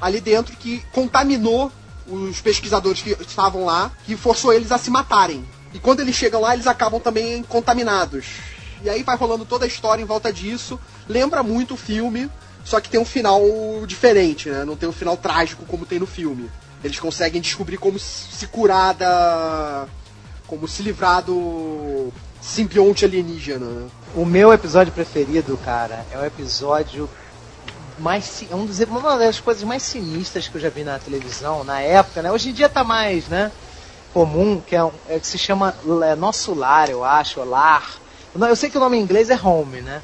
ali 0.00 0.20
dentro 0.20 0.54
que 0.56 0.82
contaminou 0.92 1.72
os 2.06 2.40
pesquisadores 2.40 3.02
que 3.02 3.10
estavam 3.22 3.64
lá 3.64 3.90
e 4.06 4.14
forçou 4.16 4.52
eles 4.52 4.70
a 4.70 4.78
se 4.78 4.90
matarem. 4.90 5.44
E 5.74 5.78
quando 5.78 6.00
eles 6.00 6.14
chegam 6.14 6.40
lá, 6.40 6.54
eles 6.54 6.66
acabam 6.66 7.00
também 7.00 7.42
contaminados. 7.42 8.26
E 8.84 8.88
aí 8.90 9.02
vai 9.02 9.16
rolando 9.16 9.44
toda 9.44 9.64
a 9.64 9.68
história 9.68 10.02
em 10.02 10.06
volta 10.06 10.32
disso. 10.32 10.78
Lembra 11.08 11.42
muito 11.42 11.74
o 11.74 11.76
filme, 11.76 12.30
só 12.64 12.80
que 12.80 12.88
tem 12.88 13.00
um 13.00 13.04
final 13.04 13.42
diferente, 13.86 14.48
né? 14.50 14.64
Não 14.64 14.76
tem 14.76 14.88
um 14.88 14.92
final 14.92 15.16
trágico 15.16 15.64
como 15.66 15.84
tem 15.86 15.98
no 15.98 16.06
filme. 16.06 16.48
Eles 16.82 16.98
conseguem 17.00 17.40
descobrir 17.40 17.76
como 17.76 17.98
se 17.98 18.46
curar 18.46 18.94
da. 18.94 19.86
como 20.46 20.68
se 20.68 20.82
livrar 20.82 21.22
do 21.22 22.12
simbionte 22.40 23.04
alienígena. 23.04 23.66
né? 23.66 23.88
O 24.14 24.24
meu 24.24 24.52
episódio 24.52 24.92
preferido, 24.92 25.56
cara, 25.58 26.06
é 26.12 26.18
o 26.18 26.24
episódio 26.24 27.08
mais 27.98 28.44
é 28.48 28.54
um 28.54 28.64
dos 28.64 28.78
uma 28.80 29.18
das 29.18 29.40
coisas 29.40 29.64
mais 29.64 29.82
sinistras 29.82 30.46
que 30.46 30.54
eu 30.54 30.60
já 30.60 30.68
vi 30.68 30.84
na 30.84 30.98
televisão 30.98 31.64
na 31.64 31.80
época, 31.80 32.22
né? 32.22 32.30
Hoje 32.30 32.50
em 32.50 32.52
dia 32.52 32.68
tá 32.68 32.84
mais, 32.84 33.26
né, 33.26 33.50
comum, 34.14 34.60
que 34.60 34.76
é, 34.76 34.84
um, 34.84 34.90
é 35.08 35.18
que 35.18 35.26
se 35.26 35.36
chama 35.36 35.74
é, 36.04 36.14
Nosso 36.14 36.54
Lar, 36.54 36.88
eu 36.88 37.04
acho, 37.04 37.42
Lar. 37.44 37.98
Não, 38.34 38.46
Eu 38.46 38.56
sei 38.56 38.70
que 38.70 38.76
o 38.76 38.80
nome 38.80 38.96
em 38.96 39.00
inglês 39.00 39.30
é 39.30 39.40
Home, 39.40 39.80
né? 39.80 40.00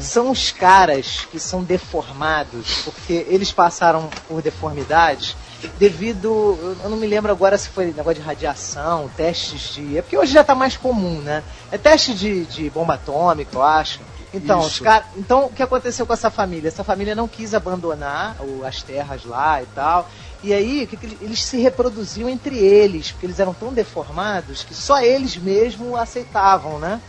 São 0.00 0.30
os 0.30 0.50
caras 0.50 1.26
que 1.30 1.38
são 1.38 1.62
deformados, 1.62 2.82
porque 2.84 3.26
eles 3.28 3.52
passaram 3.52 4.08
por 4.26 4.42
deformidades 4.42 5.36
devido. 5.78 6.76
Eu 6.82 6.90
não 6.90 6.96
me 6.96 7.06
lembro 7.06 7.30
agora 7.32 7.56
se 7.58 7.68
foi 7.68 7.86
negócio 7.86 8.14
de 8.20 8.20
radiação, 8.26 9.08
testes 9.16 9.72
de. 9.74 9.98
É 9.98 10.02
porque 10.02 10.16
hoje 10.16 10.32
já 10.32 10.44
tá 10.44 10.54
mais 10.54 10.76
comum, 10.76 11.20
né? 11.20 11.42
É 11.70 11.78
teste 11.78 12.14
de, 12.14 12.44
de 12.46 12.70
bomba 12.70 12.94
atômica, 12.94 13.56
eu 13.56 13.62
acho. 13.62 14.00
Então, 14.32 14.58
os 14.60 14.78
cara, 14.80 15.06
então, 15.16 15.46
o 15.46 15.48
que 15.52 15.62
aconteceu 15.62 16.06
com 16.06 16.12
essa 16.12 16.28
família? 16.30 16.68
Essa 16.68 16.84
família 16.84 17.14
não 17.14 17.26
quis 17.26 17.54
abandonar 17.54 18.36
o- 18.40 18.62
as 18.64 18.82
terras 18.82 19.24
lá 19.24 19.62
e 19.62 19.66
tal. 19.66 20.08
E 20.42 20.52
aí, 20.52 20.86
que 20.86 20.96
que 20.98 21.16
eles- 21.24 21.42
se 21.44 21.56
reproduziam 21.58 22.28
entre 22.28 22.58
eles, 22.58 23.10
porque 23.10 23.24
eles 23.24 23.40
eram 23.40 23.54
tão 23.54 23.72
deformados 23.72 24.62
que 24.64 24.74
só 24.74 25.00
eles 25.00 25.36
mesmo 25.36 25.96
aceitavam, 25.96 26.78
né? 26.78 27.00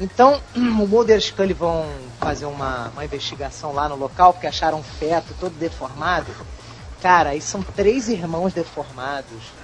Então, 0.00 0.40
o 0.56 0.60
Mulder 0.60 1.18
e 1.18 1.20
Scully 1.20 1.52
vão 1.52 1.86
fazer 2.18 2.46
uma, 2.46 2.88
uma 2.94 3.04
investigação 3.04 3.72
lá 3.74 3.86
no 3.88 3.94
local, 3.96 4.32
porque 4.32 4.46
acharam 4.46 4.78
um 4.78 4.82
feto 4.82 5.34
todo 5.38 5.52
deformado. 5.52 6.26
Cara, 7.02 7.30
aí 7.30 7.40
são 7.42 7.64
três 7.64 8.06
irmãos 8.06 8.54
deformados. 8.54 9.56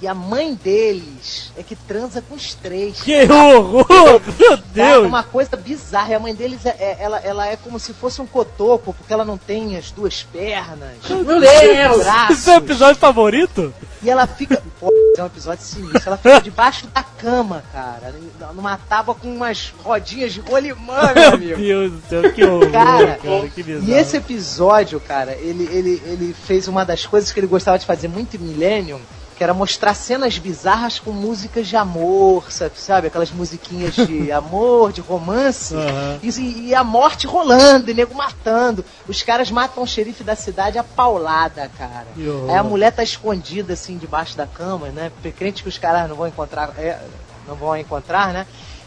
E 0.00 0.06
a 0.06 0.14
mãe 0.14 0.54
deles 0.54 1.52
é 1.56 1.62
que 1.62 1.74
transa 1.74 2.22
com 2.22 2.34
os 2.34 2.54
três. 2.54 3.00
Que 3.00 3.22
horror! 3.30 4.20
Meu 4.38 4.56
Deus! 4.56 5.06
uma 5.06 5.22
coisa 5.22 5.56
bizarra. 5.56 6.10
E 6.10 6.14
a 6.14 6.20
mãe 6.20 6.34
deles, 6.34 6.64
é, 6.66 6.70
é- 6.78 6.96
ela, 7.00 7.18
ela 7.20 7.46
é 7.46 7.56
como 7.56 7.78
se 7.78 7.92
fosse 7.94 8.20
um 8.20 8.26
cotoco, 8.26 8.92
porque 8.94 9.12
ela 9.12 9.24
não 9.24 9.38
tem 9.38 9.76
as 9.76 9.90
duas 9.90 10.22
pernas. 10.22 10.96
Meu 11.08 11.24
Deus! 11.40 12.06
Esse 12.30 12.50
é 12.50 12.54
o 12.54 12.58
episódio 12.58 13.00
favorito? 13.00 13.72
E 14.02 14.10
ela 14.10 14.26
fica. 14.26 14.60
Pô, 14.80 14.90
é 15.16 15.22
um 15.22 15.26
episódio 15.26 15.64
sinistro. 15.64 16.02
Ela 16.06 16.16
fica 16.16 16.40
debaixo 16.40 16.86
da 16.88 17.02
cama, 17.04 17.62
cara. 17.72 18.12
Numa 18.54 18.76
tábua 18.76 19.14
com 19.14 19.28
umas 19.32 19.72
rodinhas 19.82 20.32
de 20.32 20.40
rolimã, 20.40 21.12
meu 21.14 21.14
Meu 21.14 21.32
amigo. 21.34 21.56
Deus 21.56 21.92
do 21.92 22.02
céu, 22.08 22.32
que 22.32 22.44
horror, 22.44 22.70
Cara, 22.72 23.18
cara, 23.22 23.48
que. 23.48 23.62
E 23.62 23.92
esse 23.92 24.16
episódio, 24.16 24.98
cara, 24.98 25.32
ele, 25.32 25.64
ele, 25.72 26.02
ele 26.04 26.34
fez 26.34 26.66
uma 26.66 26.84
das 26.84 27.06
coisas 27.06 27.30
que 27.30 27.38
ele 27.38 27.46
gostava 27.46 27.78
de 27.78 27.86
fazer 27.86 28.08
muito 28.08 28.34
em 28.36 28.40
Millennium, 28.40 29.00
que 29.36 29.42
era 29.42 29.54
mostrar 29.54 29.94
cenas 29.94 30.38
bizarras 30.38 30.98
com 30.98 31.10
músicas 31.10 31.66
de 31.66 31.76
amor, 31.76 32.50
sabe? 32.50 32.72
sabe? 32.76 33.06
Aquelas 33.06 33.30
musiquinhas 33.30 33.94
de 33.94 34.30
amor, 34.32 34.92
de 34.92 35.00
romance. 35.00 35.74
Aham. 35.74 36.18
E, 36.22 36.68
e 36.68 36.74
a 36.74 36.84
morte 36.84 37.26
rolando, 37.26 37.90
e 37.90 37.94
nego 37.94 38.14
matando. 38.14 38.84
Os 39.08 39.22
caras 39.22 39.50
matam 39.50 39.82
o 39.82 39.86
xerife 39.86 40.22
da 40.22 40.36
cidade 40.36 40.78
a 40.78 40.84
paulada, 40.84 41.70
cara. 41.76 42.06
Aí 42.48 42.56
a 42.56 42.62
mulher 42.62 42.92
tá 42.92 43.02
escondida 43.02 43.72
assim 43.72 43.96
debaixo 43.96 44.36
da 44.36 44.46
cama, 44.46 44.88
né? 44.88 45.10
Crente 45.36 45.62
que 45.62 45.68
os 45.68 45.78
caras 45.78 46.08
não 46.08 46.16
vão 46.16 46.28
encontrar, 46.28 46.72
é, 46.78 46.98
não 47.46 47.54
vão 47.54 47.76
encontrar, 47.76 48.32
né? 48.32 48.46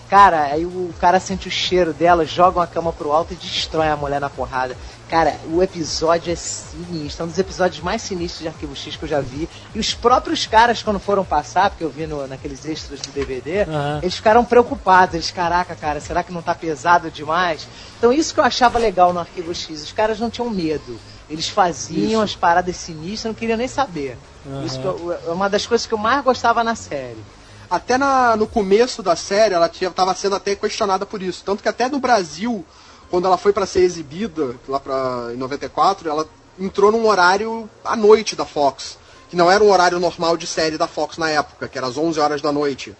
Cara, 0.09 0.43
aí 0.43 0.65
o 0.65 0.93
cara 0.99 1.19
sente 1.19 1.47
o 1.47 1.51
cheiro 1.51 1.91
dela, 1.91 2.25
jogam 2.25 2.61
a 2.61 2.67
cama 2.67 2.93
pro 2.93 3.11
alto 3.11 3.33
e 3.33 3.35
destrói 3.35 3.87
a 3.87 3.95
mulher 3.95 4.21
na 4.21 4.29
porrada. 4.29 4.77
Cara, 5.09 5.35
o 5.51 5.63
episódio 5.63 6.31
é 6.31 6.35
sinistro, 6.35 7.23
é 7.23 7.25
um 7.25 7.29
dos 7.29 7.39
episódios 7.39 7.79
mais 7.83 8.01
sinistros 8.03 8.41
de 8.41 8.47
Arquivo 8.47 8.75
X 8.75 8.95
que 8.95 9.03
eu 9.03 9.09
já 9.09 9.19
vi. 9.19 9.49
E 9.73 9.79
os 9.79 9.93
próprios 9.95 10.45
caras, 10.45 10.83
quando 10.83 10.99
foram 10.99 11.25
passar, 11.25 11.69
porque 11.71 11.83
eu 11.83 11.89
vi 11.89 12.05
no, 12.05 12.27
naqueles 12.27 12.65
extras 12.65 12.99
do 13.01 13.11
DVD, 13.11 13.61
Aham. 13.63 13.99
eles 14.03 14.15
ficaram 14.15 14.45
preocupados. 14.45 15.15
Eles, 15.15 15.31
caraca, 15.31 15.75
cara, 15.75 15.99
será 15.99 16.21
que 16.23 16.31
não 16.31 16.41
tá 16.41 16.53
pesado 16.53 17.09
demais? 17.09 17.67
Então 17.97 18.13
isso 18.13 18.33
que 18.33 18.39
eu 18.39 18.43
achava 18.43 18.77
legal 18.77 19.11
no 19.11 19.19
Arquivo 19.19 19.53
X, 19.55 19.81
os 19.83 19.91
caras 19.91 20.19
não 20.19 20.29
tinham 20.29 20.49
medo. 20.49 20.99
Eles 21.27 21.49
faziam 21.49 22.21
as 22.21 22.35
paradas 22.35 22.75
sinistras, 22.75 23.25
não 23.25 23.33
queriam 23.33 23.57
nem 23.57 23.67
saber. 23.67 24.17
Isso 24.63 24.79
que 24.79 24.85
eu- 24.85 25.11
é 25.27 25.31
uma 25.31 25.49
das 25.49 25.65
coisas 25.65 25.87
que 25.87 25.93
eu 25.93 25.97
mais 25.97 26.23
gostava 26.23 26.63
na 26.63 26.75
série. 26.75 27.23
Até 27.69 27.97
na- 27.97 28.35
no 28.35 28.47
começo 28.47 29.01
da 29.03 29.15
série, 29.15 29.53
ela 29.55 29.67
estava 29.67 30.13
sendo 30.13 30.35
até 30.35 30.55
questionada 30.55 31.05
por 31.05 31.21
isso. 31.21 31.43
Tanto 31.45 31.61
que 31.63 31.69
até 31.69 31.89
no 31.89 31.99
Brasil, 31.99 32.65
quando 33.09 33.25
ela 33.25 33.37
foi 33.37 33.51
para 33.53 33.65
ser 33.65 33.81
exibida, 33.81 34.55
lá 34.67 34.79
pra, 34.79 35.29
em 35.33 35.37
94, 35.37 36.09
ela 36.09 36.27
entrou 36.59 36.91
num 36.91 37.07
horário 37.07 37.69
à 37.83 37.95
noite 37.95 38.35
da 38.35 38.45
Fox. 38.45 38.97
que 39.27 39.35
não 39.35 39.49
era 39.51 39.63
o 39.63 39.71
horário 39.71 39.99
normal 39.99 40.37
de 40.37 40.45
série 40.45 40.77
da 40.77 40.87
Fox 40.87 41.17
na 41.17 41.29
época, 41.29 41.67
que 41.67 41.77
era 41.77 41.87
às 41.87 41.97
11 41.97 42.19
horas 42.19 42.41
da 42.41 42.51
noite. 42.51 42.95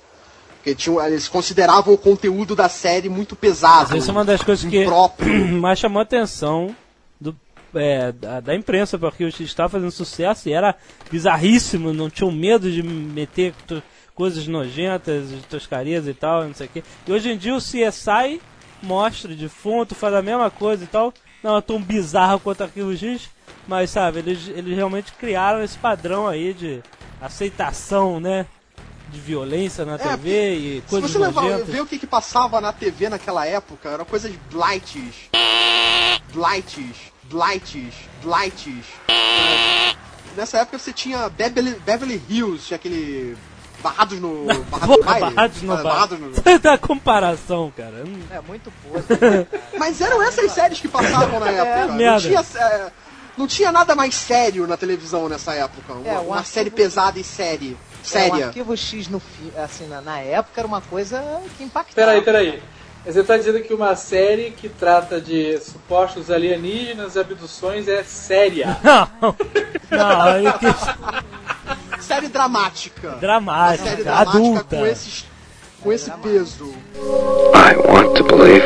Porque 0.55 0.73
tinham, 0.73 0.99
eles 1.05 1.27
consideravam 1.27 1.93
o 1.93 1.97
conteúdo 1.97 2.55
da 2.55 2.67
série 2.67 3.07
muito 3.07 3.35
pesado. 3.35 3.95
Essa 3.95 4.09
é 4.09 4.11
uma 4.11 4.25
das 4.25 4.41
coisas 4.41 4.67
que 4.67 4.81
impróprio. 4.81 5.47
mais 5.61 5.77
chamou 5.77 5.99
a 5.99 6.03
atenção 6.03 6.75
do, 7.21 7.35
é, 7.75 8.11
da, 8.11 8.39
da 8.39 8.55
imprensa, 8.55 8.97
porque 8.97 9.23
o 9.23 9.27
estava 9.29 9.69
fazendo 9.69 9.91
sucesso 9.91 10.49
e 10.49 10.53
era 10.53 10.75
bizarríssimo, 11.11 11.93
não 11.93 12.09
tinham 12.09 12.31
medo 12.31 12.71
de 12.71 12.81
meter 12.81 13.53
coisas 14.15 14.47
nojentas, 14.47 15.29
toscarias 15.49 16.07
e 16.07 16.13
tal, 16.13 16.45
não 16.45 16.53
sei 16.53 16.67
o 16.67 16.69
quê. 16.69 16.83
E 17.05 17.11
hoje 17.11 17.29
em 17.29 17.37
dia 17.37 17.53
o 17.53 17.59
CSI 17.59 18.41
mostra 18.81 19.35
defunto, 19.35 19.93
faz 19.93 20.13
a 20.13 20.21
mesma 20.21 20.49
coisa 20.49 20.83
e 20.83 20.87
tal. 20.87 21.13
Não 21.43 21.57
é 21.57 21.61
tão 21.61 21.79
bizarro 21.79 22.39
quanto 22.39 22.63
Arquivo 22.63 22.95
X, 22.95 23.29
mas 23.67 23.91
sabe, 23.91 24.19
eles, 24.19 24.47
eles 24.47 24.75
realmente 24.75 25.11
criaram 25.13 25.61
esse 25.61 25.77
padrão 25.77 26.27
aí 26.27 26.53
de 26.53 26.81
aceitação, 27.21 28.19
né? 28.19 28.47
De 29.09 29.19
violência 29.19 29.85
na 29.85 29.99
TV 29.99 30.55
e 30.55 30.81
Se 30.81 30.89
coisas 30.89 31.11
você 31.11 31.19
levar, 31.19 31.59
ver 31.63 31.81
o 31.81 31.85
que, 31.85 31.99
que 31.99 32.07
passava 32.07 32.59
na 32.59 32.73
TV 32.73 33.07
naquela 33.07 33.45
época, 33.45 33.89
eram 33.89 34.05
coisas 34.05 34.33
blights. 34.51 35.29
Blights, 36.33 37.11
blights, 37.29 37.93
blights. 38.23 38.85
É, 39.07 39.95
Nessa 40.35 40.57
época 40.57 40.77
você 40.77 40.91
tinha 40.91 41.29
Beverly, 41.29 41.75
Beverly 41.85 42.21
Hills, 42.29 42.67
tinha 42.67 42.75
aquele. 42.75 43.37
Barrados 43.81 44.19
no. 44.19 44.45
Barrados 44.45 44.87
no 44.87 44.97
Porra, 44.97 45.05
baile. 45.19 45.35
barrados 45.35 45.61
no. 45.61 45.77
Barrados 45.83 46.19
no- 46.19 46.59
da 46.59 46.77
comparação, 46.77 47.71
cara. 47.75 48.03
É 48.31 48.41
muito 48.41 48.71
podre. 48.83 49.47
Mas 49.77 50.01
eram 50.01 50.21
essas 50.23 50.51
séries 50.51 50.79
que 50.79 50.87
passavam 50.87 51.39
na 51.39 51.49
época. 51.49 51.87
não, 51.87 51.95
merda. 51.95 52.21
tinha, 52.27 52.45
é, 52.63 52.91
não 53.37 53.47
tinha 53.47 53.71
nada 53.71 53.95
mais 53.95 54.15
sério 54.15 54.65
na 54.67 54.75
televisão 54.77 55.29
nessa 55.29 55.53
época. 55.53 55.93
Uma, 55.93 56.07
É, 56.07 56.17
uma 56.19 56.35
arquivo- 56.37 56.53
série 56.53 56.69
pesada 56.69 57.19
e 57.19 57.23
série. 57.23 57.71
É, 57.71 58.05
o 58.05 58.07
Séria. 58.07 58.45
arquivo 58.47 58.77
X 58.77 59.07
no 59.07 59.19
fi- 59.19 59.51
assim, 59.57 59.87
na, 59.87 59.99
na 59.99 60.19
época 60.19 60.61
era 60.61 60.67
uma 60.67 60.81
coisa 60.81 61.23
que 61.57 61.63
impactava. 61.63 61.95
Peraí, 62.07 62.21
peraí. 62.21 62.61
Você 63.03 63.23
tá 63.23 63.37
dizendo 63.37 63.61
que 63.61 63.71
uma 63.73 63.95
série 63.95 64.49
que 64.51 64.67
trata 64.67 65.21
de 65.21 65.59
supostos 65.59 66.31
alienígenas 66.31 67.15
e 67.15 67.19
abduções 67.19 67.87
é 67.87 68.03
séria. 68.03 68.77
Não, 69.21 69.35
não, 69.91 70.21
aí 70.21 70.43
que 70.53 70.65
Série 71.99 72.27
dramática. 72.27 73.11
dramática, 73.21 73.89
série 73.89 74.03
dramática 74.03 74.37
adulta. 74.37 74.77
com, 74.77 74.85
esses, 74.85 75.25
com 75.81 75.93
esse 75.93 76.11
peso. 76.11 76.73
I 76.95 77.75
want 77.77 78.17
to 78.17 78.23
believe. 78.23 78.65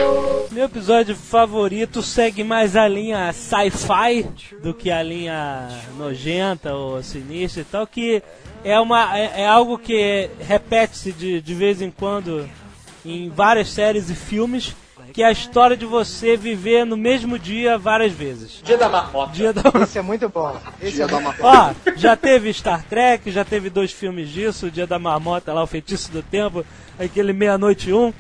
Meu 0.52 0.66
episódio 0.66 1.16
favorito 1.16 2.02
segue 2.02 2.44
mais 2.44 2.76
a 2.76 2.88
linha 2.88 3.32
sci-fi 3.32 4.28
do 4.62 4.74
que 4.74 4.90
a 4.90 5.02
linha 5.02 5.70
nojenta 5.96 6.74
ou 6.74 7.02
sinistra 7.04 7.62
e 7.62 7.66
tal, 7.66 7.86
que 7.86 8.22
é, 8.64 8.80
uma, 8.80 9.18
é, 9.18 9.42
é 9.42 9.48
algo 9.48 9.78
que 9.78 10.30
repete-se 10.40 11.12
de, 11.12 11.40
de 11.40 11.54
vez 11.54 11.82
em 11.82 11.92
quando 11.92 12.50
em 13.06 13.30
várias 13.30 13.70
séries 13.70 14.10
e 14.10 14.16
filmes, 14.16 14.76
que 15.14 15.24
é 15.24 15.26
a 15.28 15.32
história 15.32 15.76
de 15.76 15.86
você 15.86 16.38
viver 16.38 16.86
no 16.86 16.96
mesmo 16.96 17.38
dia 17.38 17.78
várias 17.78 18.14
vezes. 18.14 18.62
Dia 18.64 18.78
da 18.78 18.90
marmota. 18.90 19.32
Dia 19.34 19.54
da... 19.54 19.62
Esse 19.84 20.00
é 20.00 20.02
muito 20.02 20.30
bom. 20.30 20.60
Esse 20.82 20.96
Dia 20.96 21.06
é 21.06 21.08
da 21.08 21.20
Marmota. 21.20 21.76
Ó, 21.86 21.92
já 21.96 22.16
teve 22.16 22.54
Star 22.54 22.84
Trek, 22.84 23.32
já 23.32 23.44
teve 23.44 23.70
dois 23.70 23.92
filmes 23.92 24.30
disso, 24.30 24.68
o 24.68 24.72
Dia 24.72 24.88
da 24.88 25.00
Marmota 25.00 25.54
lá, 25.54 25.64
o 25.64 25.68
Feitiço 25.68 26.12
do 26.12 26.22
Tempo, 26.22 26.66
aquele 26.98 27.34
Meia-Noite 27.34 27.92
um. 27.94 28.14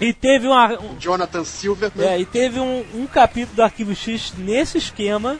E 0.00 0.12
teve 0.12 0.46
uma, 0.46 0.72
um, 0.80 0.98
Jonathan 0.98 1.44
Silverman. 1.44 2.06
é, 2.06 2.18
e 2.18 2.24
teve 2.24 2.58
um, 2.58 2.84
um 2.94 3.06
capítulo 3.06 3.56
do 3.56 3.62
Arquivo 3.62 3.94
X 3.94 4.32
nesse 4.36 4.78
esquema, 4.78 5.38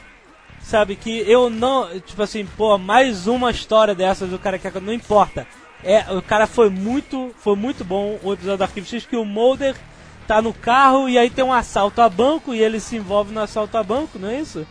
sabe, 0.61 0.95
que 0.95 1.19
eu 1.29 1.49
não, 1.49 1.99
tipo 1.99 2.21
assim, 2.21 2.45
pô, 2.57 2.77
mais 2.77 3.27
uma 3.27 3.51
história 3.51 3.93
dessas, 3.93 4.31
o 4.31 4.39
cara 4.39 4.57
quer, 4.57 4.73
não 4.81 4.93
importa. 4.93 5.45
É, 5.83 6.05
o 6.13 6.21
cara 6.21 6.47
foi 6.47 6.69
muito, 6.69 7.31
foi 7.37 7.57
muito 7.57 7.83
bom 7.83 8.17
o 8.23 8.31
episódio 8.31 8.59
do 8.59 8.63
Arquivo 8.63 8.87
X, 8.87 9.05
que 9.05 9.17
o 9.17 9.25
Mulder 9.25 9.75
tá 10.23 10.41
no 10.41 10.53
carro 10.53 11.07
e 11.07 11.17
aí 11.17 11.29
tem 11.29 11.43
um 11.43 11.53
assalto 11.53 12.01
a 12.01 12.09
banco 12.09 12.53
e 12.53 12.59
ele 12.61 12.79
se 12.79 12.95
envolve 12.95 13.33
no 13.33 13.41
assalto 13.41 13.77
a 13.77 13.83
banco, 13.83 14.17
não 14.17 14.29
é 14.29 14.39
isso? 14.39 14.65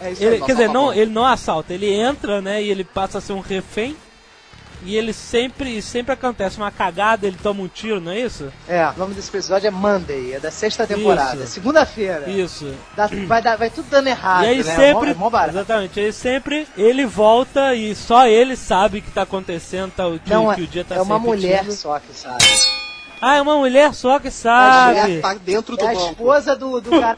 É 0.00 0.10
isso 0.12 0.22
Ele, 0.24 0.40
quer 0.40 0.52
dizer, 0.52 0.68
não, 0.68 0.92
ele 0.92 1.10
não 1.12 1.24
assalta, 1.24 1.72
ele 1.72 1.92
entra, 1.92 2.40
né, 2.42 2.62
e 2.62 2.68
ele 2.70 2.84
passa 2.84 3.18
a 3.18 3.20
ser 3.20 3.32
um 3.32 3.40
refém. 3.40 3.96
E 4.84 4.96
ele 4.96 5.12
sempre, 5.12 5.80
sempre 5.80 6.12
acontece 6.12 6.56
uma 6.56 6.68
cagada, 6.72 7.24
ele 7.24 7.36
toma 7.40 7.62
um 7.62 7.68
tiro, 7.68 8.00
não 8.00 8.10
é 8.10 8.18
isso? 8.18 8.52
É, 8.66 8.84
o 8.88 8.98
nome 8.98 9.14
desse 9.14 9.28
episódio 9.28 9.68
é 9.68 9.70
Monday, 9.70 10.32
é 10.32 10.40
da 10.40 10.50
sexta 10.50 10.84
temporada. 10.84 11.34
Isso. 11.36 11.42
É 11.44 11.46
Segunda-feira. 11.46 12.28
Isso. 12.28 12.74
Dá- 12.96 13.08
vai, 13.28 13.40
dar- 13.40 13.54
vai 13.56 13.70
tudo 13.70 13.88
dando 13.88 14.08
errado, 14.08 14.42
e 14.42 14.48
aí 14.48 14.56
né? 14.64 14.74
sempre, 14.74 15.10
É 15.10 15.14
mó, 15.14 15.28
é 15.28 15.30
mó 15.30 15.44
exatamente, 15.46 16.00
aí 16.00 16.12
sempre 16.12 16.66
ele 16.76 17.06
volta 17.06 17.76
e 17.76 17.94
só 17.94 18.26
ele 18.26 18.56
sabe 18.56 19.00
que 19.00 19.12
tá 19.12 19.22
acontecendo, 19.22 19.92
tá, 19.92 20.02
que, 20.18 20.28
Não, 20.28 20.52
que 20.52 20.62
o 20.62 20.66
dia 20.66 20.84
tá 20.84 20.96
é 20.96 21.00
uma 21.00 21.14
repetindo. 21.16 21.36
mulher 21.36 21.70
só 21.70 22.00
que 22.00 22.12
sabe. 22.12 22.42
Ah, 23.24 23.36
é 23.36 23.40
uma 23.40 23.56
mulher 23.56 23.94
só 23.94 24.18
que 24.18 24.26
A 24.28 24.30
sabe. 24.32 25.00
mulher 25.00 25.20
tá 25.22 25.34
dentro 25.34 25.76
do 25.76 25.84
É 25.84 25.88
a 25.88 25.94
banco. 25.94 26.06
esposa 26.10 26.56
do, 26.56 26.80
do 26.80 26.90
cara. 27.00 27.16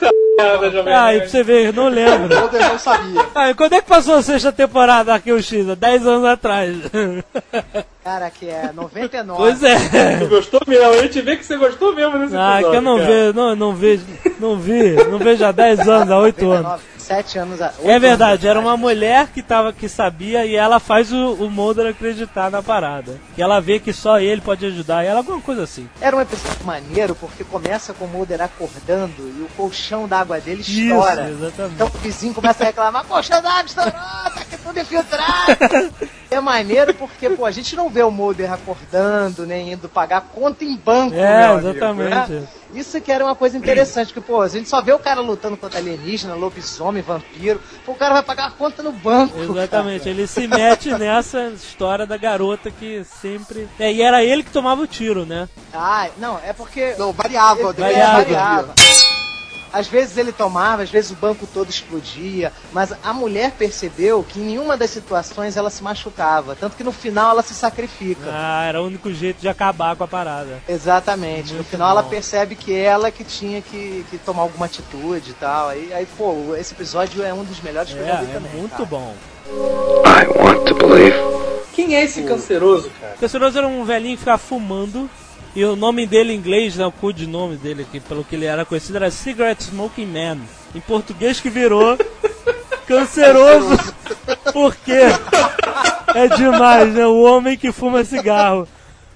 Ah, 0.95 1.15
e 1.15 1.21
pra 1.21 1.29
você 1.29 1.43
ver, 1.43 1.67
eu 1.69 1.73
não 1.73 1.89
lembro. 1.89 2.39
Mulder 2.39 2.69
não 2.69 2.79
sabia. 2.79 3.25
Ah, 3.35 3.51
e 3.51 3.55
quando 3.55 3.73
é 3.75 3.81
que 3.81 3.89
passou 3.89 4.17
a 4.17 4.23
sexta 4.23 4.53
temporada 4.53 5.15
aqui 5.15 5.33
o 5.33 5.41
X? 5.43 5.69
Há 5.69 5.75
10 5.75 6.07
anos 6.07 6.27
atrás. 6.27 6.77
Cara, 8.03 8.31
que 8.31 8.49
é 8.49 8.71
99. 8.75 9.39
pois 9.43 9.63
é. 9.63 10.19
Tu 10.19 10.27
gostou 10.29 10.61
mesmo? 10.67 10.91
A 10.91 10.97
gente 11.03 11.21
vê 11.23 11.37
que 11.37 11.45
você 11.47 11.57
gostou 11.57 11.95
mesmo 11.95 12.19
nesse 12.19 12.37
Ah, 12.37 12.55
episódio. 12.61 12.71
que 12.71 12.77
eu 12.77 12.83
não 12.83 12.97
cara. 12.99 13.09
vejo, 13.09 13.33
não, 13.35 13.57
não 13.57 13.75
vejo, 13.75 14.05
não 14.41 14.57
vi, 14.59 14.95
não 15.11 15.19
vejo 15.19 15.45
há 15.45 15.53
10 15.53 15.89
anos, 15.89 16.11
há 16.11 16.19
8 16.19 16.51
anos. 16.51 16.81
99, 17.05 17.07
sete 17.07 17.39
anos 17.39 17.61
É 17.61 17.99
verdade, 17.99 18.47
anos 18.47 18.57
era 18.57 18.61
uma 18.61 18.77
mulher 18.77 19.29
que, 19.29 19.43
tava, 19.43 19.73
que 19.73 19.89
sabia 19.89 20.45
e 20.47 20.57
ela 20.57 20.81
faz 20.81 21.13
o, 21.13 21.35
o 21.35 21.51
Mulder 21.51 21.87
acreditar 21.87 22.51
na 22.51 22.63
parada. 22.63 23.21
E 23.37 23.43
ela 23.43 23.61
vê 23.61 23.79
que 23.79 23.93
só 23.93 24.19
ele 24.19 24.41
pode 24.41 24.65
ajudar 24.67 25.05
ela, 25.05 25.21
alguma 25.21 25.41
coisa 25.41 25.63
assim. 25.63 25.89
Era 26.01 26.17
um 26.17 26.21
episódio 26.21 26.65
maneiro 26.65 27.15
porque 27.15 27.45
começa 27.45 27.93
com 27.93 28.07
o 28.07 28.09
Mulder 28.09 28.41
acordando 28.41 29.23
e 29.39 29.43
o 29.43 29.49
colchão 29.57 30.09
d'água 30.09 30.41
dele 30.41 30.63
estoura. 30.63 31.31
Isso, 31.31 31.45
exatamente. 31.45 31.75
Então 31.75 31.87
o 31.87 31.99
vizinho 31.99 32.35
começa 32.35 32.65
a 32.65 32.67
reclamar, 32.67 33.05
colchão 33.05 33.43
d'água 33.43 33.65
estourou, 33.67 33.93
tá 33.93 34.33
aqui 34.37 34.57
tudo 34.57 34.81
infiltrado. 34.81 35.95
é 36.31 36.41
maneiro 36.41 36.95
porque, 36.95 37.31
pô, 37.31 37.45
a 37.45 37.51
gente 37.51 37.77
não 37.77 37.89
vê 37.89 38.03
o 38.03 38.11
Mulder 38.11 38.53
acordando, 38.53 39.47
nem 39.47 39.73
indo 39.73 39.89
pagar 39.89 40.23
conta 40.23 40.65
em 40.65 40.77
banco, 40.77 41.15
É, 41.15 41.47
meu 41.47 41.53
amigo, 41.55 41.69
exatamente. 41.71 42.33
né? 42.33 42.47
Isso 42.75 43.01
que 43.01 43.13
era 43.13 43.25
uma 43.25 43.35
coisa 43.35 43.57
interessante, 43.57 44.13
porque, 44.13 44.27
pô, 44.27 44.41
a 44.41 44.49
gente 44.49 44.69
só 44.69 44.83
vê 44.83 44.93
o 44.93 44.99
cara 44.99 45.21
lutando 45.21 45.57
contra 45.57 45.79
alienígena, 45.79 46.35
lobisomem, 46.35 47.03
vampiro, 47.03 47.61
pô, 47.85 47.93
o 47.93 47.97
cara 47.97 48.15
vai 48.15 48.23
pagar 48.23 48.47
a 48.47 48.51
conta 48.51 48.83
no 48.83 48.93
banco. 48.93 49.39
Exatamente, 49.41 50.09
ele 50.09 50.27
se 50.27 50.47
mete 50.47 50.91
nessa 50.99 51.49
história 51.49 52.07
da 52.07 52.17
garota 52.17 52.71
que 52.71 53.05
sempre. 53.05 53.69
É, 53.79 53.93
e 53.93 54.03
era 54.03 54.25
ele 54.25 54.43
que 54.43 54.51
tomava 54.51 54.83
o 54.83 54.87
tiro, 54.87 55.25
né? 55.25 55.49
Ah, 55.73 56.09
não, 56.19 56.39
é 56.45 56.53
porque. 56.53 56.95
Não, 56.99 57.13
variava. 57.13 57.73
Depende 57.73 57.99
variava. 57.99 58.25
dia. 58.25 58.39
variava. 58.39 58.75
Às 59.75 59.89
vezes 59.89 60.17
ele 60.17 60.33
tomava, 60.33 60.83
às 60.83 60.91
vezes 60.91 61.11
o 61.11 61.15
banco 61.17 61.47
todo 61.53 61.69
explodia, 61.69 62.53
mas 62.73 62.93
a 63.03 63.13
mulher 63.13 63.51
percebeu 63.59 64.23
que 64.23 64.39
em 64.41 64.45
nenhuma 64.45 64.77
das 64.77 64.91
situações 64.91 65.57
ela 65.57 65.69
se 65.69 65.83
machucava, 65.83 66.55
tanto 66.55 66.77
que 66.77 66.85
no 66.85 66.93
final 66.93 67.31
ela 67.31 67.43
se 67.43 67.53
sacrifica. 67.55 68.31
Ah, 68.33 68.65
era 68.65 68.81
o 68.81 68.87
único 68.87 69.13
jeito 69.13 69.41
de 69.41 69.49
acabar 69.49 69.97
com 69.97 70.05
a 70.05 70.09
parada. 70.09 70.63
Exatamente. 70.69 71.49
no 71.51 71.57
Muito 71.57 71.69
final 71.71 71.91
ela 71.91 72.03
bom. 72.03 72.09
percebe 72.09 72.55
que 72.55 72.73
ela 72.73 73.11
que 73.11 73.25
tinha 73.25 73.61
que, 73.61 74.07
que 74.11 74.19
tomar 74.19 74.43
alguma 74.43 74.67
atitude 74.67 75.31
e 75.31 75.35
tal. 75.35 75.69
Aí, 75.71 75.93
aí, 75.93 76.07
pô, 76.17 76.55
esse 76.57 76.73
episódio 76.73 77.23
é 77.23 77.35
um 77.35 77.43
dos 77.45 77.61
melhores 77.61 77.93
que 77.93 77.99
eu 77.99 78.07
já 78.07 78.17
vi 78.21 78.27
É, 78.27 78.31
é 78.31 78.35
também. 78.35 78.53
muito 78.53 78.71
cara. 78.73 78.85
bom. 78.85 79.15
I 79.47 80.27
want 80.39 80.67
to 80.69 80.75
believe. 80.75 81.17
Quem 81.73 81.97
é 81.97 82.05
esse 82.05 82.23
canceroso, 82.23 82.89
cara? 83.01 83.15
O 83.17 83.19
Canceroso 83.19 83.59
era 83.59 83.67
um 83.67 83.85
velhinho 83.85 84.15
que 84.15 84.21
ficava 84.21 84.39
fumando. 84.39 85.11
E 85.57 85.65
o 85.65 85.77
nome 85.77 86.05
dele 86.05 86.33
em 86.33 86.37
inglês, 86.37 86.77
né, 86.77 86.85
o 86.85 86.91
code 86.91 87.27
nome 87.27 87.57
dele, 87.57 87.87
que, 87.91 88.01
pelo 88.01 88.25
que 88.25 88.35
ele 88.35 88.45
era 88.45 88.65
conhecido, 88.65 88.97
era 88.97 89.11
Cigarette 89.11 89.65
Smoking 89.65 90.07
Man. 90.07 90.39
Em 90.75 90.81
português 90.81 91.39
que 91.39 91.49
virou 91.49 91.97
canceroso. 92.87 93.77
Por 94.53 94.75
quê? 94.75 95.03
É 96.15 96.27
demais, 96.29 96.93
né? 96.95 97.07
O 97.07 97.23
homem 97.23 97.57
que 97.57 97.71
fuma 97.71 98.05
cigarro. 98.05 98.67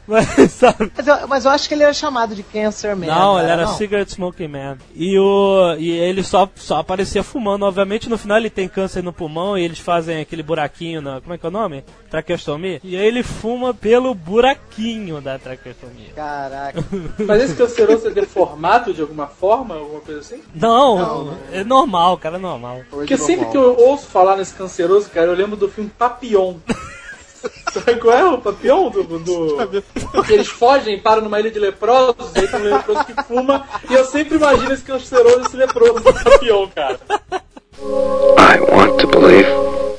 Mas, 0.08 0.26
sabe? 0.52 0.90
Mas 0.96 1.06
eu, 1.06 1.28
mas 1.28 1.44
eu 1.44 1.50
acho 1.50 1.68
que 1.68 1.74
ele 1.74 1.82
era 1.82 1.92
chamado 1.92 2.34
de 2.34 2.42
Cancer 2.42 2.96
Man. 2.96 3.06
Não, 3.06 3.38
ele 3.38 3.50
era 3.50 3.66
não? 3.66 3.76
Cigarette 3.76 4.12
Smoking 4.12 4.48
Man. 4.48 4.78
E, 4.94 5.18
o, 5.18 5.76
e 5.78 5.90
ele 5.90 6.24
só, 6.24 6.48
só 6.56 6.78
aparecia 6.78 7.22
fumando. 7.22 7.66
Obviamente, 7.66 8.08
no 8.08 8.16
final 8.16 8.38
ele 8.38 8.48
tem 8.48 8.66
câncer 8.66 9.02
no 9.02 9.12
pulmão 9.12 9.56
e 9.56 9.62
eles 9.62 9.78
fazem 9.78 10.20
aquele 10.20 10.42
buraquinho 10.42 11.02
na. 11.02 11.20
Como 11.20 11.34
é 11.34 11.38
que 11.38 11.44
é 11.44 11.48
o 11.48 11.52
nome? 11.52 11.84
Traqueostomia. 12.10 12.80
E 12.82 12.96
aí 12.96 13.06
ele 13.06 13.22
fuma 13.22 13.74
pelo 13.74 14.14
buraquinho 14.14 15.20
da 15.20 15.38
traqueostomia. 15.38 16.12
Caraca. 16.16 16.82
Mas 17.26 17.42
esse 17.42 17.54
canceroso 17.54 18.08
é 18.08 18.10
deformado 18.10 18.94
de 18.94 19.02
alguma 19.02 19.26
forma, 19.26 19.74
alguma 19.74 20.00
coisa 20.00 20.20
assim? 20.20 20.42
Não, 20.54 21.36
é 21.52 21.62
normal, 21.62 22.16
cara, 22.16 22.36
é 22.36 22.40
normal. 22.40 22.80
Porque 22.88 23.18
sempre 23.18 23.46
que 23.46 23.56
eu 23.56 23.76
ouço 23.76 24.06
falar 24.06 24.36
nesse 24.36 24.54
canceroso, 24.54 25.10
cara, 25.10 25.26
eu 25.26 25.34
lembro 25.34 25.56
do 25.56 25.68
filme 25.68 25.90
Papillon. 25.90 26.54
Sabe 27.72 27.96
qual 28.00 28.16
é 28.16 28.24
o 28.24 28.38
Papillon? 28.38 28.90
Do, 28.90 29.18
do... 29.18 29.56
Eles 30.28 30.48
fogem, 30.48 30.98
param 31.00 31.22
numa 31.22 31.38
ilha 31.40 31.50
de 31.50 31.58
leprosos, 31.58 32.34
aí 32.34 32.46
tem 32.48 32.60
um 32.60 32.64
leproso 32.64 33.04
que 33.04 33.14
fuma, 33.24 33.66
e 33.88 33.94
eu 33.94 34.04
sempre 34.04 34.36
imagino 34.36 34.72
esse 34.72 34.82
canceroso, 34.82 35.40
esse 35.46 35.56
leproso 35.56 35.94
do 36.00 36.12
Papillon, 36.24 36.68
cara. 36.74 36.98
I 37.80 38.60
want 38.60 39.00
to 39.00 39.06
believe. 39.08 39.48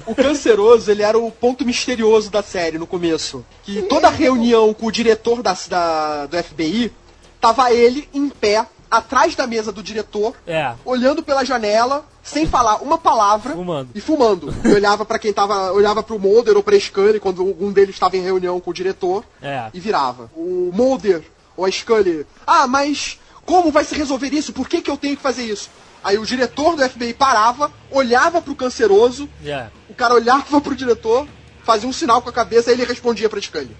o 0.05 0.15
canceroso, 0.15 0.89
ele 0.91 1.01
era 1.03 1.17
o 1.17 1.31
ponto 1.31 1.65
misterioso 1.65 2.29
da 2.29 2.41
série 2.43 2.77
no 2.77 2.87
começo. 2.87 3.45
Que 3.63 3.81
toda 3.83 4.09
reunião 4.09 4.73
com 4.73 4.87
o 4.87 4.91
diretor 4.91 5.41
da, 5.41 5.55
da- 5.69 6.25
do 6.25 6.43
FBI, 6.43 6.91
tava 7.39 7.71
ele 7.71 8.07
em 8.13 8.27
pé, 8.29 8.65
atrás 8.89 9.35
da 9.35 9.45
mesa 9.47 9.71
do 9.71 9.83
diretor, 9.83 10.33
É. 10.47 10.73
olhando 10.85 11.21
pela 11.23 11.43
janela, 11.45 12.05
sem 12.23 12.45
falar 12.47 12.77
uma 12.83 12.97
palavra 12.97 13.53
Fumando. 13.53 13.89
e 13.95 14.01
fumando. 14.01 14.53
E 14.63 14.73
olhava 14.73 15.05
pra 15.05 15.19
quem 15.19 15.31
tava, 15.33 15.71
olhava 15.71 16.01
pro 16.03 16.19
Mulder 16.19 16.55
ou 16.57 16.63
pra 16.63 16.79
Scully 16.79 17.19
quando 17.19 17.43
um 17.43 17.71
deles 17.71 17.95
estava 17.95 18.17
em 18.17 18.21
reunião 18.21 18.59
com 18.59 18.71
o 18.71 18.73
diretor 18.73 19.23
É. 19.41 19.69
e 19.73 19.79
virava. 19.79 20.29
O 20.35 20.71
Mulder 20.73 21.23
ou 21.57 21.65
a 21.65 21.71
Scully, 21.71 22.25
ah, 22.47 22.67
mas 22.67 23.19
como 23.45 23.71
vai 23.71 23.83
se 23.83 23.95
resolver 23.95 24.33
isso? 24.33 24.53
Por 24.53 24.67
que, 24.69 24.81
que 24.81 24.89
eu 24.91 24.97
tenho 24.97 25.15
que 25.17 25.23
fazer 25.23 25.43
isso? 25.43 25.69
Aí 26.03 26.17
o 26.17 26.25
diretor 26.25 26.75
do 26.75 26.87
FBI 26.89 27.13
parava, 27.13 27.71
olhava 27.91 28.41
pro 28.41 28.55
canceroso, 28.55 29.27
É. 29.45 29.67
o 29.89 29.93
cara 29.93 30.13
olhava 30.13 30.61
pro 30.61 30.75
diretor, 30.75 31.27
fazia 31.63 31.89
um 31.89 31.93
sinal 31.93 32.21
com 32.21 32.29
a 32.29 32.33
cabeça 32.33 32.69
e 32.71 32.73
ele 32.73 32.85
respondia 32.85 33.27
pra 33.29 33.41
Scully. 33.41 33.75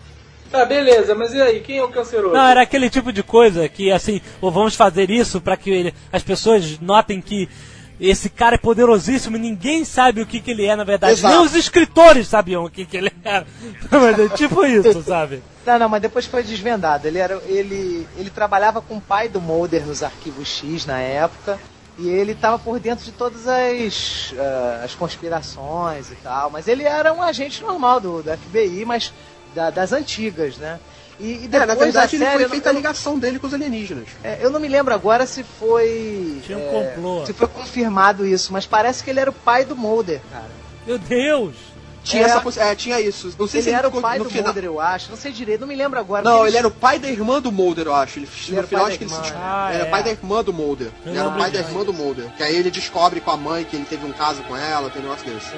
Tá, 0.52 0.66
beleza, 0.66 1.14
mas 1.14 1.34
e 1.34 1.42
aí? 1.42 1.60
Quem 1.62 1.78
é 1.78 1.84
o 1.84 1.90
canceroso? 1.90 2.34
Não, 2.34 2.46
era 2.48 2.62
aquele 2.62 2.90
tipo 2.90 3.14
de 3.14 3.22
coisa 3.22 3.68
que, 3.70 3.92
assim, 3.92 4.20
ou 4.42 4.50
vamos 4.52 4.76
fazer 4.76 5.10
isso 5.12 5.40
pra 5.40 5.56
que 5.56 5.70
ele- 5.70 5.94
as 6.12 6.24
pessoas 6.24 6.80
notem 6.80 7.22
que 7.22 7.48
esse 8.00 8.30
cara 8.30 8.56
é 8.56 8.58
poderosíssimo 8.58 9.36
e 9.36 9.40
ninguém 9.40 9.84
sabe 9.86 10.22
o 10.22 10.26
que, 10.26 10.40
que 10.40 10.50
ele 10.52 10.66
é, 10.66 10.76
na 10.76 10.84
verdade. 10.86 11.14
Exato. 11.14 11.36
Nem 11.36 11.46
os 11.46 11.54
escritores 11.54 12.28
sabiam 12.28 12.64
o 12.64 12.70
que, 12.70 12.86
que 12.86 12.96
ele 12.98 13.12
era. 13.24 13.46
Mas 13.92 14.18
é 14.20 14.30
tipo 14.30 14.66
isso, 14.66 15.04
sabe? 15.04 15.44
Não, 15.66 15.78
não, 15.78 15.90
mas 15.90 16.02
depois 16.02 16.26
foi 16.26 16.42
desvendado. 16.42 17.06
Ele, 17.08 17.20
era, 17.20 17.40
ele, 17.46 18.08
ele 18.18 18.30
trabalhava 18.32 18.82
com 18.82 18.98
o 18.98 19.02
pai 19.02 19.30
do 19.30 19.40
Mulder 19.40 19.86
nos 19.86 20.02
arquivos 20.02 20.48
X 20.48 20.86
na 20.88 21.00
época. 21.00 21.60
E 22.00 22.08
ele 22.10 22.32
estava 22.32 22.58
por 22.58 22.80
dentro 22.80 23.04
de 23.06 23.12
todas 23.12 23.46
as, 23.46 24.34
ah, 24.40 24.82
as 24.86 24.96
conspirações 24.96 26.10
e 26.12 26.16
tal. 26.16 26.50
Mas 26.50 26.68
ele 26.68 26.84
era 26.86 27.14
um 27.14 27.22
agente 27.22 27.62
normal 27.62 28.00
do, 28.00 28.24
do 28.24 28.32
FBI, 28.36 28.84
mas 28.86 29.14
da- 29.56 29.70
das 29.70 29.92
antigas, 29.94 30.58
né? 30.58 30.80
E, 31.20 31.24
e 31.32 31.46
É, 31.46 31.48
depois 31.50 31.68
na 31.68 31.76
verdade 31.76 31.94
da 31.94 32.16
ele 32.18 32.26
série, 32.26 32.36
foi 32.38 32.46
eu 32.46 32.50
feita 32.50 32.70
a 32.70 32.74
ligação 32.74 33.20
dele 33.20 33.40
com 33.40 33.48
os 33.48 33.54
alienígenas. 33.54 34.08
é, 34.24 34.38
eu 34.42 34.50
não 34.50 34.60
me 34.60 34.68
lembro 34.70 34.94
agora 34.94 35.26
se 35.26 35.44
foi. 35.44 36.42
Tinha 36.46 36.58
um 36.58 36.62
é, 36.62 36.72
complô. 36.94 37.26
Se 37.26 37.34
foi 37.34 37.48
confirmado 37.48 38.26
isso, 38.26 38.54
mas 38.54 38.66
parece 38.66 39.04
que 39.04 39.10
ele 39.10 39.20
era 39.20 39.30
o 39.30 39.34
pai 39.34 39.66
do 39.66 39.76
Mulder, 39.76 40.22
cara. 40.32 40.46
Meu 40.88 40.98
Deus! 40.98 41.56
Tinha, 42.02 42.24
É. 42.24 42.26
essa, 42.28 42.62
é, 42.64 42.74
tinha 42.76 43.02
isso. 43.02 43.34
Não 43.38 43.46
sei 43.46 43.60
Ele 43.60 43.70
se 43.70 43.76
era 43.76 43.88
o 43.90 43.92
ficou 43.92 44.02
pai 44.02 44.18
no 44.18 44.24
do 44.24 44.30
final. 44.30 44.46
Mulder, 44.46 44.64
eu 44.64 44.80
acho. 44.80 45.10
Não 45.12 45.18
sei 45.18 45.34
direito, 45.34 45.60
não 45.60 45.68
me 45.68 45.76
lembro 45.76 46.00
agora. 46.00 46.24
Não, 46.24 46.38
porque 46.38 46.48
ele 46.48 46.58
era 46.58 46.68
o 46.68 46.72
pai 46.72 46.98
da 46.98 47.10
irmã 47.10 47.42
do 47.42 47.52
Mulder, 47.52 47.88
eu 47.88 47.94
acho. 47.94 48.20
Ele, 48.20 48.28
Ele 48.48 48.52
no 48.54 48.58
era 48.58 48.66
o 48.66 48.70
final 48.70 48.84
pai 48.86 48.92
acho 48.94 49.00
que 49.00 49.06
da 49.06 49.16
ele 49.16 49.24
se... 49.26 49.30
irmã, 49.32 49.42
Ah, 49.44 49.72
era 49.74 49.84
é. 49.84 49.90
pai 49.90 50.04
da 50.04 50.10
irmã 50.12 50.42
do 50.44 50.54
Mulder. 50.54 50.88
Eu 51.06 51.12
Ele 51.12 51.20
era 51.20 51.28
o 51.28 51.38
pai 51.38 51.52
da 51.52 51.60
irmã 51.60 51.84
do 51.84 51.94
Mulder. 51.94 52.26
Que 52.38 52.44
aí 52.44 52.56
ele 52.56 52.72
descobre 52.72 53.20
com 53.20 53.30
a 53.32 53.38
mãe 53.38 53.66
que 53.66 53.76
ele 53.76 53.86
teve 53.86 54.06
um 54.06 54.14
caso 54.14 54.42
com 54.44 54.56
ela, 54.56 54.90
tem 54.90 55.02
um 55.02 55.06
negócio 55.06 55.30
desse. 55.30 55.50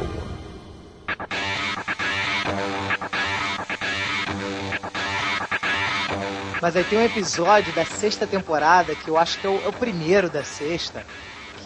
One. 0.00 0.07
Mas 6.60 6.76
aí 6.76 6.84
tem 6.84 6.98
um 6.98 7.04
episódio 7.04 7.72
da 7.72 7.84
sexta 7.84 8.26
temporada, 8.26 8.94
que 8.94 9.08
eu 9.08 9.16
acho 9.16 9.40
que 9.40 9.46
é 9.46 9.50
o, 9.50 9.64
é 9.64 9.68
o 9.68 9.72
primeiro 9.72 10.28
da 10.28 10.42
sexta, 10.42 11.04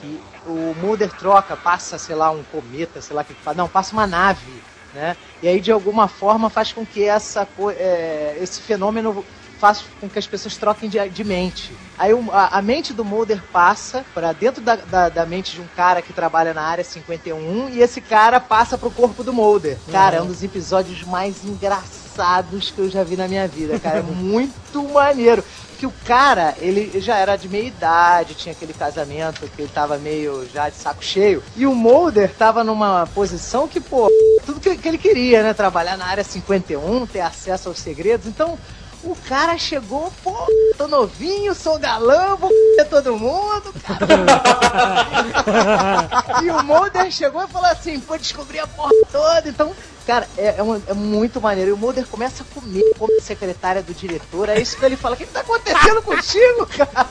que 0.00 0.20
o 0.46 0.74
Mulder 0.80 1.10
troca, 1.12 1.56
passa, 1.56 1.96
sei 1.98 2.14
lá, 2.14 2.30
um 2.30 2.42
cometa, 2.44 3.00
sei 3.00 3.16
lá 3.16 3.22
o 3.22 3.24
que 3.24 3.34
faz. 3.34 3.56
Não, 3.56 3.68
passa 3.68 3.94
uma 3.94 4.06
nave, 4.06 4.52
né? 4.94 5.16
E 5.42 5.48
aí, 5.48 5.60
de 5.60 5.72
alguma 5.72 6.08
forma, 6.08 6.50
faz 6.50 6.72
com 6.72 6.84
que 6.84 7.04
essa, 7.04 7.48
é, 7.76 8.36
esse 8.40 8.60
fenômeno 8.60 9.24
faz 9.62 9.84
com 10.00 10.08
que 10.08 10.18
as 10.18 10.26
pessoas 10.26 10.56
troquem 10.56 10.88
de, 10.88 11.08
de 11.08 11.22
mente. 11.22 11.72
Aí 11.96 12.10
a, 12.32 12.58
a 12.58 12.60
mente 12.60 12.92
do 12.92 13.04
Mulder 13.04 13.40
passa 13.52 14.04
para 14.12 14.32
dentro 14.32 14.60
da, 14.60 14.74
da, 14.74 15.08
da 15.08 15.24
mente 15.24 15.52
de 15.52 15.60
um 15.60 15.66
cara 15.76 16.02
que 16.02 16.12
trabalha 16.12 16.52
na 16.52 16.62
área 16.62 16.82
51 16.82 17.68
e 17.68 17.80
esse 17.80 18.00
cara 18.00 18.40
passa 18.40 18.76
pro 18.76 18.90
corpo 18.90 19.22
do 19.22 19.32
Mulder. 19.32 19.78
Cara, 19.92 20.16
é 20.16 20.20
um 20.20 20.26
dos 20.26 20.42
episódios 20.42 21.04
mais 21.04 21.44
engraçados 21.44 22.72
que 22.72 22.80
eu 22.80 22.90
já 22.90 23.04
vi 23.04 23.16
na 23.16 23.28
minha 23.28 23.46
vida, 23.46 23.78
cara. 23.78 24.00
É 24.00 24.02
muito 24.02 24.82
maneiro. 24.92 25.44
Que 25.78 25.86
o 25.86 25.92
cara, 26.04 26.56
ele 26.60 27.00
já 27.00 27.16
era 27.16 27.36
de 27.36 27.48
meia 27.48 27.66
idade, 27.66 28.34
tinha 28.34 28.52
aquele 28.52 28.72
casamento 28.72 29.48
que 29.48 29.62
ele 29.62 29.70
tava 29.72 29.96
meio 29.96 30.48
já 30.52 30.68
de 30.68 30.76
saco 30.76 31.04
cheio. 31.04 31.42
E 31.56 31.66
o 31.66 31.74
Mulder 31.74 32.34
tava 32.34 32.64
numa 32.64 33.06
posição 33.14 33.68
que, 33.68 33.80
pô, 33.80 34.08
tudo 34.44 34.60
que, 34.60 34.76
que 34.76 34.88
ele 34.88 34.98
queria, 34.98 35.42
né? 35.42 35.54
Trabalhar 35.54 35.96
na 35.96 36.06
área 36.06 36.24
51, 36.24 37.06
ter 37.06 37.20
acesso 37.20 37.68
aos 37.68 37.78
segredos. 37.78 38.26
Então, 38.26 38.58
o 39.02 39.16
cara 39.16 39.58
chegou, 39.58 40.12
pô, 40.22 40.34
tô 40.78 40.86
novinho, 40.86 41.54
sou 41.54 41.78
galã, 41.78 42.36
vou 42.36 42.48
comer 42.48 42.84
todo 42.88 43.16
mundo, 43.16 43.72
cara. 43.82 44.06
e 46.42 46.50
o 46.50 46.62
Mulder 46.62 47.10
chegou 47.10 47.42
e 47.42 47.48
falou 47.48 47.68
assim, 47.70 47.98
pô, 48.00 48.16
descobri 48.16 48.58
a 48.58 48.66
porra 48.66 48.90
toda. 49.10 49.48
Então, 49.48 49.74
cara, 50.06 50.28
é, 50.36 50.54
é, 50.58 50.62
um- 50.62 50.80
é 50.86 50.94
muito 50.94 51.40
maneiro. 51.40 51.70
E 51.70 51.72
o 51.72 51.76
Mulder 51.76 52.06
começa 52.06 52.42
a 52.42 52.46
comer 52.54 52.84
como 52.98 53.20
secretária 53.20 53.82
do 53.82 53.92
diretor. 53.92 54.48
É 54.48 54.60
isso 54.60 54.76
que 54.76 54.84
ele 54.84 54.96
fala, 54.96 55.14
o 55.14 55.18
que 55.18 55.26
que 55.26 55.32
tá 55.32 55.40
acontecendo 55.40 56.02
contigo, 56.02 56.66
cara? 56.66 57.08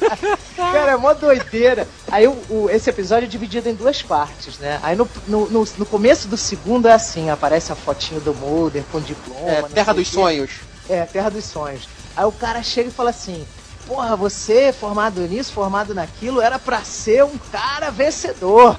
Cara, 0.55 0.91
é 0.91 0.95
mó 0.95 1.13
doideira. 1.13 1.87
Aí 2.09 2.27
o, 2.27 2.37
o- 2.49 2.69
esse 2.69 2.89
episódio 2.89 3.25
é 3.25 3.29
dividido 3.29 3.67
em 3.69 3.73
duas 3.75 4.01
partes, 4.01 4.57
né? 4.59 4.79
Aí 4.81 4.95
no, 4.95 5.09
no, 5.27 5.49
no, 5.49 5.63
no 5.77 5.85
começo 5.85 6.27
do 6.27 6.37
segundo 6.37 6.87
é 6.87 6.93
assim, 6.93 7.29
aparece 7.29 7.71
a 7.71 7.75
fotinho 7.75 8.21
do 8.21 8.33
Mulder 8.33 8.83
com 8.91 8.99
diploma. 9.01 9.41
É, 9.49 9.61
Terra 9.63 9.93
dos 9.93 10.09
quê. 10.09 10.15
Sonhos. 10.15 10.51
É, 10.91 11.05
Terra 11.05 11.29
dos 11.29 11.45
Sonhos. 11.45 11.87
Aí 12.15 12.25
o 12.25 12.31
cara 12.31 12.61
chega 12.61 12.89
e 12.89 12.93
fala 12.93 13.11
assim: 13.11 13.47
Porra, 13.87 14.15
você 14.15 14.73
formado 14.73 15.21
nisso, 15.21 15.53
formado 15.53 15.93
naquilo, 15.95 16.41
era 16.41 16.59
pra 16.59 16.81
ser 16.81 17.23
um 17.23 17.37
cara 17.51 17.89
vencedor. 17.89 18.77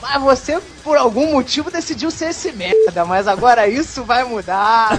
Mas 0.00 0.20
você, 0.20 0.60
por 0.82 0.96
algum 0.96 1.30
motivo, 1.30 1.70
decidiu 1.70 2.10
ser 2.10 2.30
esse 2.30 2.50
merda. 2.52 3.04
Mas 3.04 3.28
agora 3.28 3.68
isso 3.68 4.02
vai 4.02 4.24
mudar. 4.24 4.98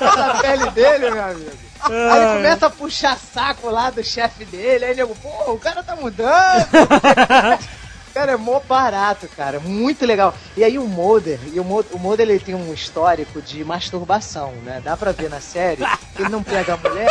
a 0.00 0.38
pele 0.40 0.70
dele, 0.70 1.10
meu 1.10 1.22
amigo. 1.22 1.50
Aí 1.82 2.22
ele 2.22 2.36
começa 2.36 2.66
a 2.66 2.70
puxar 2.70 3.18
saco 3.18 3.68
lá 3.68 3.90
do 3.90 4.02
chefe 4.02 4.46
dele. 4.46 4.86
Aí 4.86 4.94
nego, 4.96 5.14
pô, 5.16 5.52
o 5.52 5.58
cara 5.58 5.82
tá 5.82 5.94
mudando. 5.94 6.66
Cara, 8.14 8.32
é 8.32 8.36
mó 8.36 8.60
barato, 8.60 9.28
cara. 9.36 9.58
Muito 9.58 10.06
legal. 10.06 10.32
E 10.56 10.62
aí 10.62 10.78
o 10.78 10.86
Mulder, 10.86 11.40
e 11.52 11.58
o 11.58 11.64
Mulder, 11.64 11.96
o 11.96 11.98
Mulder 11.98 12.28
ele 12.28 12.38
tem 12.38 12.54
um 12.54 12.72
histórico 12.72 13.42
de 13.42 13.64
masturbação, 13.64 14.52
né? 14.64 14.80
Dá 14.82 14.96
pra 14.96 15.10
ver 15.10 15.28
na 15.28 15.40
série 15.40 15.84
que 16.14 16.22
ele 16.22 16.30
não 16.30 16.42
pega 16.42 16.74
a 16.74 16.76
mulher, 16.76 17.08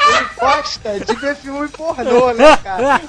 ele 0.00 0.26
gosta 0.38 1.00
de 1.00 1.14
ver 1.16 1.34
filme 1.34 1.68
pornô, 1.68 2.32
né, 2.32 2.56
cara? 2.58 3.00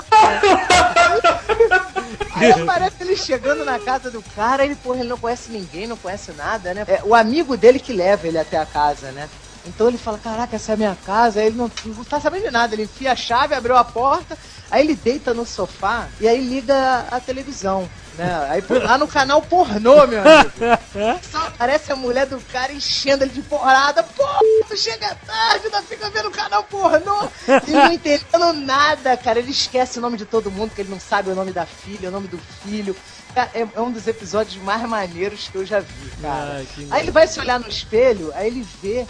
Aí 2.36 2.52
aparece 2.52 2.96
ele 3.02 3.16
chegando 3.16 3.64
na 3.64 3.78
casa 3.78 4.10
do 4.10 4.24
cara, 4.36 4.66
ele, 4.66 4.76
porra, 4.76 5.00
ele 5.00 5.10
não 5.10 5.18
conhece 5.18 5.52
ninguém, 5.52 5.86
não 5.86 5.98
conhece 5.98 6.32
nada, 6.32 6.74
né? 6.74 6.84
É 6.88 7.02
o 7.04 7.14
amigo 7.14 7.56
dele 7.56 7.80
que 7.80 7.94
leva 7.94 8.28
ele 8.28 8.40
até 8.40 8.58
a 8.58 8.66
casa, 8.66 9.12
né? 9.12 9.30
Então 9.66 9.88
ele 9.88 9.98
fala, 9.98 10.18
caraca, 10.18 10.56
essa 10.56 10.72
é 10.72 10.76
a 10.76 10.78
minha 10.78 10.98
casa, 11.06 11.40
aí 11.40 11.48
ele 11.48 11.58
não, 11.58 11.70
não 11.86 12.04
tá 12.04 12.20
sabendo 12.20 12.44
de 12.46 12.52
nada, 12.52 12.74
ele 12.74 12.84
enfia 12.84 13.12
a 13.12 13.16
chave, 13.16 13.54
abriu 13.54 13.76
a 13.76 13.84
porta, 13.84 14.38
aí 14.72 14.84
ele 14.84 14.96
deita 14.96 15.34
no 15.34 15.46
sofá 15.46 16.08
e 16.20 16.28
aí 16.28 16.40
liga 16.40 17.06
a 17.12 17.20
televisão, 17.20 17.90
né? 18.18 18.48
Aí 18.50 18.64
lá 18.84 18.98
no 18.98 19.08
canal 19.08 19.42
pornô, 19.42 20.06
meu 20.08 20.22
amigo. 20.22 20.52
Só 21.32 21.38
aparece 21.48 21.92
a 21.92 21.96
mulher 21.96 22.26
do 22.26 22.40
cara 22.52 22.74
enchendo 22.74 23.24
ele 23.24 23.32
de 23.32 23.42
porrada. 23.42 24.04
Pô, 24.04 24.26
tu 24.68 24.78
chega 24.78 25.16
tarde, 25.26 25.66
ainda 25.66 25.82
fica 25.84 26.10
vendo 26.10 26.28
o 26.28 26.32
canal 26.32 26.64
pornô. 26.64 27.30
E 27.68 27.72
não 27.72 27.92
entendendo 27.92 28.54
nada, 28.54 29.16
cara. 29.16 29.40
Ele 29.40 29.52
esquece 29.52 30.00
o 30.00 30.02
nome 30.02 30.18
de 30.18 30.26
todo 30.26 30.52
mundo, 30.52 30.74
que 30.74 30.82
ele 30.82 30.90
não 30.90 31.00
sabe 31.00 31.30
o 31.30 31.36
nome 31.36 31.52
da 31.52 31.66
filha, 31.66 32.10
o 32.10 32.12
nome 32.12 32.28
do 32.28 32.38
filho. 32.38 32.96
Cara, 33.34 33.52
é, 33.54 33.68
é 33.74 33.82
um 33.82 33.92
dos 33.92 34.08
episódios 34.08 34.62
mais 34.64 34.82
maneiros 34.82 35.48
que 35.48 35.58
eu 35.58 35.66
já 35.66 35.80
vi, 35.80 36.10
cara. 36.22 36.66
Aí 36.92 37.04
ele 37.04 37.12
vai 37.12 37.28
se 37.28 37.40
olhar 37.40 37.60
no 37.60 37.68
espelho, 37.68 38.32
aí 38.36 38.48
ele 38.48 38.68
vê. 38.82 39.08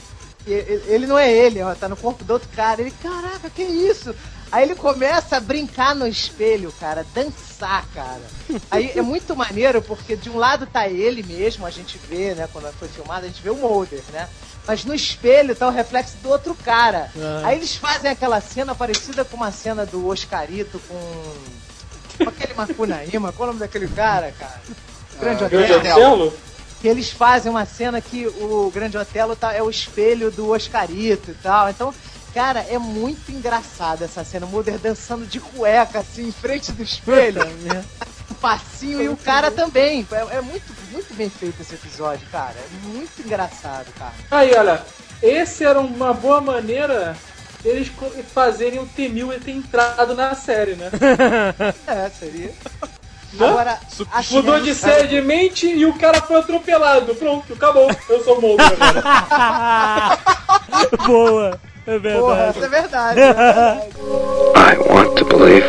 Ele 0.52 1.08
não 1.08 1.18
é 1.18 1.32
ele, 1.32 1.62
ó, 1.62 1.74
tá 1.76 1.88
no 1.88 1.96
corpo 1.98 2.24
do 2.24 2.34
outro 2.34 2.50
cara. 2.56 2.82
Ele, 2.82 2.92
caraca, 2.92 3.50
que 3.50 3.64
isso? 3.64 4.14
Aí 4.52 4.64
ele 4.64 4.76
começa 4.76 5.38
a 5.38 5.40
brincar 5.40 5.94
no 5.94 6.08
espelho, 6.08 6.74
cara, 6.80 7.06
dançar, 7.14 7.86
cara. 7.94 8.22
Aí 8.72 8.92
é 8.96 9.02
muito 9.02 9.36
maneiro 9.36 9.80
porque 9.82 10.16
de 10.16 10.30
um 10.30 10.38
lado 10.38 10.66
tá 10.66 10.88
ele 10.88 11.22
mesmo, 11.22 11.66
a 11.68 11.70
gente 11.70 12.00
vê, 12.10 12.34
né, 12.34 12.50
quando 12.52 12.72
foi 12.74 12.88
filmado, 12.88 13.26
a 13.26 13.28
gente 13.28 13.44
vê 13.44 13.52
o 13.52 13.56
Mulder, 13.56 14.02
né? 14.12 14.28
Mas 14.66 14.84
no 14.86 14.94
espelho 14.94 15.56
tá 15.56 15.68
o 15.68 15.72
reflexo 15.72 16.18
do 16.24 16.30
outro 16.30 16.56
cara. 16.56 17.12
Ah. 17.16 17.42
Aí 17.46 17.58
eles 17.58 17.76
fazem 17.76 18.10
aquela 18.10 18.42
cena 18.42 18.74
parecida 18.74 19.24
com 19.24 19.38
uma 19.38 19.52
cena 19.52 19.86
do 19.86 20.08
Oscarito 20.08 20.80
com, 20.88 22.24
com 22.24 22.30
aquele 22.30 22.54
Macunaíma. 22.56 23.32
Qual 23.32 23.48
é 23.48 23.52
o 23.52 23.54
nome 23.54 23.60
daquele 23.60 23.88
cara, 23.88 24.34
cara? 24.38 24.62
Grande 25.20 25.44
Ah, 25.44 25.48
Otelo. 25.48 25.68
Grande 25.68 25.90
Otelo? 25.90 26.34
Que 26.82 26.88
eles 26.88 27.12
fazem 27.12 27.52
uma 27.52 27.66
cena 27.66 28.00
que 28.00 28.26
o 28.28 28.72
Grande 28.74 28.98
Otelo 28.98 29.36
tá, 29.36 29.54
é 29.54 29.62
o 29.62 29.70
espelho 29.70 30.32
do 30.32 30.50
Oscarito 30.50 31.32
e 31.32 31.34
tal. 31.36 31.70
Então, 31.70 31.94
cara, 32.34 32.62
é 32.70 32.78
muito 32.78 33.32
engraçado 33.32 34.04
essa 34.04 34.24
cena. 34.24 34.46
O 34.46 34.50
Mulder 34.50 34.78
dançando 34.78 35.26
de 35.26 35.40
cueca, 35.40 36.00
assim, 36.00 36.28
em 36.28 36.32
frente 36.32 36.72
do 36.72 36.82
espelho. 36.82 37.42
um 38.32 38.34
passinho 38.36 39.02
e 39.02 39.10
o 39.10 39.18
cara 39.18 39.52
também. 39.52 40.08
É, 40.12 40.38
é 40.38 40.42
muito, 40.42 40.74
muito 40.92 41.14
bem 41.16 41.30
feito 41.30 41.62
esse 41.62 41.76
episódio, 41.76 42.26
cara. 42.32 42.56
É 42.56 42.88
muito 42.88 43.22
engraçado, 43.22 43.88
cara. 43.98 44.14
Aí, 44.32 44.54
olha, 44.56 44.82
esse 45.22 45.66
era 45.66 45.80
uma 45.80 46.14
boa 46.14 46.40
maneira 46.40 47.18
eles 47.64 47.92
fazerem 48.34 48.80
o 48.80 48.86
Temil 48.86 49.38
ter 49.40 49.52
entrado 49.52 50.16
na 50.16 50.34
série, 50.36 50.76
né? 50.76 50.90
É, 51.88 52.10
seria. 52.10 52.54
Né? 53.34 53.48
Agora, 53.48 53.80
a 54.12 54.22
Mudou 54.32 54.56
chance- 54.58 54.64
de 54.66 54.76
série 54.76 55.08
de 55.08 55.22
mente 55.22 55.68
e 55.68 55.86
o 55.86 55.94
cara 55.94 56.22
foi 56.22 56.38
atropelado. 56.38 57.14
Pronto, 57.16 57.54
acabou. 57.54 57.90
Eu 58.10 58.24
sou 58.24 58.42
Mulder 58.42 58.66
agora. 58.80 60.18
Boa. 61.06 61.60
É 61.88 61.98
Porra, 62.00 62.36
verdade. 62.36 62.58
essa 62.58 62.66
é 62.66 62.70
verdade. 62.70 63.20
é 63.22 63.34
verdade. 63.34 63.90
I 64.56 64.78
want 64.92 65.16
to 65.18 65.26
believe. 65.26 65.68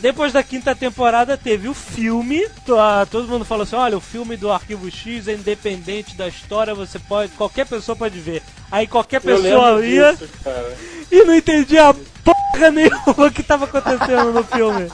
Depois 0.00 0.32
da 0.34 0.42
quinta 0.42 0.74
temporada 0.74 1.36
teve 1.38 1.66
o 1.68 1.72
filme. 1.74 2.46
Ah, 2.78 3.06
Todo 3.10 3.26
mundo 3.28 3.44
falou 3.44 3.62
assim: 3.62 3.76
olha, 3.76 3.96
o 3.96 4.00
filme 4.00 4.36
do 4.36 4.52
Arquivo 4.52 4.90
X 4.90 5.28
é 5.28 5.32
independente 5.32 6.14
da 6.16 6.28
história, 6.28 6.74
você 6.74 6.98
pode. 6.98 7.32
Qualquer 7.32 7.66
pessoa 7.66 7.96
pode 7.96 8.18
ver. 8.18 8.42
Aí 8.70 8.86
qualquer 8.86 9.20
pessoa 9.22 9.84
ia 9.84 10.12
disso, 10.12 10.28
cara. 10.42 10.76
e 11.10 11.24
não 11.24 11.34
entendia 11.34 11.94
porra 12.22 12.70
nenhuma 12.70 13.30
que 13.32 13.42
tava 13.42 13.64
acontecendo 13.64 14.32
no 14.32 14.44
filme. 14.44 14.90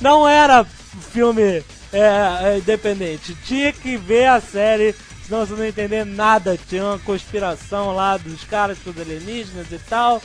Não 0.00 0.26
era 0.28 0.66
filme 1.12 1.64
é, 1.92 1.98
é, 2.42 2.58
independente. 2.58 3.34
Tinha 3.44 3.72
que 3.72 3.96
ver 3.96 4.26
a 4.26 4.40
série, 4.40 4.94
senão 5.26 5.44
você 5.44 5.54
não 5.54 5.62
ia 5.62 5.68
entender 5.68 6.04
nada. 6.04 6.58
Tinha 6.68 6.84
uma 6.84 6.98
conspiração 6.98 7.94
lá 7.94 8.16
dos 8.16 8.44
caras 8.44 8.78
com 8.78 8.90
os 8.90 9.00
alienígenas 9.00 9.70
e 9.72 9.78
tal. 9.78 10.22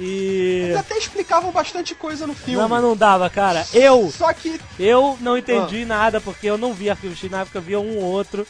E. 0.00 0.62
Eles 0.64 0.76
até 0.76 0.96
explicavam 0.96 1.50
bastante 1.50 1.94
coisa 1.94 2.26
no 2.26 2.34
filme. 2.34 2.60
Não, 2.60 2.68
mas 2.68 2.82
não 2.82 2.96
dava, 2.96 3.28
cara. 3.30 3.64
Eu, 3.72 4.10
Só 4.10 4.32
que 4.32 4.60
eu 4.78 5.16
não 5.20 5.36
entendi 5.36 5.84
nada, 5.84 6.20
porque 6.20 6.46
eu 6.46 6.58
não 6.58 6.72
vi 6.72 6.90
Arquivo 6.90 7.14
X 7.14 7.30
na 7.30 7.42
época, 7.42 7.58
eu 7.58 7.62
via 7.62 7.80
um 7.80 7.98
ou 7.98 8.04
outro 8.04 8.46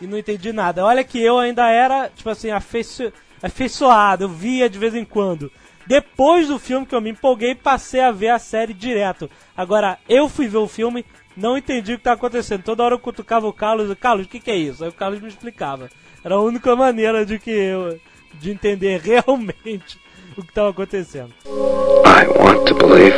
e 0.00 0.06
não 0.06 0.18
entendi 0.18 0.52
nada. 0.52 0.84
Olha 0.84 1.04
que 1.04 1.20
eu 1.20 1.38
ainda 1.38 1.68
era, 1.68 2.08
tipo 2.14 2.30
assim, 2.30 2.50
afeiço... 2.50 3.12
afeiçoado, 3.42 4.24
eu 4.24 4.28
via 4.28 4.68
de 4.68 4.78
vez 4.78 4.94
em 4.94 5.04
quando. 5.04 5.50
Depois 5.86 6.48
do 6.48 6.58
filme 6.58 6.86
que 6.86 6.94
eu 6.94 7.00
me 7.00 7.10
empolguei, 7.10 7.54
passei 7.54 8.00
a 8.00 8.10
ver 8.10 8.28
a 8.30 8.38
série 8.38 8.72
direto. 8.72 9.30
Agora, 9.56 9.98
eu 10.08 10.28
fui 10.28 10.48
ver 10.48 10.58
o 10.58 10.68
filme, 10.68 11.04
não 11.36 11.58
entendi 11.58 11.94
o 11.94 11.98
que 11.98 12.04
tá 12.04 12.12
acontecendo. 12.12 12.62
Toda 12.62 12.82
hora 12.82 12.94
eu 12.94 12.98
cutucava 12.98 13.46
o 13.46 13.52
Carlos 13.52 13.90
e 13.90 13.94
Carlos, 13.96 14.26
o 14.26 14.28
que, 14.28 14.40
que 14.40 14.50
é 14.50 14.56
isso? 14.56 14.82
Aí 14.82 14.90
o 14.90 14.94
Carlos 14.94 15.20
me 15.20 15.28
explicava. 15.28 15.90
Era 16.24 16.36
a 16.36 16.40
única 16.40 16.74
maneira 16.74 17.24
de 17.26 17.38
que 17.38 17.50
eu 17.50 17.98
de 18.34 18.50
entender 18.50 19.00
realmente 19.04 19.98
o 20.36 20.42
que 20.42 20.48
estava 20.48 20.70
acontecendo. 20.70 21.32
I 21.46 22.26
want 22.28 22.66
to 22.66 22.74
believe. 22.74 23.16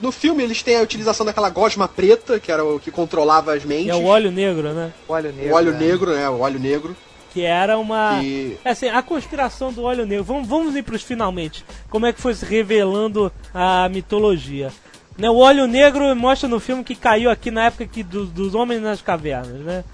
no 0.00 0.12
filme 0.12 0.42
eles 0.42 0.62
têm 0.62 0.76
a 0.76 0.82
utilização 0.82 1.26
daquela 1.26 1.50
gosma 1.50 1.88
preta, 1.88 2.38
que 2.38 2.50
era 2.52 2.64
o 2.64 2.78
que 2.78 2.90
controlava 2.90 3.54
as 3.54 3.64
E 3.64 3.66
mentes. 3.66 3.88
é 3.88 3.94
o 3.94 4.04
óleo 4.04 4.30
negro, 4.30 4.72
né? 4.72 4.92
O 5.08 5.12
óleo 5.12 5.32
negro. 5.32 5.52
O 5.52 5.56
óleo 5.56 5.72
né? 5.72 5.78
negro, 5.78 6.14
né? 6.14 6.28
O 6.30 6.40
óleo 6.40 6.60
negro. 6.60 6.96
Que 7.34 7.42
era 7.42 7.76
uma. 7.76 8.22
E 8.22 8.56
assim, 8.64 8.88
a 8.88 9.02
conspiração 9.02 9.72
do 9.72 9.82
óleo 9.82 10.06
negro. 10.06 10.24
Vamos, 10.24 10.46
vamos 10.48 10.76
ir 10.76 10.82
pros 10.84 11.02
finalmente. 11.02 11.64
Como 11.90 12.06
é 12.06 12.12
que 12.12 12.20
foi 12.20 12.32
se 12.32 12.46
revelando 12.46 13.30
a 13.52 13.88
mitologia? 13.88 14.70
Né, 15.18 15.28
o 15.28 15.36
óleo 15.38 15.66
negro 15.66 16.14
mostra 16.16 16.48
no 16.48 16.58
filme 16.58 16.82
que 16.82 16.94
caiu 16.94 17.30
aqui 17.30 17.50
na 17.50 17.66
época 17.66 17.86
que 17.86 18.02
dos, 18.02 18.30
dos 18.30 18.54
homens 18.54 18.80
nas 18.80 19.02
cavernas, 19.02 19.60
né? 19.60 19.84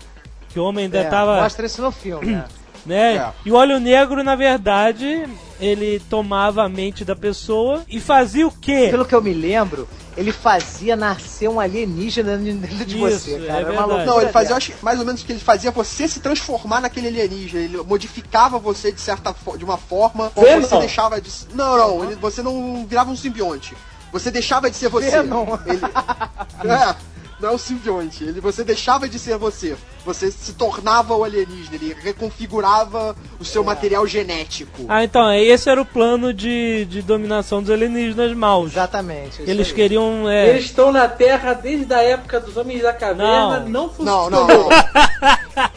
Que 0.50 0.60
o 0.60 0.64
homem 0.64 0.84
ainda 0.84 0.98
É, 0.98 1.04
tava. 1.04 1.40
Mostra 1.40 1.64
isso 1.66 1.80
no 1.80 1.90
filme, 1.90 2.26
né? 2.26 2.44
né? 2.84 3.16
É. 3.16 3.32
E 3.44 3.50
o 3.50 3.54
óleo 3.54 3.80
negro, 3.80 4.22
na 4.22 4.34
verdade, 4.34 5.26
ele 5.60 6.00
tomava 6.08 6.64
a 6.64 6.68
mente 6.68 7.04
da 7.04 7.14
pessoa 7.14 7.82
e 7.88 8.00
fazia 8.00 8.46
o 8.46 8.50
quê? 8.50 8.88
Pelo 8.90 9.04
que 9.04 9.14
eu 9.14 9.22
me 9.22 9.32
lembro, 9.32 9.88
ele 10.16 10.32
fazia 10.32 10.96
nascer 10.96 11.48
um 11.48 11.60
alienígena 11.60 12.36
dentro 12.36 12.84
de 12.84 12.96
Isso, 12.96 13.00
você, 13.30 13.34
é 13.34 13.46
cara. 13.46 13.60
Era 13.60 13.72
uma 13.72 13.86
verdade. 13.86 13.88
loucura 13.88 14.06
Não, 14.06 14.20
ele 14.22 14.32
fazia, 14.32 14.56
acho, 14.56 14.72
mais 14.82 14.98
ou 14.98 15.04
menos 15.06 15.22
o 15.22 15.24
que 15.26 15.32
ele 15.32 15.40
fazia 15.40 15.70
você 15.70 16.08
se 16.08 16.20
transformar 16.20 16.80
naquele 16.80 17.08
alienígena. 17.08 17.62
Ele 17.62 17.76
modificava 17.82 18.58
você 18.58 18.90
de 18.90 19.00
certa 19.00 19.34
de 19.56 19.64
uma 19.64 19.76
forma, 19.76 20.32
ou 20.34 20.44
você 20.60 20.78
deixava 20.78 21.20
de. 21.20 21.30
Não, 21.54 21.76
não, 21.76 22.04
ele- 22.04 22.16
você 22.16 22.42
não 22.42 22.86
virava 22.86 23.10
um 23.10 23.16
simbionte. 23.16 23.74
Você 24.12 24.30
deixava 24.30 24.68
de 24.70 24.76
ser 24.76 24.88
você. 24.88 25.10
Venom. 25.22 25.46
Ele, 25.66 25.80
é, 26.72 26.96
não 27.40 27.50
é 27.50 27.52
um 27.52 27.58
simbionte. 27.58 28.24
Ele, 28.24 28.40
você 28.40 28.62
deixava 28.64 29.08
de 29.08 29.18
ser 29.18 29.36
você. 29.38 29.76
Você 30.04 30.30
se 30.30 30.52
tornava 30.54 31.14
o 31.14 31.22
alienígena. 31.24 31.74
Ele 31.76 31.94
reconfigurava 32.00 33.14
o 33.38 33.44
seu 33.44 33.62
material 33.62 34.06
genético. 34.06 34.84
Ah, 34.88 35.04
então, 35.04 35.32
esse 35.32 35.68
era 35.68 35.80
o 35.80 35.84
plano 35.84 36.32
de, 36.32 36.84
de 36.86 37.02
dominação 37.02 37.60
dos 37.62 37.70
alienígenas 37.70 38.32
maus. 38.34 38.72
Exatamente. 38.72 39.42
Eles 39.42 39.68
aí. 39.68 39.74
queriam. 39.74 40.28
é, 40.28 40.48
Eles 40.50 40.66
estão 40.66 40.90
na 40.92 41.08
Terra 41.08 41.52
desde 41.54 41.92
a 41.92 42.02
época 42.02 42.40
dos 42.40 42.56
Homens 42.56 42.82
da 42.82 42.92
Caverna, 42.92 43.60
Não. 43.60 43.68
não, 43.68 43.68
Não, 43.68 43.88
funcionou. 43.90 44.30
não, 44.30 44.46
não. 44.48 45.70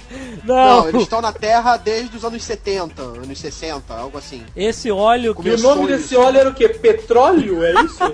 Não, 0.43 0.55
Não, 0.81 0.89
eles 0.89 1.01
estão 1.03 1.21
na 1.21 1.31
Terra 1.33 1.77
desde 1.77 2.15
os 2.17 2.23
anos 2.25 2.43
70, 2.43 3.01
anos 3.01 3.39
60, 3.39 3.93
algo 3.93 4.17
assim. 4.17 4.43
esse 4.55 4.91
óleo 4.91 5.33
que 5.35 5.47
E 5.47 5.53
o 5.53 5.57
nome 5.59 5.87
desse 5.87 6.13
isso. 6.13 6.19
óleo 6.19 6.39
era 6.39 6.49
o 6.49 6.53
quê? 6.53 6.69
Petróleo? 6.69 7.63
É 7.63 7.71
isso? 7.83 7.99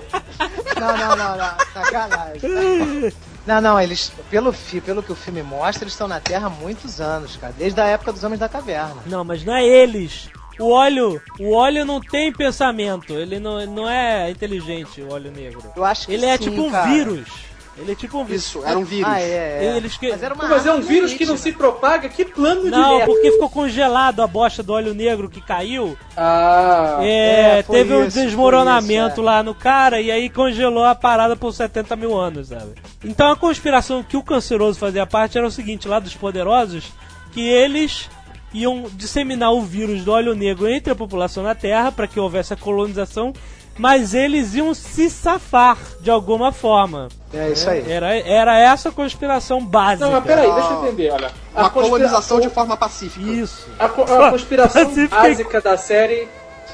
Não, 0.80 0.96
não, 0.96 1.14
não, 1.16 1.36
não. 1.36 1.50
Sacanagem. 1.74 2.40
Não, 3.46 3.60
não, 3.60 3.80
eles, 3.80 4.12
pelo, 4.30 4.52
pelo 4.84 5.02
que 5.02 5.12
o 5.12 5.16
filme 5.16 5.42
mostra, 5.42 5.84
eles 5.84 5.94
estão 5.94 6.06
na 6.06 6.20
Terra 6.20 6.46
há 6.46 6.50
muitos 6.50 7.00
anos, 7.00 7.36
cara. 7.36 7.54
Desde 7.56 7.80
a 7.80 7.86
época 7.86 8.12
dos 8.12 8.22
Homens 8.22 8.40
da 8.40 8.48
Caverna. 8.48 8.96
Não, 9.06 9.24
mas 9.24 9.44
não 9.44 9.54
é 9.54 9.64
eles. 9.64 10.28
O 10.58 10.72
óleo, 10.72 11.20
o 11.38 11.54
óleo 11.54 11.86
não 11.86 12.00
tem 12.00 12.30
pensamento. 12.30 13.14
Ele 13.14 13.40
não, 13.40 13.64
não 13.66 13.88
é 13.88 14.30
inteligente, 14.30 15.00
o 15.00 15.10
óleo 15.10 15.32
negro. 15.32 15.62
Eu 15.74 15.84
acho 15.84 16.06
que 16.06 16.12
Ele 16.12 16.26
é 16.26 16.36
sim, 16.36 16.50
tipo 16.50 16.62
um 16.62 16.70
cara. 16.70 16.90
vírus. 16.90 17.49
Ele 17.78 17.92
é 17.92 17.94
tipo 17.94 18.18
um 18.18 18.24
vírus. 18.24 18.44
Isso, 18.46 18.62
era 18.64 18.78
um 18.78 18.84
vírus. 18.84 19.08
Ah, 19.10 19.20
é, 19.20 19.64
é. 19.64 19.76
Eles 19.76 19.96
que- 19.96 20.10
Mas 20.10 20.22
era 20.22 20.34
uma 20.34 20.46
Mas 20.48 20.66
é 20.66 20.72
um 20.72 20.80
vírus 20.82 21.14
que 21.14 21.24
não 21.24 21.32
alienígena. 21.34 21.38
se 21.38 21.52
propaga? 21.52 22.08
Que 22.08 22.24
plano 22.24 22.64
de 22.64 22.70
Não, 22.70 22.98
merda. 22.98 23.06
porque 23.06 23.30
ficou 23.32 23.48
congelado 23.48 24.20
a 24.20 24.26
bosta 24.26 24.62
do 24.62 24.72
óleo 24.72 24.92
negro 24.92 25.30
que 25.30 25.40
caiu. 25.40 25.96
Ah, 26.16 26.98
É, 27.00 27.58
é, 27.58 27.62
teve 27.62 27.94
um 27.94 28.04
isso, 28.04 28.16
foi 28.18 28.24
desmoronamento 28.26 29.12
isso, 29.12 29.20
é. 29.20 29.24
lá 29.24 29.42
no 29.42 29.54
cara 29.54 30.00
e 30.00 30.10
aí 30.10 30.28
congelou 30.28 30.84
a 30.84 30.94
parada 30.94 31.36
por 31.36 31.52
70 31.52 31.96
mil 31.96 32.16
anos, 32.18 32.48
sabe? 32.48 32.72
Então 33.04 33.30
a 33.30 33.36
conspiração 33.36 34.02
que 34.02 34.16
o 34.16 34.22
canceroso 34.22 34.78
fazia 34.78 35.06
parte 35.06 35.38
era 35.38 35.46
o 35.46 35.50
seguinte, 35.50 35.88
lá 35.88 35.98
dos 35.98 36.14
poderosos, 36.14 36.92
que 37.32 37.48
eles 37.48 38.10
iam 38.52 38.84
disseminar 38.92 39.52
o 39.52 39.62
vírus 39.62 40.04
do 40.04 40.10
óleo 40.12 40.34
negro 40.34 40.68
entre 40.68 40.92
a 40.92 40.96
população 40.96 41.44
da 41.44 41.54
Terra 41.54 41.92
para 41.92 42.06
que 42.08 42.18
houvesse 42.18 42.52
a 42.52 42.56
colonização, 42.56 43.32
mas 43.80 44.12
eles 44.12 44.54
iam 44.54 44.74
se 44.74 45.08
safar 45.08 45.78
de 46.00 46.10
alguma 46.10 46.52
forma. 46.52 47.08
É 47.32 47.48
isso 47.48 47.68
aí. 47.70 47.90
Era, 47.90 48.14
era 48.18 48.58
essa 48.58 48.90
a 48.90 48.92
conspiração 48.92 49.64
básica. 49.64 50.04
não, 50.04 50.12
mas 50.12 50.24
peraí, 50.24 50.50
Ah. 50.50 50.54
deixa 50.54 50.70
eu 50.72 50.82
entender, 50.84 51.10
olha. 51.12 51.30
A 51.54 51.60
Uma 51.62 51.70
conspira- 51.70 51.96
colonização 51.98 52.40
de 52.40 52.50
forma 52.50 52.76
pacífica. 52.76 53.24
Isso. 53.26 53.68
A, 53.78 53.88
co- 53.88 54.02
a 54.02 54.28
conspiração 54.30 54.84
Pacífica. 54.84 55.16
básica 55.16 55.60
da 55.62 55.76
série 55.78 56.28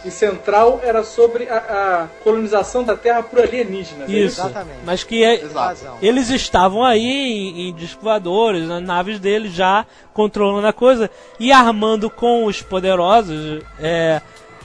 e 0.04 0.10
central 0.10 0.80
era 0.84 1.02
sobre 1.04 1.48
a, 1.48 1.56
a 1.56 2.06
colonização 2.22 2.82
da 2.84 2.96
Terra 2.96 3.22
por 3.22 3.40
alienígenas. 3.40 4.08
é 4.08 4.12
Isso. 4.12 4.40
Exatamente. 4.40 4.78
Mas 4.84 5.02
que 5.04 5.22
é. 5.24 5.42
Eles 6.02 6.28
estavam 6.30 6.84
aí 6.84 7.04
em, 7.06 7.68
em 7.68 7.72
nas 8.68 8.82
naves 8.82 9.18
deles 9.20 9.52
já 9.52 9.84
controlando 10.12 10.66
a 10.66 10.72
coisa 10.72 11.10
e 11.40 11.50
armando 11.52 12.08
com 12.08 12.44
os 12.46 12.62
poderosos 12.62 13.62
é, 13.80 14.20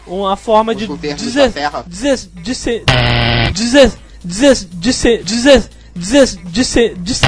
uma 0.08 0.36
forma 0.36 0.72
Os 0.74 0.78
de 0.78 0.88
dizer- 0.88 1.16
dizer- 1.16 1.52
dizer- 1.88 2.30
dizer- 2.36 2.82
dizer- 3.54 3.98
dizer- 4.24 4.68
dizer- 5.24 5.70
dizer- 5.96 6.40
dizer- 6.46 6.96
dis- 6.98 7.22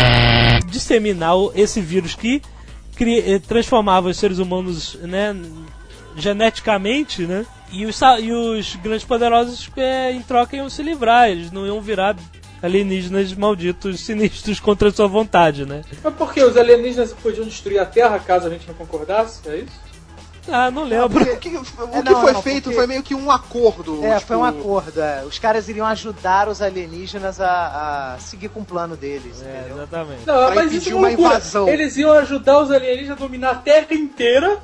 disseminar 0.67 1.35
esse 1.55 1.81
vírus 1.81 2.15
que 2.15 2.41
eh, 2.99 3.39
transformava 3.39 4.09
os 4.09 4.17
seres 4.17 4.37
humanos 4.39 4.97
né, 5.01 5.35
geneticamente, 6.15 7.23
né? 7.23 7.45
E 7.71 7.85
os, 7.85 7.99
e 8.21 8.31
os 8.31 8.75
grandes 8.75 9.03
poderosos 9.03 9.69
é, 9.75 10.11
em 10.11 10.21
troca 10.21 10.55
iam 10.55 10.69
se 10.69 10.83
livrar, 10.83 11.29
eles 11.29 11.51
não 11.51 11.65
iam 11.65 11.81
virar 11.81 12.15
alienígenas 12.61 13.33
malditos, 13.33 13.99
sinistros 13.99 14.59
contra 14.59 14.89
a 14.89 14.91
sua 14.91 15.07
vontade, 15.07 15.65
né? 15.65 15.81
Mas 16.03 16.13
por 16.13 16.33
que 16.33 16.41
os 16.43 16.55
alienígenas 16.55 17.11
podiam 17.13 17.45
destruir 17.45 17.79
a 17.79 17.85
Terra 17.85 18.19
caso 18.19 18.47
a 18.47 18.49
gente 18.49 18.67
não 18.67 18.75
concordasse? 18.75 19.41
É 19.49 19.57
isso? 19.57 19.82
Ah, 20.51 20.69
não 20.69 20.83
lembro. 20.83 21.09
Porque 21.09 21.29
o 21.31 21.37
que, 21.37 21.47
o 21.57 21.61
É, 21.93 22.01
que 22.01 22.13
foi 22.15 22.33
não, 22.33 22.41
feito 22.41 22.63
porque- 22.63 22.75
foi 22.75 22.87
meio 22.87 23.01
que 23.01 23.15
um 23.15 23.31
acordo. 23.31 24.05
É, 24.05 24.15
tipo, 24.15 24.27
foi 24.27 24.35
um 24.37 24.43
acordo. 24.43 25.01
é. 25.01 25.23
Os 25.25 25.39
caras 25.39 25.69
iriam 25.69 25.87
ajudar 25.87 26.49
os 26.49 26.61
alienígenas 26.61 27.39
a, 27.39 28.15
a 28.15 28.19
seguir 28.19 28.49
com 28.49 28.59
o 28.59 28.65
plano 28.65 28.97
deles, 28.97 29.41
É, 29.41 29.67
exatamente. 29.71 30.27
Não, 30.27 30.45
Pra 30.47 30.55
mas 30.55 30.73
isso 30.73 30.89
é 30.89 30.95
uma 30.95 31.07
loucura. 31.07 31.29
invasão. 31.29 31.69
Eles 31.69 31.95
iam 31.97 32.11
ajudar 32.13 32.59
os 32.59 32.71
alienígenas 32.71 33.17
a 33.17 33.21
dominar 33.21 33.49
a 33.51 33.55
Terra 33.55 33.87
inteira. 33.91 34.57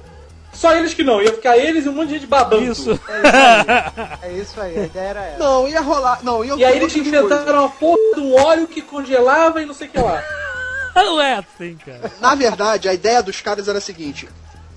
Só 0.51 0.73
eles 0.75 0.93
que 0.95 1.03
não, 1.03 1.21
ia 1.21 1.31
ficar 1.31 1.57
eles 1.57 1.85
e 1.85 1.89
um 1.89 1.93
monte 1.93 2.07
de 2.09 2.13
gente 2.15 2.27
babando. 2.27 2.63
Isso. 2.71 2.89
É 2.91 2.97
isso 2.97 3.37
aí. 3.37 4.19
É 4.23 4.31
isso 4.41 4.61
aí, 4.61 4.79
a 4.79 4.83
ideia 4.85 5.07
era 5.09 5.25
essa. 5.27 5.37
Não, 5.39 5.67
ia 5.67 5.79
rolar. 5.79 6.19
Não, 6.23 6.43
ia 6.43 6.55
E 6.55 6.65
aí 6.65 6.77
eles 6.77 6.91
coisas. 6.91 7.07
inventaram 7.07 7.59
uma 7.59 7.69
porra 7.69 7.97
de 8.15 8.19
um 8.19 8.35
óleo 8.35 8.67
que 8.67 8.81
congelava 8.81 9.61
e 9.61 9.65
não 9.65 9.73
sei 9.75 9.87
o 9.87 9.91
que 9.91 9.99
lá. 9.99 10.21
Não 10.95 11.21
é 11.21 11.35
assim, 11.35 11.77
cara. 11.85 12.11
Na 12.19 12.35
verdade, 12.35 12.89
a 12.89 12.93
ideia 12.93 13.23
dos 13.23 13.39
caras 13.39 13.69
era 13.69 13.77
a 13.77 13.81
seguinte: 13.81 14.27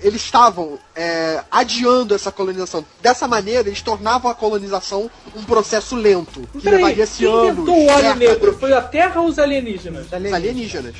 eles 0.03 0.21
estavam 0.21 0.77
é, 0.95 1.41
adiando 1.49 2.13
essa 2.13 2.31
colonização. 2.31 2.85
Dessa 3.01 3.27
maneira, 3.27 3.67
eles 3.69 3.81
tornavam 3.81 4.29
a 4.29 4.35
colonização 4.35 5.09
um 5.35 5.43
processo 5.43 5.95
lento, 5.95 6.41
que 6.51 6.61
Peraí, 6.61 6.83
levaria-se 6.83 7.19
quem 7.19 7.27
anos. 7.27 7.49
inventou 7.49 7.77
o 7.77 7.87
óleo 7.87 8.15
negro? 8.15 8.57
Foi 8.59 8.73
a 8.73 8.81
Terra 8.81 9.21
ou 9.21 9.27
os 9.27 9.39
alienígenas? 9.39 10.07
Os 10.07 10.13
alienígenas. 10.13 10.95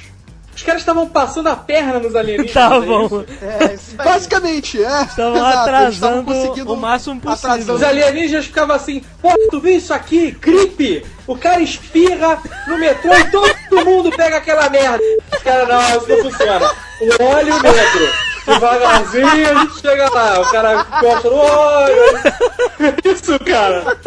Os 0.55 0.61
caras 0.61 0.81
estavam 0.83 1.09
passando 1.09 1.47
a 1.47 1.55
perna 1.55 1.99
nos 1.99 2.15
alienígenas. 2.15 2.49
Estavam. 2.49 3.25
é 3.41 3.73
isso? 3.73 3.95
É. 3.99 4.03
Basicamente, 4.03 4.77
é. 4.77 5.01
Estavam 5.01 5.35
estavam 5.35 5.45
atrasando 5.45 6.71
o 6.71 6.77
máximo 6.77 7.19
possível. 7.19 7.51
atrasando. 7.51 7.73
Os 7.73 7.83
alienígenas 7.83 8.45
ficavam 8.45 8.75
assim, 8.75 9.03
pô, 9.21 9.29
tu 9.49 9.59
viu 9.59 9.75
isso 9.77 9.93
aqui? 9.93 10.31
Gripe! 10.31 11.05
O 11.25 11.35
cara 11.35 11.61
espirra 11.61 12.41
no 12.67 12.77
metrô 12.77 13.13
e 13.15 13.31
todo 13.31 13.85
mundo 13.85 14.11
pega 14.11 14.37
aquela 14.37 14.69
merda. 14.69 15.03
Os 15.35 15.41
caras, 15.41 15.67
não, 15.67 15.97
isso 15.97 16.09
não 16.09 16.31
funciona. 16.31 16.71
O 17.01 17.23
óleo 17.23 17.61
negro. 17.61 18.32
Devagarzinho 18.45 19.27
a 19.27 19.63
gente 19.63 19.79
chega 19.79 20.09
lá. 20.09 20.41
O 20.41 20.51
cara 20.51 20.81
encosta 20.81 21.29
no 21.29 21.35
óleo. 21.35 22.03
Isso, 23.05 23.39
cara. 23.39 23.97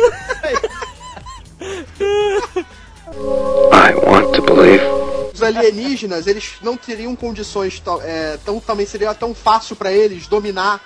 I 3.72 3.94
want 3.94 4.34
to 4.34 4.42
believe. 4.42 4.84
Os 5.32 5.42
alienígenas, 5.42 6.26
eles 6.26 6.54
não 6.62 6.76
teriam 6.76 7.14
condições 7.14 7.78
tão, 7.78 8.00
é, 8.02 8.38
tão 8.44 8.58
também 8.58 8.86
seria 8.86 9.14
tão 9.14 9.34
fácil 9.34 9.76
pra 9.76 9.92
eles 9.92 10.26
dominar 10.26 10.80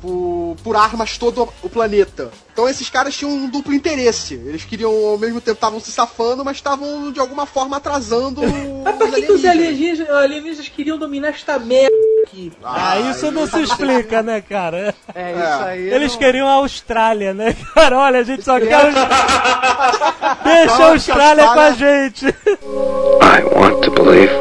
por, 0.00 0.56
por 0.62 0.76
armas 0.76 1.18
todo 1.18 1.48
o 1.62 1.68
planeta. 1.68 2.30
Então 2.52 2.68
esses 2.68 2.88
caras 2.88 3.16
tinham 3.16 3.32
um 3.32 3.48
duplo 3.48 3.74
interesse. 3.74 4.34
Eles 4.34 4.64
queriam 4.64 4.92
ao 4.92 5.18
mesmo 5.18 5.40
tempo 5.40 5.56
estavam 5.56 5.80
se 5.80 5.90
safando, 5.90 6.44
mas 6.44 6.58
estavam 6.58 7.10
de 7.10 7.18
alguma 7.18 7.44
forma 7.44 7.76
atrasando 7.76 8.42
Mas 8.84 8.96
por 8.96 9.10
que, 9.10 9.22
que 9.22 9.32
os 9.32 9.44
alienígenas, 9.44 10.10
alienígenas 10.10 10.68
queriam 10.68 10.96
dominar 10.96 11.30
esta 11.30 11.58
merda 11.58 11.97
aqui? 12.46 12.52
Ah, 12.62 13.00
isso 13.00 13.30
não 13.32 13.46
se 13.46 13.60
explica, 13.62 14.22
né, 14.22 14.40
cara? 14.40 14.94
É, 15.14 15.32
isso 15.32 15.64
aí. 15.64 15.90
Eles 15.90 16.12
não- 16.12 16.18
queriam 16.18 16.46
a 16.48 16.52
Austrália, 16.52 17.34
né, 17.34 17.54
cara? 17.74 17.98
Olha, 17.98 18.20
a 18.20 18.22
gente 18.22 18.42
só 18.44 18.58
quer. 18.60 18.68
queriam- 18.68 18.88
os- 18.88 18.94
Deixa 20.44 20.84
a 20.84 20.88
Austrália 20.90 21.44
com 21.48 21.60
a 21.60 21.70
gente. 21.72 22.26
I 22.26 23.42
want 23.54 23.82
to 23.84 23.90
believe. 23.90 24.32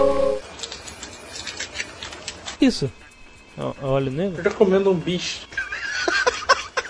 Isso. 2.61 2.91
Olha 3.81 4.11
negro. 4.11 4.39
Eu 4.39 4.43
já 4.43 4.51
comendo 4.51 4.91
um 4.91 4.95
bicho. 4.95 5.47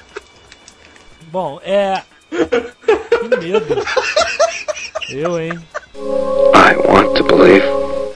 Bom, 1.32 1.60
é. 1.64 2.02
Que 2.30 3.38
medo. 3.38 3.84
Eu, 5.10 5.40
hein? 5.40 5.54
I 5.96 6.76
want 6.90 7.16
to 7.18 7.24
believe. 7.24 7.66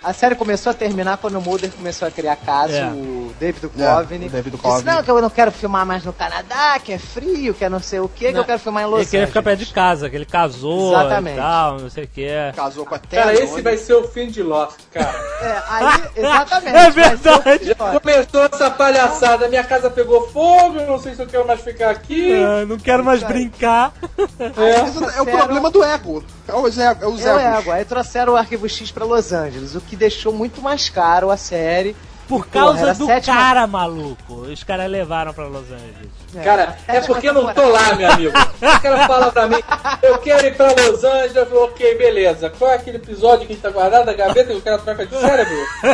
A 0.04 0.14
série 0.14 0.34
começou 0.34 0.72
a 0.72 0.74
terminar 0.74 1.18
quando 1.18 1.38
o 1.38 1.42
Mulder 1.42 1.70
começou 1.72 2.08
a 2.08 2.12
criar 2.12 2.36
caso, 2.36 2.74
É. 2.74 2.88
o 2.88 3.32
David 3.40 3.66
É, 3.66 3.70
Duchovny. 3.70 4.26
o 4.26 4.30
David 4.32 4.58
disse, 4.58 4.84
não, 4.84 5.04
que 5.04 5.12
eu 5.12 5.22
não 5.22 5.30
quero 5.30 5.52
filmar 5.52 5.86
mais 5.86 6.04
no 6.04 6.12
Canadá, 6.12 6.80
que 6.84 6.92
é 6.94 6.98
frio, 6.98 7.54
que 7.54 7.64
é 7.64 7.70
não 7.70 7.80
sei 7.80 8.00
o 8.00 8.10
que, 8.10 8.26
que 8.26 8.32
Não, 8.32 8.40
eu 8.40 8.46
quero 8.46 8.58
filmar 8.58 8.82
em 8.82 8.88
Los 8.88 8.94
Ele 8.94 9.02
Angeles. 9.02 9.10
queria 9.12 9.28
ficar 9.28 9.44
perto 9.44 9.60
de 9.60 9.72
casa, 9.72 10.10
que 10.10 10.16
ele 10.16 10.26
casou 10.26 10.92
Exatamente. 10.94 11.36
e 11.36 11.40
tal, 11.40 11.80
não 11.80 11.90
sei 11.92 12.04
o 12.06 12.08
que. 12.08 12.28
Casou 12.56 12.84
com 12.84 12.96
a 12.96 12.98
Terra. 12.98 13.26
Cara, 13.26 13.44
esse 13.44 13.62
vai 13.62 13.78
ser 13.78 13.94
o 13.94 14.08
fim 14.08 14.28
de 14.28 14.42
Lost, 14.42 14.80
cara. 14.92 15.12
É, 15.42 15.62
aí, 15.70 16.02
exatamente. 16.18 16.78
É 16.78 16.90
verdade. 16.92 17.76
Começou 18.00 18.46
essa 18.46 18.70
palhaçada, 18.70 19.48
minha 19.48 19.64
casa 19.64 19.90
pegou 19.90 20.28
fogo, 20.30 20.78
eu 20.80 20.86
não 20.88 21.00
sei 21.00 21.16
se 21.16 21.22
eu 21.24 21.26
quero 21.28 21.48
mais 21.48 21.62
ficar 21.62 21.90
aqui. 21.90 22.34
Ah, 22.44 22.64
não 22.66 22.78
quero 22.78 23.04
mais 23.04 23.24
brincar. 23.24 23.92
É, 24.40 25.18
é 25.18 25.22
o 25.22 25.26
problema 25.26 25.72
do 25.72 25.84
ego. 25.84 26.24
É 26.52 26.56
os, 26.56 26.78
ego, 26.78 27.00
é 27.02 27.06
É 27.06 27.08
o 27.08 27.40
egos. 27.40 27.60
ego. 27.60 27.72
Aí 27.72 27.86
trouxeram 27.86 28.34
o 28.34 28.36
Arquivo 28.36 28.68
X 28.68 28.92
pra 28.92 29.06
Los 29.06 29.32
Angeles, 29.32 29.74
o 29.76 29.82
que 29.82 29.96
deixou 29.96 30.34
muito 30.34 30.62
mais 30.62 30.90
caro 30.90 31.32
a 31.32 31.38
série. 31.38 31.96
Por 32.28 32.46
Porra, 32.46 32.66
causa 32.66 32.80
era 32.80 32.94
do 32.94 33.06
sétima- 33.06 33.36
cara 33.36 33.68
maluco. 33.68 34.34
Os 34.36 34.64
caras 34.64 34.90
levaram 34.90 35.34
pra 35.34 35.48
Los 35.48 35.66
Angeles. 35.70 36.10
Cara, 36.42 36.78
a 36.88 36.96
é 36.96 37.02
porque 37.02 37.28
eu 37.28 37.34
não 37.34 37.54
tô 37.54 37.68
lá, 37.68 37.94
meu 37.94 38.10
amigo. 38.10 38.32
O 38.38 38.80
cara 38.82 39.06
fala 39.06 39.32
pra 39.34 39.48
mim, 39.50 39.58
eu 40.02 40.18
quero 40.20 40.48
ir 40.48 40.56
pra 40.56 40.68
Los 40.72 41.04
Angeles, 41.04 41.36
eu 41.36 41.46
falo, 41.46 41.64
ok, 41.66 41.98
beleza. 41.98 42.50
Qual 42.52 42.72
é 42.72 42.76
aquele 42.76 42.96
episódio 42.98 43.40
que 43.46 43.52
a 43.52 43.56
gente 43.56 43.62
tá 43.62 43.70
guardado 43.70 44.06
da 44.06 44.14
gaveta 44.14 44.46
que 44.52 44.58
o 44.58 44.62
cara 44.62 44.78
troca 44.78 45.06
de 45.06 45.14
cérebro? 45.20 45.58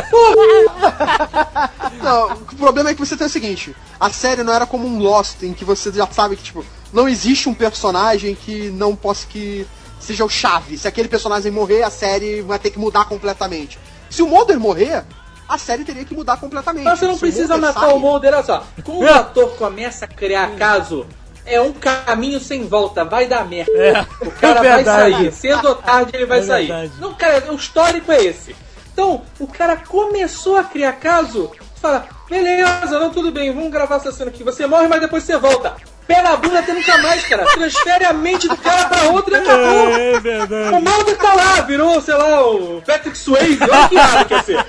Não, 2.02 2.32
o 2.32 2.56
problema 2.56 2.90
é 2.90 2.94
que 2.94 3.00
você 3.00 3.16
tem 3.16 3.26
o 3.26 3.30
seguinte: 3.30 3.74
a 3.98 4.10
série 4.10 4.42
não 4.42 4.52
era 4.52 4.66
como 4.66 4.86
um 4.86 4.98
Lost, 5.00 5.42
em 5.42 5.52
que 5.52 5.64
você 5.64 5.90
já 5.92 6.06
sabe 6.06 6.36
que, 6.36 6.42
tipo, 6.44 6.64
não 6.92 7.08
existe 7.08 7.48
um 7.48 7.54
personagem 7.54 8.34
que 8.34 8.70
não 8.70 8.94
possa 8.94 9.26
que 9.26 9.66
seja 10.08 10.24
o 10.24 10.28
chave. 10.28 10.76
Se 10.78 10.88
aquele 10.88 11.08
personagem 11.08 11.52
morrer, 11.52 11.82
a 11.82 11.90
série 11.90 12.40
vai 12.42 12.58
ter 12.58 12.70
que 12.70 12.78
mudar 12.78 13.04
completamente. 13.06 13.78
Se 14.10 14.22
o 14.22 14.26
Mulder 14.26 14.58
morrer, 14.58 15.04
a 15.48 15.58
série 15.58 15.84
teria 15.84 16.04
que 16.04 16.14
mudar 16.14 16.38
completamente. 16.38 16.84
Mas 16.84 16.98
você 16.98 17.06
não 17.06 17.14
Se 17.14 17.20
precisa 17.20 17.54
Mulder 17.54 17.60
matar 17.74 17.80
sai- 17.80 17.92
o 17.94 17.98
Mulder, 18.00 18.34
olha 18.34 18.42
só. 18.42 18.64
Quando 18.82 19.00
o 19.02 19.08
ator 19.08 19.50
começa 19.56 20.04
a 20.06 20.08
criar 20.08 20.56
caso, 20.56 21.06
é 21.44 21.60
um 21.60 21.72
caminho 21.72 22.40
sem 22.40 22.66
volta, 22.66 23.04
vai 23.04 23.26
dar 23.26 23.46
merda. 23.46 23.70
É, 23.72 24.06
O 24.26 24.30
cara 24.32 24.66
é 24.66 24.82
vai 24.82 24.84
sair, 24.84 25.32
cedo 25.32 25.68
ou 25.68 25.74
tarde 25.74 26.10
ele 26.14 26.26
vai 26.26 26.38
É 26.40 26.42
sair. 26.42 26.92
Não, 26.98 27.14
cara, 27.14 27.52
o 27.52 27.56
histórico 27.56 28.10
é 28.10 28.24
esse. 28.24 28.56
Então, 28.92 29.22
o 29.38 29.46
cara 29.46 29.76
começou 29.76 30.56
a 30.56 30.64
criar 30.64 30.94
caso, 30.94 31.52
fala, 31.80 32.08
beleza, 32.28 32.98
não, 32.98 33.10
tudo 33.10 33.30
bem, 33.30 33.52
vamos 33.54 33.70
gravar 33.70 33.96
essa 33.96 34.10
cena 34.10 34.30
aqui. 34.30 34.42
Você 34.42 34.66
morre, 34.66 34.88
mas 34.88 35.00
depois 35.00 35.22
você 35.22 35.36
volta. 35.38 35.76
Pé 36.08 36.22
na 36.22 36.36
bunda 36.36 36.58
até 36.60 36.72
nunca 36.72 36.98
mais, 36.98 37.24
cara. 37.26 37.44
Transfere 37.44 38.04
a 38.06 38.12
mente 38.14 38.48
do 38.48 38.56
cara 38.56 38.88
pra 38.88 39.02
outra 39.10 39.36
e 39.36 39.40
acabou. 39.40 39.88
É 39.90 40.16
O 40.16 40.20
verdade. 40.20 40.70
Mulder 40.82 41.16
tá 41.18 41.34
lá, 41.34 41.60
virou, 41.60 42.00
sei 42.00 42.14
lá, 42.14 42.46
o 42.50 42.82
Patrick 42.84 43.16
Swayze, 43.16 43.58
olha 43.62 43.88
que 43.90 43.94
nada 43.94 44.24
que 44.24 44.32
ia 44.34 44.42
ser. 44.42 44.66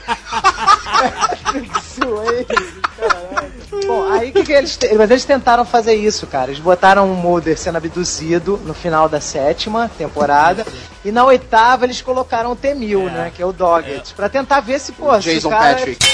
Swayze, 1.81 2.81
caralho. 2.97 3.49
Bom, 3.87 4.11
aí 4.11 4.31
que, 4.31 4.43
que 4.43 4.51
eles. 4.51 4.75
te- 4.77 4.93
Mas 4.95 5.09
eles 5.09 5.25
tentaram 5.25 5.63
fazer 5.65 5.93
isso, 5.95 6.27
cara. 6.27 6.51
Eles 6.51 6.59
botaram 6.59 7.11
o 7.11 7.15
Mulder 7.15 7.57
sendo 7.57 7.77
abduzido 7.77 8.59
no 8.65 8.73
final 8.73 9.07
da 9.07 9.21
sétima 9.21 9.89
temporada. 9.97 10.65
e 11.05 11.11
na 11.11 11.23
oitava 11.23 11.85
eles 11.85 12.01
colocaram 12.01 12.51
o 12.51 12.55
T-1000, 12.55 13.07
É. 13.07 13.11
né? 13.11 13.31
Que 13.33 13.41
é 13.41 13.45
o 13.45 13.53
Doggett. 13.53 14.13
Pra 14.13 14.27
tentar 14.29 14.59
ver 14.59 14.79
se, 14.79 14.91
pô, 14.91 15.13
se 15.21 15.33
Jason 15.33 15.47
o 15.47 15.51
cara 15.51 15.75
Patrick. 15.77 16.05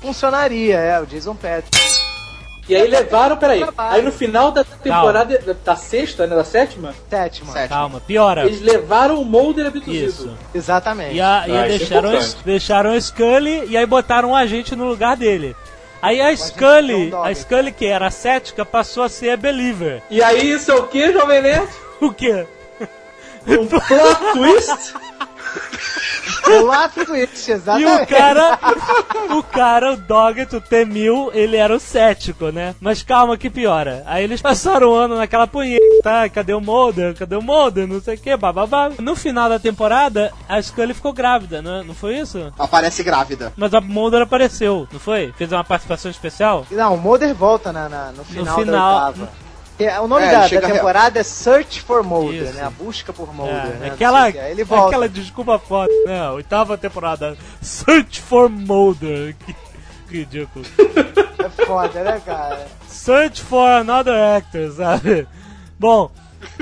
funcionaria. 0.00 0.76
É, 0.78 1.00
o 1.00 1.06
Jason 1.06 1.34
Patrick. 1.34 1.97
E 2.68 2.76
aí 2.76 2.86
levaram, 2.86 3.36
peraí. 3.36 3.64
Aí 3.78 4.02
no 4.02 4.12
final 4.12 4.50
da 4.50 4.62
temporada, 4.62 5.38
da, 5.38 5.54
da 5.64 5.76
sexta, 5.76 6.26
né, 6.26 6.36
da 6.36 6.44
sétima, 6.44 6.94
Sétima. 7.08 7.52
Sétima. 7.52 7.68
Calma, 7.68 8.00
piora. 8.00 8.44
eles 8.44 8.60
levaram 8.60 9.20
o 9.20 9.24
Mulder 9.24 9.66
abduzido. 9.68 10.06
Isso. 10.06 10.36
Exatamente. 10.54 11.14
E, 11.14 11.20
a, 11.20 11.44
e 11.46 11.50
Ah, 11.52 11.66
isso 11.68 11.74
é 11.74 11.78
deixaram, 11.78 12.08
importante. 12.12 12.36
deixaram 12.44 12.90
o 12.94 13.00
Scully 13.00 13.64
e 13.68 13.76
aí 13.76 13.86
botaram 13.86 14.30
um 14.30 14.36
agente 14.36 14.76
no 14.76 14.84
lugar 14.86 15.16
dele. 15.16 15.56
Aí 16.02 16.20
a 16.20 16.36
Scully, 16.36 17.10
John 17.10 17.24
a. 17.24 17.34
Scully 17.34 17.72
que 17.72 17.86
era 17.86 18.10
cética, 18.10 18.64
passou 18.64 19.02
a 19.02 19.08
ser 19.08 19.30
a 19.30 19.36
Believer. 19.36 20.02
E 20.10 20.22
aí 20.22 20.50
isso 20.50 20.70
é 20.70 20.74
o 20.74 20.86
que, 20.88 21.10
Jovem 21.12 21.40
Nerd? 21.42 21.68
O 22.00 22.12
quê? 22.12 22.46
Um 23.46 23.66
plot 23.66 24.32
twist? 24.34 24.94
Twist, 27.06 27.48
E 27.48 27.52
exatamente. 27.52 28.02
o 28.02 28.06
cara, 28.06 28.58
o 29.36 29.42
cara, 29.42 29.92
o 29.92 29.96
Doggett, 29.96 30.54
o 30.56 30.60
T-1000, 30.60 31.30
ele 31.34 31.56
era 31.56 31.74
o 31.74 31.80
cético, 31.80 32.48
né? 32.50 32.74
Mas 32.80 33.02
calma 33.02 33.36
que 33.36 33.50
piora. 33.50 34.02
Aí 34.06 34.24
eles 34.24 34.40
passaram 34.42 34.90
o 34.90 34.94
ano 34.94 35.16
naquela 35.16 35.46
punheta, 35.46 35.84
tá? 36.02 36.28
Cadê 36.28 36.52
o 36.54 36.60
Mulder? 36.60 37.14
Cadê 37.14 37.36
o 37.36 37.42
Mulder? 37.42 37.86
Não 37.86 38.00
sei 38.00 38.14
o 38.14 38.18
que, 38.18 38.36
bababá. 38.36 38.90
No 38.98 39.14
final 39.16 39.48
da 39.48 39.58
temporada, 39.58 40.32
a 40.48 40.60
Scully 40.60 40.94
ficou 40.94 41.12
grávida, 41.12 41.60
não, 41.62 41.84
não 41.84 41.94
foi 41.94 42.18
isso? 42.18 42.52
Aparece 42.58 43.02
grávida. 43.02 43.52
Mas 43.56 43.72
a 43.74 43.80
Mulder 43.80 44.22
apareceu, 44.22 44.86
não 44.92 45.00
foi? 45.00 45.32
Fez 45.36 45.50
uma 45.52 45.64
participação 45.64 46.10
especial? 46.10 46.66
Não, 46.70 46.94
o 46.94 46.98
Mulder 46.98 47.34
volta 47.34 47.72
na, 47.72 47.88
na- 47.88 48.12
no 48.12 48.24
final, 48.24 48.56
final- 48.58 49.00
da 49.00 49.06
oitava. 49.08 49.47
É, 49.78 50.00
o 50.00 50.08
nome 50.08 50.24
É, 50.24 50.30
da, 50.32 50.48
da 50.48 50.60
temporada 50.72 51.20
é 51.20 51.22
Search 51.22 51.80
for 51.82 52.02
Mulder, 52.02 52.42
Isso. 52.44 52.52
né? 52.54 52.64
A 52.64 52.70
busca 52.70 53.12
por 53.12 53.32
Mulder, 53.32 53.54
É, 53.54 53.76
né? 53.78 53.90
Aquela. 53.92 54.24
Aí 54.24 54.50
ele 54.50 54.64
volta. 54.64 54.88
aquela 54.88 55.08
desculpa 55.08 55.58
foda, 55.58 55.92
né? 56.04 56.30
Oitava 56.30 56.76
temporada. 56.76 57.36
Search 57.62 58.20
for 58.20 58.48
Mulder. 58.48 59.34
Que 60.08 60.20
ridículo. 60.20 60.64
É 61.44 61.66
foda, 61.66 62.02
né, 62.02 62.18
cara? 62.24 62.66
Search 62.88 63.42
for 63.42 63.68
another 63.68 64.14
actor, 64.38 64.72
sabe? 64.72 65.28
Bom, 65.78 66.10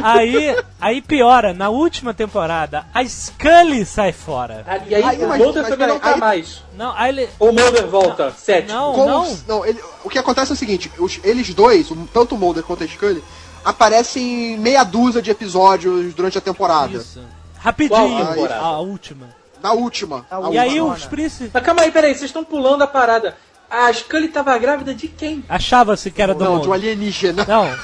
aí, 0.02 0.56
aí 0.80 1.00
piora. 1.02 1.52
Na 1.52 1.68
última 1.68 2.12
temporada, 2.14 2.86
a 2.94 3.04
Scully 3.04 3.84
sai 3.84 4.12
fora. 4.12 4.64
Ah, 4.66 4.78
E 4.86 4.94
aí, 4.94 5.02
Aí, 5.02 5.24
o 5.24 5.28
Mulder 5.28 5.62
mas 5.62 5.68
também 5.72 5.86
não 5.88 5.98
tá 5.98 6.14
aí- 6.14 6.20
mais. 6.20 6.62
Não, 6.76 6.92
aí 6.96 7.08
ele. 7.10 7.28
Ou 7.38 7.50
o 7.50 7.52
Mulder 7.52 7.86
volta, 7.86 8.30
sétimo. 8.32 8.72
Não, 8.72 8.92
Com 8.94 9.06
não. 9.06 9.22
os- 9.22 9.46
não, 9.46 9.64
ele- 9.66 9.80
o 10.04 10.08
que 10.08 10.18
acontece 10.18 10.52
é 10.52 10.54
o 10.54 10.56
seguinte: 10.56 10.90
os- 10.98 11.20
eles 11.24 11.52
dois, 11.54 11.88
tanto 12.12 12.34
o 12.34 12.38
Mulder 12.38 12.62
quanto 12.62 12.84
a 12.84 12.86
Scully, 12.86 13.22
aparecem 13.64 14.54
em 14.54 14.58
meia 14.58 14.84
dúzia 14.84 15.20
de 15.22 15.30
episódios 15.30 16.14
durante 16.14 16.38
a 16.38 16.40
temporada. 16.40 16.96
Isso. 16.98 17.20
Rapidinho, 17.58 17.98
Qual 18.18 18.26
temporada? 18.34 18.60
a 18.60 18.78
última. 18.78 19.26
Na 19.62 19.72
última. 19.72 20.24
A 20.30 20.36
a 20.36 20.50
E 20.52 20.58
aí 20.58 20.80
última. 20.80 20.94
os 20.96 21.06
príncipes. 21.06 21.50
Mas 21.52 21.62
calma 21.64 21.82
aí, 21.82 21.90
peraí, 21.90 22.12
vocês 22.14 22.24
estão 22.28 22.44
pulando 22.44 22.82
a 22.82 22.86
parada. 22.86 23.36
A 23.68 23.92
Scully 23.92 24.28
tava 24.28 24.56
grávida 24.58 24.94
de 24.94 25.08
quem? 25.08 25.42
Achava-se 25.48 26.10
que 26.12 26.22
era 26.22 26.32
do 26.34 26.44
Não, 26.44 26.60
de 26.60 26.68
um 26.68 26.72
alienígena. 26.72 27.44
Não. 27.48 27.76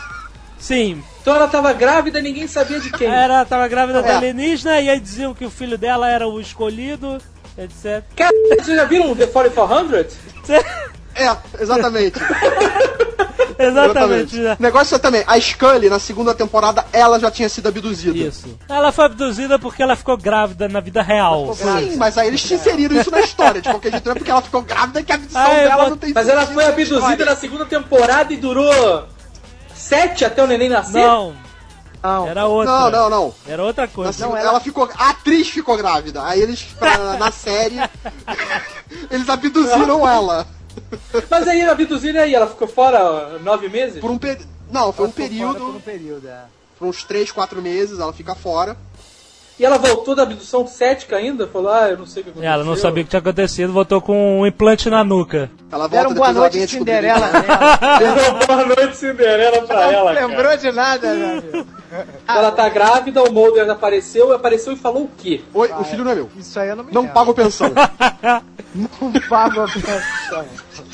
Sim, 0.58 1.02
Então 1.22 1.34
ela 1.36 1.46
tava 1.48 1.72
grávida 1.72 2.18
e 2.18 2.22
ninguém 2.22 2.46
sabia 2.48 2.80
de 2.80 2.90
quem. 2.90 3.06
era, 3.08 3.44
tava 3.44 3.66
grávida 3.68 4.02
da 4.02 4.08
É. 4.08 4.16
alienígena 4.16 4.80
e 4.80 4.90
aí 4.90 4.98
diziam 5.00 5.32
que 5.32 5.44
o 5.44 5.50
filho 5.50 5.78
dela 5.78 6.08
era 6.10 6.26
o 6.26 6.40
escolhido, 6.40 7.18
etc. 7.56 8.02
Cara, 8.16 8.32
vocês 8.60 8.76
já 8.76 8.84
viram 8.84 9.14
The 9.14 9.26
4400? 9.28 10.16
É, 11.14 11.36
exatamente. 11.62 12.18
Exatamente. 13.58 14.36
né? 14.36 14.56
O 14.58 14.62
negócio 14.62 14.94
é 14.94 14.98
também, 14.98 15.22
a 15.26 15.38
Scully, 15.40 15.88
na 15.88 15.98
segunda 15.98 16.34
temporada, 16.34 16.84
ela 16.92 17.20
já 17.20 17.30
tinha 17.30 17.48
sido 17.48 17.68
abduzida. 17.68 18.16
Isso. 18.16 18.58
Ela 18.68 18.90
foi 18.90 19.04
abduzida 19.04 19.58
porque 19.58 19.82
ela 19.82 19.94
ficou 19.94 20.16
grávida 20.16 20.68
na 20.68 20.80
vida 20.80 21.02
real. 21.02 21.54
Sim, 21.54 21.96
mas 21.96 22.18
aí 22.18 22.28
eles 22.28 22.42
te 22.42 22.54
inseriram 22.54 23.00
isso 23.00 23.10
na 23.10 23.20
história. 23.20 23.60
De 23.60 23.68
qualquer 23.68 23.92
jeito, 23.92 24.04
não 24.06 24.12
é 24.12 24.14
porque 24.16 24.30
ela 24.30 24.42
ficou 24.42 24.62
grávida 24.62 25.02
que 25.02 25.12
a 25.12 25.14
abdução 25.14 25.52
eu 25.52 25.68
dela 25.68 25.76
vou- 25.82 25.90
não 25.90 25.96
tem 25.98 26.12
Mas 26.12 26.28
ela 26.28 26.46
foi 26.46 26.64
abduzida 26.64 27.24
na 27.24 27.36
segunda 27.36 27.64
temporada 27.66 28.32
e 28.32 28.36
durou 28.36 29.04
sete 29.82 30.24
até 30.24 30.42
o 30.42 30.46
neném 30.46 30.68
nascer? 30.68 31.04
Não, 31.04 31.34
Não. 32.02 32.26
era 32.28 32.46
outra. 32.46 32.72
Não, 32.72 32.90
não, 32.90 33.10
não. 33.10 33.34
Era 33.46 33.62
outra 33.64 33.88
coisa. 33.88 34.12
segunda- 34.12 34.40
ela... 34.40 34.60
ficou. 34.60 34.88
A 34.96 35.10
atriz 35.10 35.48
ficou 35.48 35.76
grávida. 35.76 36.22
Aí 36.24 36.40
eles, 36.40 36.62
pra- 36.78 37.16
na 37.18 37.30
série, 37.30 37.76
eles 39.10 39.28
abduziram 39.28 40.08
ela. 40.08 40.46
Mas 41.30 41.46
aí 41.48 41.62
a 41.62 41.72
abduzida 41.72 42.20
aí, 42.22 42.34
ela 42.34 42.46
ficou 42.46 42.66
fora 42.66 43.38
nove 43.40 43.68
meses? 43.68 44.00
Por 44.00 44.10
um 44.10 44.18
período. 44.18 44.48
Não, 44.70 44.92
foi 44.92 45.06
um 45.06 45.08
Ela 45.08 45.16
fora 45.16 45.28
período. 45.28 45.58
Por 45.58 45.76
um 45.76 45.80
período, 45.80 46.28
é. 46.28 46.40
Por 46.78 46.88
uns 46.88 47.04
3, 47.04 47.30
4 47.30 47.60
meses, 47.60 47.98
ela 48.00 48.12
fica 48.12 48.34
fora. 48.34 48.76
E 49.58 49.64
ela 49.64 49.76
voltou 49.78 50.14
da 50.14 50.22
abdução 50.24 50.66
cética 50.66 51.16
ainda? 51.16 51.46
Falou, 51.46 51.70
ah, 51.72 51.88
eu 51.90 51.98
não 51.98 52.06
sei 52.06 52.22
o 52.22 52.24
que 52.24 52.30
aconteceu. 52.30 52.52
Ela 52.52 52.64
não 52.64 52.74
sabia 52.74 53.02
o 53.02 53.04
que 53.04 53.10
tinha 53.10 53.20
acontecido, 53.20 53.72
voltou 53.72 54.00
com 54.00 54.40
um 54.40 54.46
implante 54.46 54.88
na 54.90 55.04
nuca. 55.04 55.50
Ela 55.70 55.86
volta 55.86 55.96
Deram 55.96 56.14
boa 56.14 56.26
ela 56.30 56.38
noite 56.40 56.58
descobrir. 56.58 56.78
Cinderela 56.78 57.26
nela. 57.28 57.98
Deu 57.98 58.46
boa 58.46 58.66
noite 58.66 58.96
Cinderela 58.96 59.62
pra 59.62 59.92
ela, 59.92 60.12
Não 60.14 60.20
lembrou 60.28 60.44
cara. 60.44 60.56
de 60.56 60.72
nada, 60.72 61.14
meu 61.14 61.28
amigo. 61.38 61.66
Ela 62.26 62.50
tá 62.50 62.68
grávida, 62.70 63.22
o 63.22 63.30
Mulder 63.30 63.68
apareceu, 63.70 64.32
apareceu 64.32 64.72
e 64.72 64.76
falou 64.76 65.04
o 65.04 65.10
quê? 65.18 65.42
Oi, 65.52 65.70
o 65.78 65.84
filho 65.84 66.02
não 66.04 66.12
é 66.12 66.14
meu. 66.14 66.30
Isso 66.36 66.58
aí 66.58 66.70
eu 66.70 66.76
não 66.76 66.84
me 66.84 66.92
Não 66.92 67.06
pago 67.06 67.34
pensão. 67.34 67.70
Não 68.74 69.12
pago 69.28 69.60
a 69.60 69.64
pensão. 69.66 70.46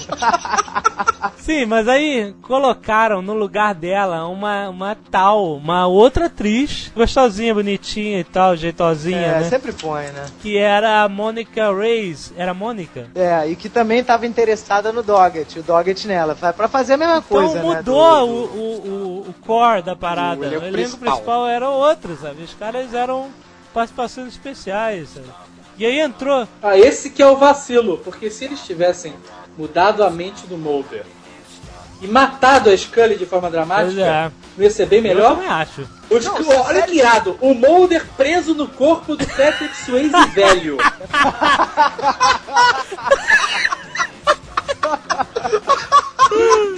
Sim, 1.39 1.65
mas 1.67 1.89
aí 1.89 2.35
colocaram 2.43 3.23
no 3.23 3.33
lugar 3.33 3.75
dela 3.75 4.27
uma, 4.27 4.69
uma 4.69 4.97
tal, 5.11 5.57
uma 5.57 5.87
outra 5.87 6.27
atriz, 6.27 6.91
gostosinha, 6.95 7.55
bonitinha 7.55 8.21
e 8.21 8.25
tal, 8.25 8.57
jeitosinha, 8.57 9.19
É, 9.19 9.41
né? 9.41 9.45
sempre 9.49 9.73
põe, 9.73 10.05
né? 10.09 10.27
Que 10.43 10.59
era 10.59 11.03
a 11.03 11.09
Mônica 11.09 11.73
Reis. 11.75 12.33
Era 12.37 12.51
a 12.51 12.55
Mônica? 12.55 13.07
É, 13.15 13.47
e 13.49 13.57
que 13.57 13.69
também 13.69 14.01
estava 14.01 14.27
interessada 14.27 14.93
no 14.93 15.03
Doggett, 15.03 15.59
o 15.59 15.63
Doggett 15.63 16.07
nela. 16.07 16.35
Pra 16.35 16.69
fazer 16.69 16.95
a 16.95 16.97
mesma 16.99 17.19
Então 17.19 17.29
coisa, 17.29 17.55
né? 17.55 17.63
mudou 17.63 18.27
do- 18.27 18.33
o, 18.33 18.37
o, 18.37 18.89
o, 19.27 19.31
o 19.31 19.35
core 19.47 19.83
da 19.83 19.97
parada. 19.97 20.41
O 20.41 20.43
O 20.43 20.45
elenco 20.45 20.65
elenco, 20.67 20.73
principal. 20.99 21.13
principal. 21.13 21.47
era 21.49 21.69
outro, 21.71 22.17
sabe? 22.21 22.43
Os 22.43 22.55
caras 22.55 22.93
eram 22.93 23.29
participações 23.73 24.29
especiais, 24.29 25.09
sabe? 25.11 25.27
E 25.79 25.87
aí 25.87 26.01
entrou. 26.01 26.47
Ah, 26.63 26.77
esse 26.77 27.09
que 27.11 27.23
é 27.23 27.27
o 27.27 27.37
vacilo, 27.37 27.99
porque 27.99 28.31
se 28.31 28.45
eles 28.45 28.61
tivessem 28.67 29.15
mudado 29.59 30.05
a 30.05 30.09
mente 30.11 30.47
do 30.47 30.57
Mulder 30.57 31.05
e 32.01 32.07
matado 32.07 32.71
a 32.71 32.77
Scully 32.79 33.17
de 33.17 33.27
forma 33.27 33.51
dramática, 33.51 34.01
é. 34.01 34.31
não 34.57 34.65
ia 34.65 34.71
ser 34.71 34.87
bem 34.87 34.99
Eu 35.01 35.03
melhor? 35.03 35.35
também 35.35 35.49
acho. 35.49 35.83
O 36.09 36.21
Sc- 36.21 36.49
olha 36.67 36.83
que 36.83 36.97
irado, 36.97 37.37
o 37.41 37.53
Mulder 37.55 38.07
preso 38.17 38.55
no 38.55 38.69
corpo 38.69 39.17
do 39.17 39.27
Patrick 39.27 39.77
Swayze 39.77 40.15
velho. 40.33 40.79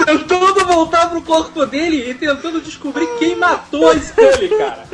tentando 0.05 0.65
voltar 0.67 1.09
pro 1.11 1.23
corpo 1.23 1.67
dele 1.67 2.11
e 2.11 2.15
tentando 2.15 2.61
descobrir 2.61 3.07
quem 3.19 3.37
matou 3.37 3.91
a 3.91 3.99
Scully, 3.99 4.49
cara. 4.49 4.85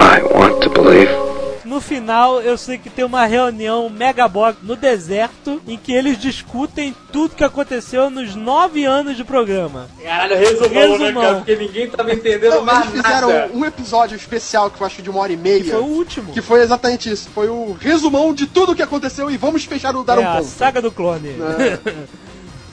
I 0.00 0.22
want 0.22 0.60
to 0.62 0.70
believe. 0.70 1.31
No 1.64 1.80
final, 1.80 2.40
eu 2.40 2.58
sei 2.58 2.76
que 2.76 2.90
tem 2.90 3.04
uma 3.04 3.24
reunião 3.24 3.88
megabox 3.88 4.58
no 4.62 4.74
deserto 4.74 5.62
em 5.66 5.76
que 5.78 5.92
eles 5.92 6.18
discutem 6.18 6.94
tudo 7.12 7.36
que 7.36 7.44
aconteceu 7.44 8.10
nos 8.10 8.34
nove 8.34 8.84
anos 8.84 9.16
de 9.16 9.22
programa. 9.22 9.88
Caralho, 10.02 10.36
resumão, 10.36 10.68
Resumão. 10.72 10.98
né, 10.98 11.12
cara? 11.20 11.34
Porque 11.36 11.56
ninguém 11.56 11.88
tava 11.88 12.12
entendendo 12.12 12.54
Não, 12.56 12.64
mais 12.64 12.88
eles 12.90 13.00
fizeram 13.02 13.28
nada. 13.28 13.50
um 13.54 13.64
episódio 13.64 14.16
especial 14.16 14.70
que 14.70 14.80
eu 14.80 14.86
acho 14.86 15.02
de 15.02 15.08
uma 15.10 15.20
hora 15.20 15.32
e 15.32 15.36
meia. 15.36 15.62
Que 15.62 15.70
foi 15.70 15.80
o 15.80 15.84
último. 15.84 16.32
que 16.32 16.42
foi 16.42 16.60
exatamente 16.62 17.10
isso. 17.10 17.28
Foi 17.32 17.48
o 17.48 17.76
resumão 17.80 18.34
de 18.34 18.46
tudo 18.46 18.72
o 18.72 18.74
que 18.74 18.82
aconteceu 18.82 19.30
e 19.30 19.36
vamos 19.36 19.64
fechar 19.64 19.94
o 19.94 20.02
dar 20.02 20.18
é 20.18 20.20
um 20.20 20.28
a 20.30 20.36
ponto. 20.38 20.48
saga 20.48 20.82
do 20.82 20.90
clone. 20.90 21.36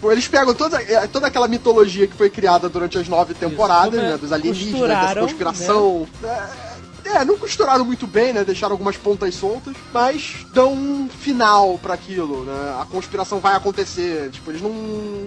Pô, 0.01 0.11
Eles 0.11 0.27
pegam 0.27 0.53
toda, 0.53 0.81
é, 0.81 1.05
toda 1.07 1.27
aquela 1.27 1.47
mitologia 1.47 2.07
que 2.07 2.15
foi 2.15 2.29
criada 2.29 2.69
durante 2.69 2.97
as 2.97 3.07
nove 3.09 3.33
temporadas, 3.33 3.95
como 3.95 4.01
é- 4.07 4.11
né? 4.11 4.17
Dos 4.17 4.31
alienígenas, 4.31 4.87
dessa 4.87 5.19
conspiração. 5.19 6.07
É, 6.23 6.68
é, 7.05 7.25
não 7.25 7.37
costuraram 7.37 7.85
muito 7.85 8.05
bem, 8.07 8.33
né? 8.33 8.43
Deixaram 8.43 8.73
algumas 8.73 8.97
pontas 8.97 9.35
soltas, 9.35 9.75
mas 9.93 10.45
dão 10.53 10.73
um 10.73 11.09
final 11.09 11.77
pra 11.77 11.93
aquilo, 11.93 12.43
né? 12.43 12.77
A 12.81 12.85
conspiração 12.85 13.39
vai 13.39 13.55
acontecer. 13.55 14.29
Tipo, 14.31 14.51
eles 14.51 14.61
não. 14.61 15.25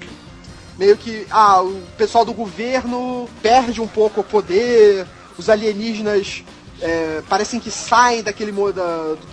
Meio 0.78 0.96
que. 0.96 1.26
Ah, 1.30 1.62
o 1.62 1.80
pessoal 1.96 2.24
do 2.24 2.32
governo 2.32 3.28
perde 3.40 3.80
um 3.80 3.86
pouco 3.86 4.20
o 4.20 4.24
poder, 4.24 5.06
os 5.38 5.48
alienígenas 5.48 6.44
é, 6.80 7.22
parecem 7.28 7.60
que 7.60 7.70
saem 7.70 8.22
daquele 8.22 8.52
modo 8.52 8.80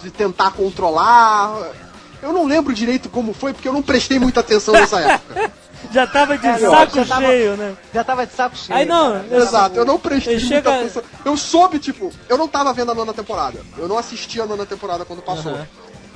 de 0.01 0.11
tentar 0.11 0.51
controlar. 0.51 1.71
Eu 2.21 2.33
não 2.33 2.45
lembro 2.45 2.73
direito 2.73 3.09
como 3.09 3.33
foi, 3.33 3.53
porque 3.53 3.67
eu 3.67 3.73
não 3.73 3.81
prestei 3.81 4.19
muita 4.19 4.41
atenção 4.41 4.73
nessa 4.73 4.99
época. 5.01 5.51
Já 5.91 6.05
tava 6.05 6.37
de 6.37 6.45
É, 6.47 6.59
não, 6.59 6.71
saco 6.71 6.95
já 6.97 7.05
tava- 7.05 7.25
cheio, 7.25 7.57
né? 7.57 7.75
Já 7.93 8.03
tava 8.03 8.25
de 8.27 8.33
saco 8.33 8.55
cheio. 8.55 8.77
Aí 8.77 8.85
não, 8.85 9.15
eu- 9.23 9.39
Exato, 9.41 9.75
eu 9.75 9.85
não 9.85 9.97
prestei 9.99 10.39
chega- 10.39 10.69
atenção. 10.75 11.01
Eu 11.25 11.35
soube, 11.35 11.79
tipo, 11.79 12.11
eu 12.27 12.37
não 12.37 12.47
tava 12.47 12.71
vendo 12.73 12.91
a 12.91 12.95
nona 12.95 13.13
temporada. 13.13 13.59
Eu 13.77 13.87
não 13.87 13.97
assisti 13.97 14.39
a 14.39 14.45
nona 14.45 14.65
temporada 14.65 15.03
quando 15.05 15.21
passou. 15.21 15.51
Aham. 15.53 15.67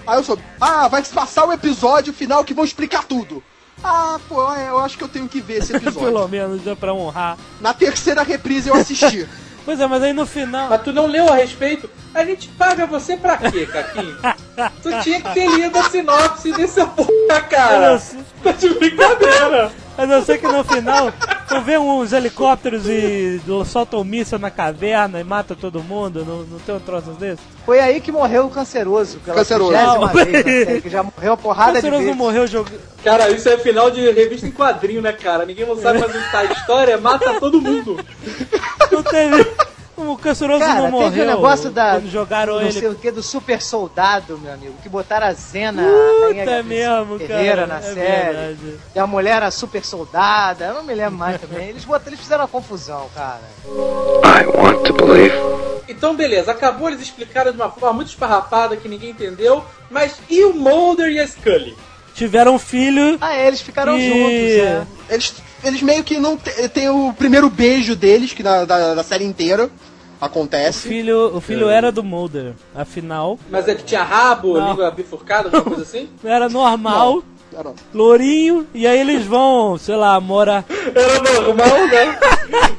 Aí 0.06 0.18
eu 0.18 0.24
soube, 0.24 0.44
ah, 0.62 0.88
vai 0.88 1.02
passar 1.04 1.46
o 1.46 1.54
episódio 1.54 2.14
final 2.14 2.44
que 2.44 2.54
vão 2.54 2.64
explicar 2.66 3.04
tudo. 3.06 3.42
Ah, 3.84 4.20
pô, 4.30 4.42
eu 4.54 4.78
acho 4.80 4.98
que 4.98 5.04
eu 5.04 5.08
tenho 5.10 5.28
que 5.28 5.42
ver 5.42 5.60
esse 5.60 5.74
episódio. 5.76 6.02
Pelo 6.12 6.28
menos, 6.28 6.62
já 6.64 6.76
pra 6.76 6.94
honrar. 6.94 7.38
Na 7.60 7.74
terceira 7.74 8.22
reprise 8.24 8.70
eu 8.70 8.76
assisti. 8.76 9.28
Pois 9.66 9.80
é, 9.80 9.88
mas 9.88 10.04
aí 10.04 10.12
no 10.12 10.26
final. 10.26 10.68
Mas 10.68 10.82
tu 10.82 10.92
não 10.92 11.08
leu 11.08 11.32
a 11.32 11.36
respeito? 11.38 11.90
A 12.14 12.26
gente 12.26 12.50
paga 12.50 12.86
você 12.86 13.16
pra 13.16 13.38
quê, 13.38 13.66
Caquinho? 13.66 14.18
tu 14.82 14.90
tinha 15.02 15.22
que 15.22 15.34
ter 15.34 15.48
lido 15.50 15.78
a 15.78 15.84
sinopse 15.84 16.52
dessa 16.54 16.86
porra, 16.86 17.42
cara. 17.50 18.02
Tá 18.44 18.52
de 18.52 18.70
brincadeira. 18.70 19.72
Mas 19.96 20.10
eu 20.10 20.22
sei 20.24 20.38
que 20.40 20.48
no 20.48 20.64
final 20.64 21.12
tu 21.48 21.62
vê 21.62 21.78
uns 21.78 22.12
helicópteros 22.14 22.88
e 22.88 23.40
soltam 23.66 24.02
um 24.02 24.04
míssil 24.04 24.40
na 24.40 24.50
caverna 24.50 25.20
e 25.20 25.24
mata 25.24 25.56
todo 25.56 25.84
mundo. 25.84 26.26
Não, 26.26 26.38
não 26.44 26.60
tem 26.60 26.74
um 26.76 26.80
troço 26.80 27.12
desse? 27.12 27.42
Foi 27.66 27.80
aí 27.80 28.02
que 28.02 28.12
morreu 28.12 28.46
o 28.46 28.50
canceroso. 28.50 29.20
Pela 29.20 29.38
Canceroso. 29.38 29.72
Não. 29.72 30.08
vez 30.08 30.44
série, 30.66 30.82
que 30.82 30.90
já 30.90 31.04
morreu 31.04 31.34
a 31.34 31.38
porrada 31.38 31.70
O 31.72 31.74
de 31.74 31.78
Canceroso 31.82 32.04
vezes. 32.04 32.18
morreu 32.18 32.48
jogando. 32.48 32.82
Cara, 33.04 33.30
isso 33.30 33.48
é 33.48 33.58
final 33.58 33.92
de 33.92 34.02
revista 34.12 34.48
em 34.48 34.52
quadrinho, 34.52 35.02
né, 35.02 35.14
cara? 35.14 35.46
Ninguém 35.46 35.66
não 35.66 35.78
sabe 35.80 36.00
mais 36.00 36.16
onde 36.16 36.32
tá 36.32 36.40
a 36.40 36.46
história, 36.46 36.98
mata 36.98 37.40
todo 37.40 37.62
mundo. 37.62 38.04
Não 38.92 39.04
teve. 39.04 39.48
O 39.96 40.18
Canceroso 40.18 40.60
Cara, 40.60 40.82
não 40.82 40.92
morreu. 40.92 41.12
teve 41.12 41.22
o 41.22 41.26
negócio 41.28 41.70
da. 41.70 41.92
Quando 41.94 42.10
jogaram 42.10 42.54
não 42.56 42.62
ele. 42.64 42.72
sei 42.72 42.88
o 42.88 42.96
que, 42.96 43.12
do 43.12 43.22
super 43.22 43.62
soldado, 43.62 44.40
meu 44.40 44.52
amigo. 44.52 44.74
Que 44.82 44.90
botaram 44.90 45.28
a 45.28 45.34
Zena. 45.34 45.84
Puta, 45.84 46.40
é 46.52 46.64
mesmo, 46.64 47.20
Ferreira 47.20 47.68
cara. 47.68 47.68
na 47.68 47.78
é 47.78 47.94
série. 47.94 48.34
verdade. 48.34 48.80
E 48.96 49.00
a 49.00 49.06
mulher 49.06 49.36
era 49.36 49.52
super 49.52 49.86
soldada. 49.86 50.66
Eu 50.66 50.74
não 50.74 50.84
me 50.84 50.96
lembro 50.96 51.18
mais 51.20 51.40
também. 51.40 51.70
Eles, 51.70 51.86
botaram, 51.86 52.08
eles 52.10 52.20
fizeram 52.20 52.42
uma 52.44 52.48
confusão, 52.48 53.08
cara. 53.14 53.42
I 53.68 54.46
want 54.48 54.84
to 54.88 54.94
believe. 54.94 55.36
Então, 55.88 56.16
beleza, 56.16 56.52
acabou, 56.52 56.88
eles 56.90 57.02
explicaram 57.02 57.52
de 57.52 57.58
uma 57.58 57.70
forma 57.70 57.94
muito 57.94 58.08
esparrapada 58.08 58.76
que 58.76 58.88
ninguém 58.90 59.12
entendeu. 59.12 59.64
Mas 59.92 60.16
e 60.30 60.44
o 60.44 60.54
Mulder 60.54 61.10
e 61.12 61.20
a 61.20 61.28
Scully? 61.28 61.78
Tiveram 62.16 62.56
um 62.56 62.60
filho. 62.60 63.18
Ah, 63.22 63.36
é, 63.36 63.48
eles 63.48 63.62
ficaram 63.62 63.98
E- 63.98 64.08
juntos, 64.08 64.68
é. 65.10 65.14
Eles, 65.14 65.34
eles 65.64 65.82
meio 65.82 66.04
que 66.04 66.18
não 66.20 66.38
te- 66.38 66.68
tem 66.70 66.90
o 66.90 67.14
primeiro 67.14 67.50
beijo 67.50 67.96
deles, 67.96 68.34
que 68.34 68.44
na, 68.44 68.66
da, 68.66 68.94
da 68.96 69.04
série 69.04 69.24
inteira 69.26 69.70
O 70.22 70.26
acontece. 70.26 70.88
filho, 70.88 71.36
o 71.36 71.42
filho 71.42 71.70
era 71.70 71.92
do 71.92 72.04
Mulder. 72.04 72.54
Afinal, 72.76 73.38
Mas 73.50 73.68
é 73.68 73.76
que 73.76 73.84
tinha 73.84 74.04
rabo, 74.04 74.58
Não. 74.60 74.70
língua 74.72 74.92
bifurcada, 74.92 75.48
alguma 75.48 75.64
coisa 75.64 75.84
assim? 75.84 76.10
era 76.24 76.48
normal, 76.50 77.24
Era- 77.56 77.74
lourinho, 77.94 78.68
e 78.74 78.88
aí 78.88 79.00
eles 79.00 79.26
vão, 79.26 79.78
sei 79.78 79.96
lá, 79.96 80.20
morar. 80.20 80.66
Era 80.70 81.20
normal, 81.22 81.88
né? 81.88 82.18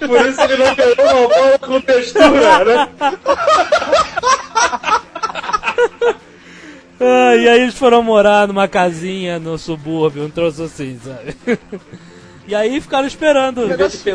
Por 0.07 0.27
isso 0.27 0.41
ele 0.43 0.57
não 0.57 0.75
ganhou 0.75 0.95
uma 1.27 1.29
bola 1.29 1.59
com 1.59 1.81
textura, 1.81 2.65
né? 2.65 2.89
Ah, 7.01 7.35
e 7.37 7.49
aí 7.49 7.61
eles 7.63 7.75
foram 7.75 8.03
morar 8.03 8.47
numa 8.47 8.69
casinha 8.69 9.39
no 9.39 9.59
subúrbio, 9.59 10.25
um 10.25 10.31
troço 10.31 10.63
assim, 10.63 10.99
sabe? 11.05 11.37
E 12.47 12.55
aí 12.55 12.81
ficaram 12.81 13.07
esperando. 13.07 13.63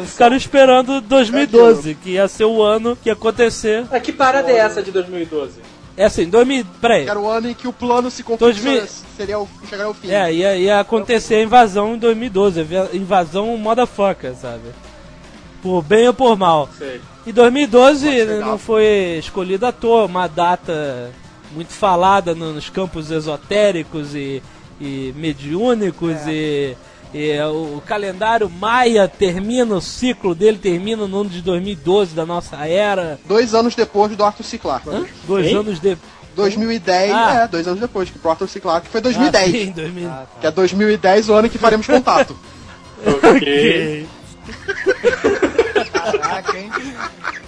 Ficaram 0.06 0.36
esperando 0.36 1.02
2012, 1.02 1.96
que 1.96 2.12
ia 2.12 2.28
ser 2.28 2.46
o 2.46 2.62
ano 2.62 2.96
que 2.96 3.10
ia 3.10 3.14
acontecer. 3.14 3.86
Ah, 3.92 4.00
que 4.00 4.12
parada 4.12 4.52
é 4.52 4.58
essa 4.58 4.84
de 4.84 4.92
2012? 4.92 5.60
É 5.98 6.06
assim, 6.06 6.30
2000. 6.30 6.66
Peraí. 6.80 7.08
Era 7.08 7.20
o 7.20 7.28
ano 7.28 7.50
em 7.50 7.54
que 7.54 7.68
o 7.68 7.74
plano 7.74 8.10
se 8.12 8.22
mil- 8.22 8.38
concluiu. 8.38 8.88
Seria 9.18 9.40
o, 9.40 9.48
chegar 9.70 9.86
ao 9.86 9.94
fim. 9.94 10.10
É, 10.12 10.32
ia, 10.32 10.56
ia 10.56 10.80
acontecer 10.80 11.36
a 11.36 11.42
invasão 11.44 11.96
em 11.96 11.98
2012, 11.98 12.62
a 12.62 12.96
invasão 12.96 13.58
motherfucker, 13.58 14.34
sabe? 14.36 14.64
Por 15.62 15.82
bem 15.82 16.08
ou 16.08 16.14
por 16.14 16.38
mal. 16.38 16.70
Sei. 16.78 17.02
E 17.26 17.34
2012 17.34 18.10
chegar. 18.10 18.46
não 18.46 18.58
foi 18.58 19.18
escolhida 19.20 19.68
à 19.68 19.72
toa, 19.74 20.06
uma 20.06 20.28
data 20.28 21.12
muito 21.52 21.74
falada 21.74 22.34
no- 22.34 22.54
nos 22.54 22.70
campos 22.70 23.12
esotéricos 23.12 24.16
e, 24.16 24.42
e 24.80 25.14
mediúnicos 25.18 26.16
e, 26.28 26.78
é, 27.14 27.45
o 27.47 27.82
calendário 27.86 28.49
Maia 28.49 29.07
termina, 29.07 29.76
o 29.76 29.82
ciclo 29.82 30.36
dele 30.36 30.57
termina 30.57 31.07
no 31.07 31.22
ano 31.22 31.30
de 31.30 31.41
2012 31.41 32.14
da 32.16 32.26
nossa 32.26 32.55
era. 32.68 33.20
Dois 33.26 33.53
anos 33.55 33.74
depois 33.76 34.16
do 34.16 34.24
Arthur 34.24 34.43
C. 34.43 34.57
Clarke. 34.57 34.89
Hã? 34.89 35.05
Dois 35.26 35.47
Hein? 35.47 35.55
anos 35.57 35.80
depois. 35.80 36.10
2010, 36.36 37.12
Ah. 37.12 37.34
é, 37.43 37.47
dois 37.47 37.68
anos 37.68 37.80
depois, 37.82 38.10
que 38.10 38.18
pro 38.20 38.30
Arthur 38.32 38.47
C. 38.47 38.60
Clarke 38.62 38.88
foi 38.88 39.01
2010. 39.01 39.47
Ah, 39.47 39.51
sim, 39.51 39.72
2000. 39.72 40.12
Que 40.39 40.47
é 40.47 40.51
2010 40.51 41.28
o 41.30 41.34
ano 41.34 41.49
que 41.49 41.57
faremos 41.57 41.86
contato. 41.88 42.38
Ok. 43.05 44.07
Caraca, 45.91 46.57
hein? 46.57 46.70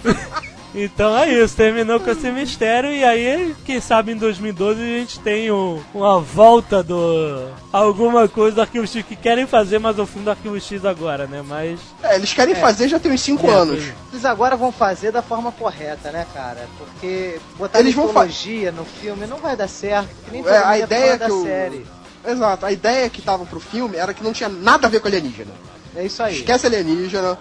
Então 0.74 1.16
é 1.18 1.28
isso, 1.28 1.54
terminou 1.54 2.00
com 2.00 2.10
esse 2.10 2.30
mistério 2.30 2.90
e 2.90 3.04
aí, 3.04 3.54
quem 3.64 3.78
sabe 3.78 4.12
em 4.12 4.16
2012 4.16 4.80
a 4.80 4.84
gente 4.84 5.20
tem 5.20 5.50
um- 5.52 5.82
uma 5.92 6.18
volta 6.18 6.82
do. 6.82 7.50
alguma 7.70 8.26
coisa 8.26 8.54
do 8.54 8.60
Arquivo 8.62 8.86
X 8.86 9.04
que 9.04 9.14
querem 9.14 9.46
fazer, 9.46 9.78
mas 9.78 9.98
o 9.98 10.06
filme 10.06 10.24
do 10.24 10.30
Arquivo 10.30 10.58
X 10.58 10.82
agora, 10.86 11.26
né? 11.26 11.42
Mas. 11.46 11.78
É, 12.02 12.14
eles 12.16 12.32
querem 12.32 12.54
fazer 12.54 12.88
já 12.88 12.98
tem 12.98 13.12
uns 13.12 13.20
5 13.20 13.46
É, 13.50 13.54
anos. 13.54 13.84
Eles 14.12 14.24
agora 14.24 14.56
vão 14.56 14.72
fazer 14.72 15.12
da 15.12 15.20
forma 15.20 15.52
correta, 15.52 16.10
né, 16.10 16.26
cara? 16.32 16.66
Porque 16.78 17.38
botar 17.58 17.80
Eles 17.80 17.94
mitologia 17.94 18.72
no 18.72 18.84
filme 18.86 19.26
não 19.26 19.36
vai 19.36 19.54
dar 19.54 19.68
certo. 19.68 20.08
Que 20.24 20.30
nem 20.32 20.42
É, 20.46 20.56
a 20.56 20.78
é 20.78 20.82
ideia 20.82 21.18
da 21.18 21.26
que 21.26 21.32
o- 21.32 21.42
série. 21.42 21.86
Exato, 22.26 22.64
a 22.64 22.72
ideia 22.72 23.10
que 23.10 23.20
tava 23.20 23.44
pro 23.44 23.60
filme 23.60 23.96
era 23.96 24.14
que 24.14 24.22
não 24.24 24.32
tinha 24.32 24.48
nada 24.48 24.86
a 24.86 24.90
ver 24.90 25.00
com 25.00 25.08
alienígena. 25.08 25.50
É 25.94 26.06
isso 26.06 26.22
aí. 26.22 26.36
Esquece 26.36 26.66
alienígena. 26.66 27.36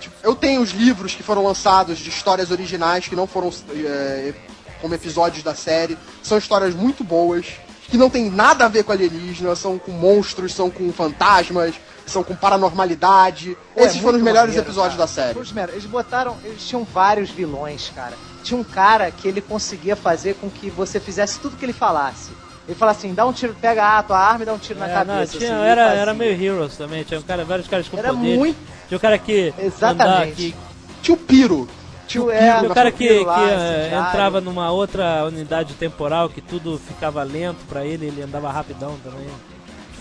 Tipo, 0.00 0.14
eu 0.22 0.34
tenho 0.34 0.60
os 0.60 0.70
livros 0.70 1.14
que 1.14 1.22
foram 1.22 1.44
lançados 1.44 1.98
de 1.98 2.08
histórias 2.08 2.50
originais 2.50 3.08
que 3.08 3.16
não 3.16 3.26
foram 3.26 3.52
é, 3.70 4.34
como 4.80 4.94
episódios 4.94 5.42
da 5.42 5.54
série. 5.54 5.96
São 6.22 6.38
histórias 6.38 6.74
muito 6.74 7.02
boas, 7.02 7.46
que 7.88 7.96
não 7.96 8.10
tem 8.10 8.30
nada 8.30 8.64
a 8.64 8.68
ver 8.68 8.84
com 8.84 8.92
alienígena, 8.92 9.54
são 9.54 9.78
com 9.78 9.92
monstros, 9.92 10.54
são 10.54 10.70
com 10.70 10.92
fantasmas, 10.92 11.74
são 12.06 12.22
com 12.22 12.34
paranormalidade. 12.34 13.56
Pô, 13.74 13.80
é 13.80 13.84
Esses 13.84 14.00
foram 14.00 14.18
os 14.18 14.24
melhores 14.24 14.50
maneiro, 14.50 14.66
episódios 14.66 14.96
cara. 14.96 15.06
da 15.06 15.12
série. 15.12 15.72
Eles 15.72 15.86
botaram. 15.86 16.36
Eles 16.44 16.66
tinham 16.66 16.84
vários 16.84 17.30
vilões, 17.30 17.90
cara. 17.94 18.14
Tinha 18.42 18.58
um 18.58 18.64
cara 18.64 19.10
que 19.10 19.26
ele 19.26 19.40
conseguia 19.40 19.96
fazer 19.96 20.34
com 20.34 20.48
que 20.48 20.70
você 20.70 21.00
fizesse 21.00 21.40
tudo 21.40 21.56
que 21.56 21.64
ele 21.64 21.72
falasse. 21.72 22.30
Ele 22.66 22.74
fala 22.76 22.90
assim, 22.92 23.14
dá 23.14 23.24
um 23.24 23.32
tiro, 23.32 23.54
pega 23.60 23.98
a 23.98 24.02
tua 24.02 24.18
arma 24.18 24.42
e 24.42 24.46
dá 24.46 24.52
um 24.52 24.58
tiro 24.58 24.78
na 24.80 24.88
É, 24.88 24.92
cabeça. 24.92 25.14
não, 25.20 25.26
tinha- 25.40 25.56
assim, 25.56 25.64
era, 25.68 25.94
era 25.94 26.12
meio 26.14 26.42
Heroes 26.42 26.76
também, 26.76 27.04
tinha 27.04 27.20
um 27.20 27.22
cara, 27.22 27.44
vários 27.44 27.68
caras 27.68 27.88
com 27.88 27.96
Era 27.96 28.08
poderes. 28.12 28.38
muito- 28.38 28.58
Tinha 28.88 28.98
o 28.98 29.00
cara 29.00 29.18
que. 29.18 29.54
Exatamente. 29.58 30.02
andava- 30.02 30.26
que 30.26 30.54
Tinha 31.02 31.14
o 31.14 31.18
Piro. 31.18 31.68
Tio, 32.08 32.24
Tinha 32.26 32.34
é, 32.34 32.62
o 32.62 32.74
cara 32.74 32.90
que, 32.92 33.08
lá, 33.24 33.34
que, 33.34 33.40
eh, 33.40 33.44
incendiário. 33.80 34.08
entrava 34.08 34.40
numa 34.40 34.70
outra 34.70 35.24
unidade 35.24 35.74
temporal 35.74 36.28
que 36.28 36.40
tudo 36.40 36.78
ficava 36.78 37.22
lento 37.24 37.64
pra 37.68 37.84
ele, 37.84 38.06
ele 38.06 38.22
andava 38.22 38.50
rapidão 38.50 38.96
também. 39.02 39.26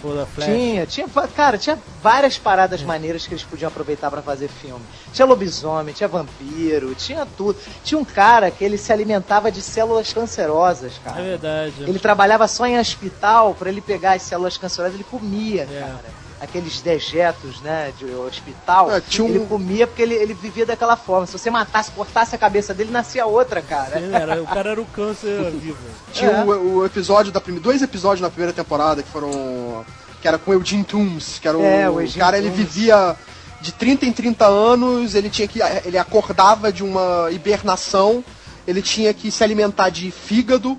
Foda 0.01 0.25
Flash. 0.25 0.45
Tinha, 0.47 0.85
tinha, 0.85 1.07
cara, 1.35 1.57
tinha 1.57 1.77
várias 2.01 2.37
paradas 2.37 2.81
maneiras 2.83 3.25
que 3.25 3.33
eles 3.33 3.43
podiam 3.43 3.67
aproveitar 3.69 4.09
pra 4.11 4.21
fazer 4.21 4.47
filme. 4.47 4.83
Tinha 5.13 5.25
lobisomem, 5.25 5.93
tinha 5.93 6.07
vampiro, 6.07 6.93
tinha 6.95 7.25
tudo. 7.37 7.57
Tinha 7.83 7.97
um 7.99 8.05
cara 8.05 8.51
que 8.51 8.63
ele 8.63 8.77
se 8.77 8.91
alimentava 8.93 9.51
de 9.51 9.61
células 9.61 10.11
cancerosas, 10.13 10.93
É 11.05 11.09
cara. 11.09 11.21
verdade. 11.23 11.83
Ele 11.83 11.99
trabalhava 11.99 12.47
só 12.47 12.65
em 12.65 12.77
hospital 12.79 13.55
pra 13.55 13.69
ele 13.69 13.81
pegar 13.81 14.13
as 14.13 14.21
células 14.21 14.57
cancerosas, 14.57 14.95
ele 14.95 15.03
comia, 15.05 15.63
É. 15.63 15.79
cara. 15.79 16.24
Aqueles 16.45 16.79
dejetos, 16.81 17.59
né, 17.61 17.91
de 17.99 18.05
hospital, 18.05 18.91
É, 18.91 19.01
tinha 19.01 19.25
um- 19.25 19.29
ele 19.29 19.45
comia 19.45 19.85
porque 19.85 20.01
ele, 20.01 20.13
ele 20.13 20.33
vivia 20.33 20.65
daquela 20.65 20.95
forma. 20.95 21.25
Se 21.27 21.33
você 21.33 21.49
matasse, 21.49 21.91
cortasse 21.91 22.33
a 22.35 22.37
cabeça 22.37 22.73
dele, 22.73 22.91
nascia 22.91 23.25
outra, 23.25 23.61
cara. 23.61 23.99
Ele 23.99 24.15
era- 24.15 24.41
o 24.41 24.45
cara 24.47 24.69
era 24.71 24.81
o 24.81 24.85
câncer 24.85 25.51
vivo. 25.51 25.77
Tinha 26.13 26.31
É. 26.31 26.43
o, 26.43 26.77
o 26.77 26.85
episódio 26.85 27.31
da 27.31 27.41
primeira. 27.41 27.63
Dois 27.63 27.81
episódios 27.81 28.21
na 28.21 28.29
primeira 28.29 28.53
temporada 28.53 29.03
que 29.03 29.09
foram. 29.09 29.83
que 30.21 30.27
era 30.27 30.37
com 30.39 30.49
o 30.49 30.53
Eugene 30.55 30.83
Toombs, 30.83 31.37
que 31.39 31.47
era 31.47 31.55
o, 31.57 31.63
É, 31.63 31.87
o 31.89 31.93
o 31.95 32.01
Eugene 32.01 32.19
cara, 32.19 32.35
ele 32.37 32.49
vivia 32.49 33.15
de 33.61 33.71
30 33.71 34.05
em 34.07 34.11
30 34.13 34.45
anos, 34.47 35.13
ele 35.13 35.29
tinha 35.29 35.47
que. 35.47 35.59
ele 35.85 35.97
acordava 35.99 36.71
de 36.73 36.83
uma 36.83 37.29
hibernação, 37.31 38.23
ele 38.67 38.81
tinha 38.81 39.13
que 39.13 39.29
se 39.29 39.43
alimentar 39.43 39.89
de 39.89 40.09
fígado, 40.11 40.77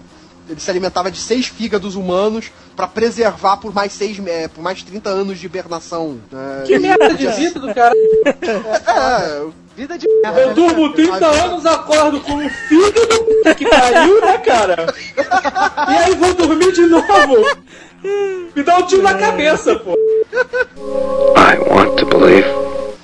ele 0.48 0.58
se 0.60 0.68
alimentava 0.70 1.10
de 1.10 1.18
seis 1.18 1.46
fígados 1.46 1.94
humanos 1.94 2.50
pra 2.76 2.86
preservar 2.86 3.56
por 3.56 3.72
mais 3.74 3.92
seis 3.92 4.20
é, 4.26 4.46
por 4.48 4.62
mais 4.62 4.82
30 4.82 5.08
anos 5.08 5.38
de 5.38 5.46
hibernação. 5.46 6.20
né? 6.30 6.62
Que 6.66 6.78
merda 6.78 7.14
de 7.14 7.26
vida 7.28 7.58
do 7.58 7.74
cara. 7.74 7.94
É, 8.26 9.46
Vida 9.76 9.98
de 9.98 10.06
merda. 10.22 10.40
Eu 10.40 10.54
durmo 10.54 10.92
30 10.94 11.26
anos, 11.26 11.66
acordo 11.66 12.18
com 12.20 12.32
um 12.32 12.48
fígado 12.48 13.54
que 13.56 13.68
pariu, 13.68 14.20
né, 14.22 14.38
cara? 14.38 14.86
E 15.88 15.94
aí 15.98 16.14
vou 16.14 16.32
dormir 16.32 16.72
de 16.72 16.86
novo. 16.86 17.44
Me 18.54 18.62
dá 18.62 18.78
um 18.78 18.86
tiro 18.86 19.02
na 19.02 19.14
cabeça, 19.14 19.74
pô. 19.76 19.92
I 21.36 21.58
want 21.58 21.98
to 21.98 22.06
believe. 22.06 22.48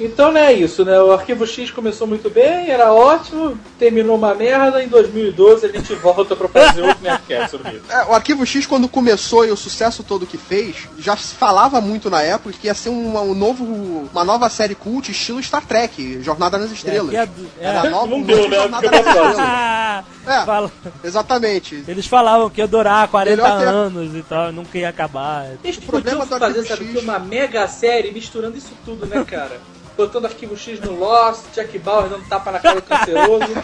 Então 0.04 0.32
não 0.32 0.40
é 0.40 0.52
isso, 0.52 0.84
né? 0.84 1.00
O 1.00 1.12
Arquivo 1.12 1.46
X 1.46 1.70
começou 1.70 2.06
muito 2.06 2.28
bem, 2.28 2.68
era 2.70 2.92
ótimo, 2.92 3.56
terminou 3.78 4.16
uma 4.16 4.34
merda, 4.34 4.82
em 4.82 4.88
2012 4.88 5.66
a 5.66 5.68
gente 5.68 5.94
volta 5.94 6.34
pra 6.34 6.48
fazer 6.48 6.82
outro 6.82 7.02
Nerdcast 7.02 7.50
sobre 7.52 7.72
isso. 7.72 7.84
É, 7.90 8.04
o 8.06 8.12
Arquivo 8.12 8.44
X, 8.44 8.66
quando 8.66 8.88
começou 8.88 9.44
e 9.46 9.50
o 9.50 9.56
sucesso 9.56 10.02
todo 10.02 10.26
que 10.26 10.36
fez, 10.36 10.88
já 10.98 11.16
se 11.16 11.34
falava 11.34 11.80
muito 11.80 12.10
na 12.10 12.20
época 12.22 12.54
que 12.60 12.66
ia 12.66 12.74
ser 12.74 12.88
uma, 12.88 13.20
um 13.20 13.34
novo, 13.34 13.64
uma 14.12 14.24
nova 14.24 14.48
série 14.48 14.74
cult 14.74 15.10
estilo 15.10 15.42
Star 15.42 15.64
Trek, 15.64 16.20
Jornada 16.22 16.58
nas 16.58 16.70
Estrelas. 16.72 17.14
É, 17.14 17.18
é 17.18 17.22
é. 17.22 17.28
Era 17.60 17.80
a 17.82 17.90
nova, 17.90 18.06
Não 18.08 18.16
um 18.18 18.22
deu, 18.22 18.48
né? 18.48 18.56
Jornada 18.56 18.90
nas 18.90 19.06
Estrelas. 19.06 19.36
Ah, 19.38 20.04
É. 20.24 20.44
fala- 20.46 20.70
Exatamente. 21.02 21.82
eles 21.88 22.06
falavam 22.06 22.48
que 22.48 22.60
ia 22.60 22.66
durar 22.68 23.08
40 23.08 23.36
Melhor 23.42 23.58
ter- 23.58 23.66
anos 23.66 24.14
e 24.14 24.22
tal, 24.22 24.52
nunca 24.52 24.78
ia 24.78 24.88
acabar. 24.88 25.46
Eles 25.64 25.76
O 25.78 25.82
problema 25.82 26.24
podiam 26.26 26.38
fazer, 26.38 26.64
sabe, 26.64 26.98
uma 26.98 27.18
mega 27.18 27.66
série 27.66 28.12
misturando 28.12 28.56
isso 28.56 28.70
tudo, 28.84 29.04
né, 29.06 29.24
cara? 29.24 29.60
Botando 29.96 30.26
Arquivo 30.26 30.56
X 30.56 30.80
no 30.80 30.98
Lost, 30.98 31.44
Jack 31.54 31.78
Bauer 31.78 32.08
dando 32.08 32.26
tapa 32.28 32.50
na 32.52 32.58
cara 32.58 32.80
do 32.80 32.82
canceroso. 32.82 33.44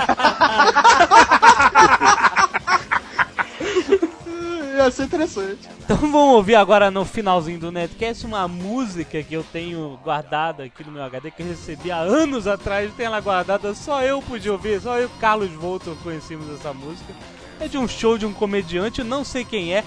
Ia 4.78 4.90
ser 4.92 5.04
interessante. 5.04 5.68
Então 5.80 5.96
vamos 5.96 6.36
ouvir 6.36 6.54
agora 6.54 6.90
no 6.90 7.04
finalzinho 7.04 7.58
do 7.58 7.72
Netcast 7.72 8.24
uma 8.24 8.46
música 8.46 9.22
que 9.22 9.34
eu 9.34 9.42
tenho 9.42 9.98
guardada 10.04 10.62
aqui 10.64 10.84
no 10.84 10.92
meu 10.92 11.02
HD, 11.02 11.32
que 11.32 11.42
eu 11.42 11.48
recebi 11.48 11.90
há 11.90 11.98
anos 11.98 12.46
atrás, 12.46 12.92
tem 12.94 13.06
ela 13.06 13.20
guardada, 13.20 13.74
só 13.74 14.02
eu 14.02 14.22
pude 14.22 14.48
ouvir, 14.48 14.80
só 14.80 14.96
eu 14.96 15.02
e 15.02 15.06
o 15.06 15.10
Carlos 15.20 15.50
Voltor 15.50 15.96
conhecemos 16.02 16.48
essa 16.54 16.72
música. 16.72 17.12
É 17.58 17.66
de 17.66 17.76
um 17.76 17.88
show 17.88 18.16
de 18.16 18.24
um 18.24 18.32
comediante, 18.32 19.00
eu 19.00 19.04
não 19.04 19.24
sei 19.24 19.44
quem 19.44 19.74
é, 19.74 19.82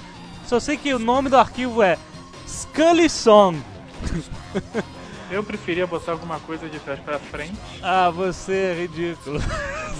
só 0.45 0.59
sei 0.59 0.75
que 0.75 0.93
o 0.93 0.99
nome 0.99 1.29
do 1.29 1.37
arquivo 1.37 1.81
é 1.81 1.97
Scully 2.45 3.09
Song. 3.09 3.61
Eu 5.31 5.43
preferia 5.43 5.87
botar 5.87 6.11
alguma 6.11 6.39
coisa 6.41 6.67
de 6.67 6.77
trás 6.79 6.99
pra 6.99 7.17
frente, 7.17 7.53
Ah, 7.81 8.09
você 8.09 8.53
é 8.53 8.81
ridículo. 8.81 9.39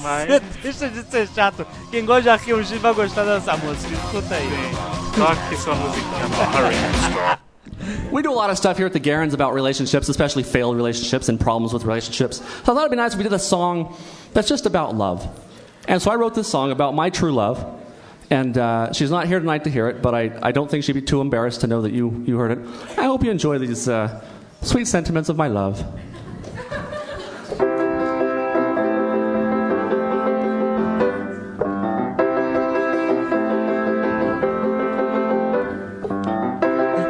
mas 0.02 0.28
deixa 0.62 0.90
de 0.90 1.04
ser 1.10 1.28
chato. 1.30 1.66
Quem 1.90 2.06
gosta 2.06 2.24
de 2.24 2.30
arquivo 2.30 2.60
X 2.64 2.72
vai 2.82 2.94
gostar 2.94 3.24
dessa 3.24 3.56
música, 3.58 3.94
escuta 3.94 4.36
aí. 4.36 4.50
toque 5.16 5.58
sua 5.58 5.76
musiquinha. 5.76 7.40
We 8.12 8.22
do 8.22 8.30
a 8.30 8.34
lot 8.34 8.50
of 8.52 8.58
stuff 8.58 8.78
here 8.78 8.86
at 8.88 8.94
the 8.94 9.00
Garens 9.00 9.34
about 9.34 9.54
relationships, 9.54 10.10
especially 10.10 10.44
failed 10.44 10.76
relationships 10.76 11.30
and 11.30 11.40
problems 11.40 11.74
with 11.74 11.86
relationships. 11.86 12.38
So 12.64 12.74
I 12.74 12.76
thought 12.76 12.80
it'd 12.86 12.92
be 12.92 12.98
nice 12.98 13.14
if 13.14 13.18
we 13.18 13.24
did 13.24 13.34
a 13.34 13.40
song 13.40 13.96
that's 14.34 14.48
just 14.50 14.66
about 14.66 14.96
love. 14.96 15.26
And 15.88 16.02
so 16.02 16.12
I 16.12 16.16
wrote 16.16 16.36
this 16.36 16.48
song 16.48 16.72
about 16.72 16.94
my 16.94 17.10
true 17.10 17.32
love. 17.32 17.64
And 18.30 18.58
uh, 18.58 18.94
she's 18.94 19.10
not 19.12 19.28
here 19.28 19.40
tonight 19.40 19.64
to 19.66 19.70
hear 19.70 19.88
it, 19.90 20.02
but 20.02 20.14
I, 20.14 20.32
I 20.42 20.52
don't 20.52 20.70
think 20.70 20.84
she'd 20.84 20.94
be 20.94 21.02
too 21.02 21.20
embarrassed 21.22 21.62
to 21.62 21.68
know 21.68 21.82
that 21.82 21.92
you, 21.92 22.24
you 22.26 22.38
heard 22.38 22.52
it. 22.52 22.60
I 22.98 23.06
hope 23.06 23.24
you 23.24 23.32
enjoy 23.32 23.58
these 23.58 23.90
uh, 23.90 24.22
sweet 24.62 24.88
sentiments 24.88 25.30
of 25.30 25.38
my 25.38 25.48
love. 25.48 25.84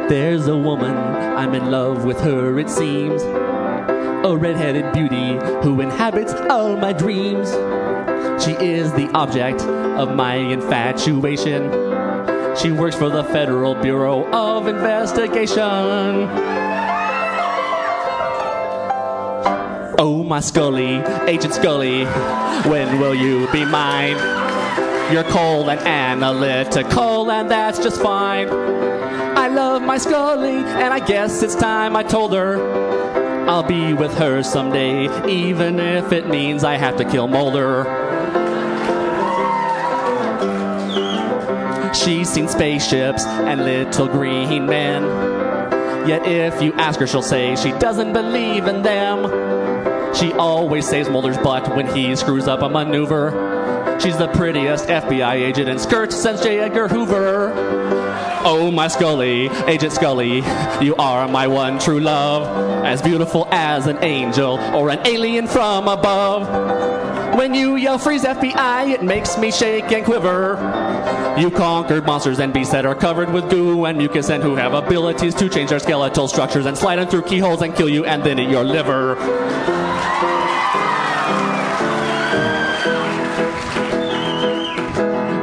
There's 0.08 0.46
a 0.46 0.56
woman, 0.56 0.94
I'm 0.94 1.54
in 1.54 1.70
love 1.70 2.04
with 2.04 2.20
her, 2.20 2.58
it 2.58 2.68
seems. 2.68 3.22
A 3.22 4.36
red-headed 4.36 4.92
beauty 4.92 5.38
who 5.62 5.80
inhabits 5.80 6.34
all 6.50 6.76
my 6.76 6.92
dreams. 6.92 7.50
She 8.42 8.52
is 8.52 8.92
the 8.92 9.10
object 9.14 9.62
of 9.62 10.14
my 10.14 10.34
infatuation. 10.34 11.70
She 12.56 12.72
works 12.72 12.96
for 12.96 13.08
the 13.08 13.24
Federal 13.24 13.74
Bureau 13.74 14.30
of 14.32 14.68
Investigation. 14.68 16.61
Oh, 20.04 20.24
my 20.24 20.40
Scully, 20.40 20.96
Agent 21.28 21.54
Scully, 21.54 22.06
when 22.68 22.98
will 22.98 23.14
you 23.14 23.46
be 23.52 23.64
mine? 23.64 24.16
You're 25.12 25.22
cold 25.22 25.68
and 25.68 25.78
analytical, 25.78 27.30
and 27.30 27.48
that's 27.48 27.78
just 27.78 28.02
fine. 28.02 28.48
I 28.48 29.46
love 29.46 29.80
my 29.82 29.98
Scully, 29.98 30.56
and 30.56 30.92
I 30.92 30.98
guess 30.98 31.44
it's 31.44 31.54
time 31.54 31.94
I 31.94 32.02
told 32.02 32.32
her 32.32 32.58
I'll 33.48 33.62
be 33.62 33.94
with 33.94 34.12
her 34.18 34.42
someday, 34.42 35.04
even 35.30 35.78
if 35.78 36.10
it 36.10 36.26
means 36.26 36.64
I 36.64 36.74
have 36.74 36.96
to 36.96 37.04
kill 37.04 37.28
Mulder. 37.28 37.84
She's 41.94 42.28
seen 42.28 42.48
spaceships 42.48 43.24
and 43.24 43.64
little 43.64 44.08
green 44.08 44.66
men. 44.66 45.04
Yet 46.08 46.26
if 46.26 46.60
you 46.60 46.72
ask 46.72 46.98
her, 46.98 47.06
she'll 47.06 47.22
say 47.22 47.54
she 47.54 47.70
doesn't 47.78 48.12
believe 48.12 48.66
in 48.66 48.82
them. 48.82 49.41
She 50.14 50.32
always 50.32 50.86
saves 50.86 51.08
Mulder's 51.08 51.38
butt 51.38 51.74
when 51.74 51.86
he 51.94 52.14
screws 52.16 52.46
up 52.46 52.62
a 52.62 52.68
maneuver. 52.68 53.98
She's 54.00 54.18
the 54.18 54.28
prettiest 54.28 54.88
FBI 54.88 55.34
agent 55.34 55.68
in 55.68 55.78
skirts 55.78 56.16
since 56.16 56.42
J. 56.42 56.60
Edgar 56.60 56.88
Hoover. 56.88 57.52
Oh, 58.44 58.70
my 58.72 58.88
Scully, 58.88 59.48
Agent 59.68 59.92
Scully, 59.92 60.42
you 60.84 60.96
are 60.96 61.28
my 61.28 61.46
one 61.46 61.78
true 61.78 62.00
love, 62.00 62.84
as 62.84 63.00
beautiful 63.00 63.46
as 63.52 63.86
an 63.86 64.02
angel 64.02 64.58
or 64.74 64.90
an 64.90 64.98
alien 65.06 65.46
from 65.46 65.86
above. 65.86 66.48
When 67.36 67.54
you 67.54 67.76
yell 67.76 67.98
freeze 67.98 68.24
FBI, 68.24 68.90
it 68.90 69.02
makes 69.02 69.38
me 69.38 69.52
shake 69.52 69.90
and 69.92 70.04
quiver. 70.04 70.56
You 71.38 71.50
conquered 71.50 72.04
monsters 72.04 72.40
and 72.40 72.52
beasts 72.52 72.72
that 72.72 72.84
are 72.84 72.94
covered 72.94 73.32
with 73.32 73.48
goo 73.48 73.84
and 73.84 73.96
mucus 73.96 74.28
and 74.28 74.42
who 74.42 74.56
have 74.56 74.74
abilities 74.74 75.34
to 75.36 75.48
change 75.48 75.70
their 75.70 75.78
skeletal 75.78 76.28
structures 76.28 76.66
and 76.66 76.76
slide 76.76 76.96
them 76.96 77.08
through 77.08 77.22
keyholes 77.22 77.62
and 77.62 77.74
kill 77.74 77.88
you 77.88 78.04
and 78.04 78.22
then 78.24 78.38
eat 78.38 78.50
your 78.50 78.64
liver. 78.64 79.14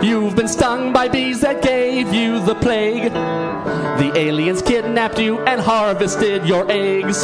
You've 0.01 0.35
been 0.35 0.47
stung 0.47 0.93
by 0.93 1.07
bees 1.07 1.41
that 1.41 1.61
gave 1.61 2.13
you 2.13 2.39
the 2.43 2.55
plague. 2.55 3.11
The 3.11 4.11
aliens 4.15 4.61
kidnapped 4.61 5.19
you 5.19 5.39
and 5.41 5.59
harvested 5.59 6.45
your 6.45 6.65
eggs. 6.71 7.23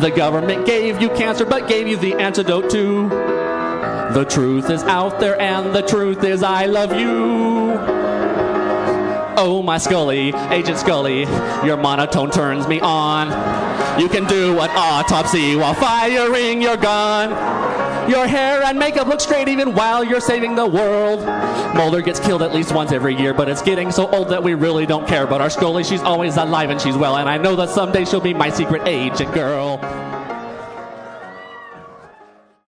The 0.00 0.12
government 0.14 0.66
gave 0.66 1.00
you 1.00 1.08
cancer 1.10 1.44
but 1.44 1.68
gave 1.68 1.86
you 1.86 1.96
the 1.96 2.14
antidote 2.14 2.68
too. 2.68 3.08
The 3.08 4.26
truth 4.28 4.70
is 4.70 4.82
out 4.84 5.20
there 5.20 5.40
and 5.40 5.74
the 5.74 5.82
truth 5.82 6.24
is 6.24 6.42
I 6.42 6.66
love 6.66 6.92
you. 6.98 7.72
Oh, 9.36 9.62
my 9.64 9.78
Scully, 9.78 10.28
Agent 10.50 10.78
Scully, 10.78 11.22
your 11.64 11.76
monotone 11.76 12.30
turns 12.30 12.68
me 12.68 12.80
on. 12.80 13.28
You 13.98 14.08
can 14.08 14.24
do 14.26 14.58
an 14.60 14.70
autopsy 14.70 15.54
while 15.54 15.74
firing 15.74 16.60
your 16.60 16.76
gun. 16.76 17.30
Your 18.10 18.26
hair 18.26 18.62
and 18.62 18.78
makeup 18.78 19.06
look 19.06 19.20
straight 19.20 19.48
even 19.48 19.72
while 19.72 20.02
you're 20.02 20.20
saving 20.20 20.56
the 20.56 20.66
world. 20.66 21.24
Mulder 21.74 22.02
gets 22.02 22.18
killed 22.20 22.42
at 22.42 22.52
least 22.52 22.74
once 22.74 22.92
every 22.92 23.14
year, 23.14 23.32
but 23.32 23.48
it's 23.48 23.62
getting 23.62 23.92
so 23.92 24.08
old 24.10 24.28
that 24.28 24.42
we 24.42 24.54
really 24.54 24.84
don't 24.84 25.06
care. 25.06 25.26
But 25.26 25.40
our 25.40 25.48
Scully, 25.48 25.84
she's 25.84 26.02
always 26.02 26.36
alive 26.36 26.70
and 26.70 26.80
she's 26.80 26.96
well, 26.96 27.16
and 27.16 27.28
I 27.28 27.38
know 27.38 27.56
that 27.56 27.70
someday 27.70 28.04
she'll 28.04 28.20
be 28.20 28.34
my 28.34 28.50
secret 28.50 28.82
agent 28.86 29.32
girl. 29.32 29.78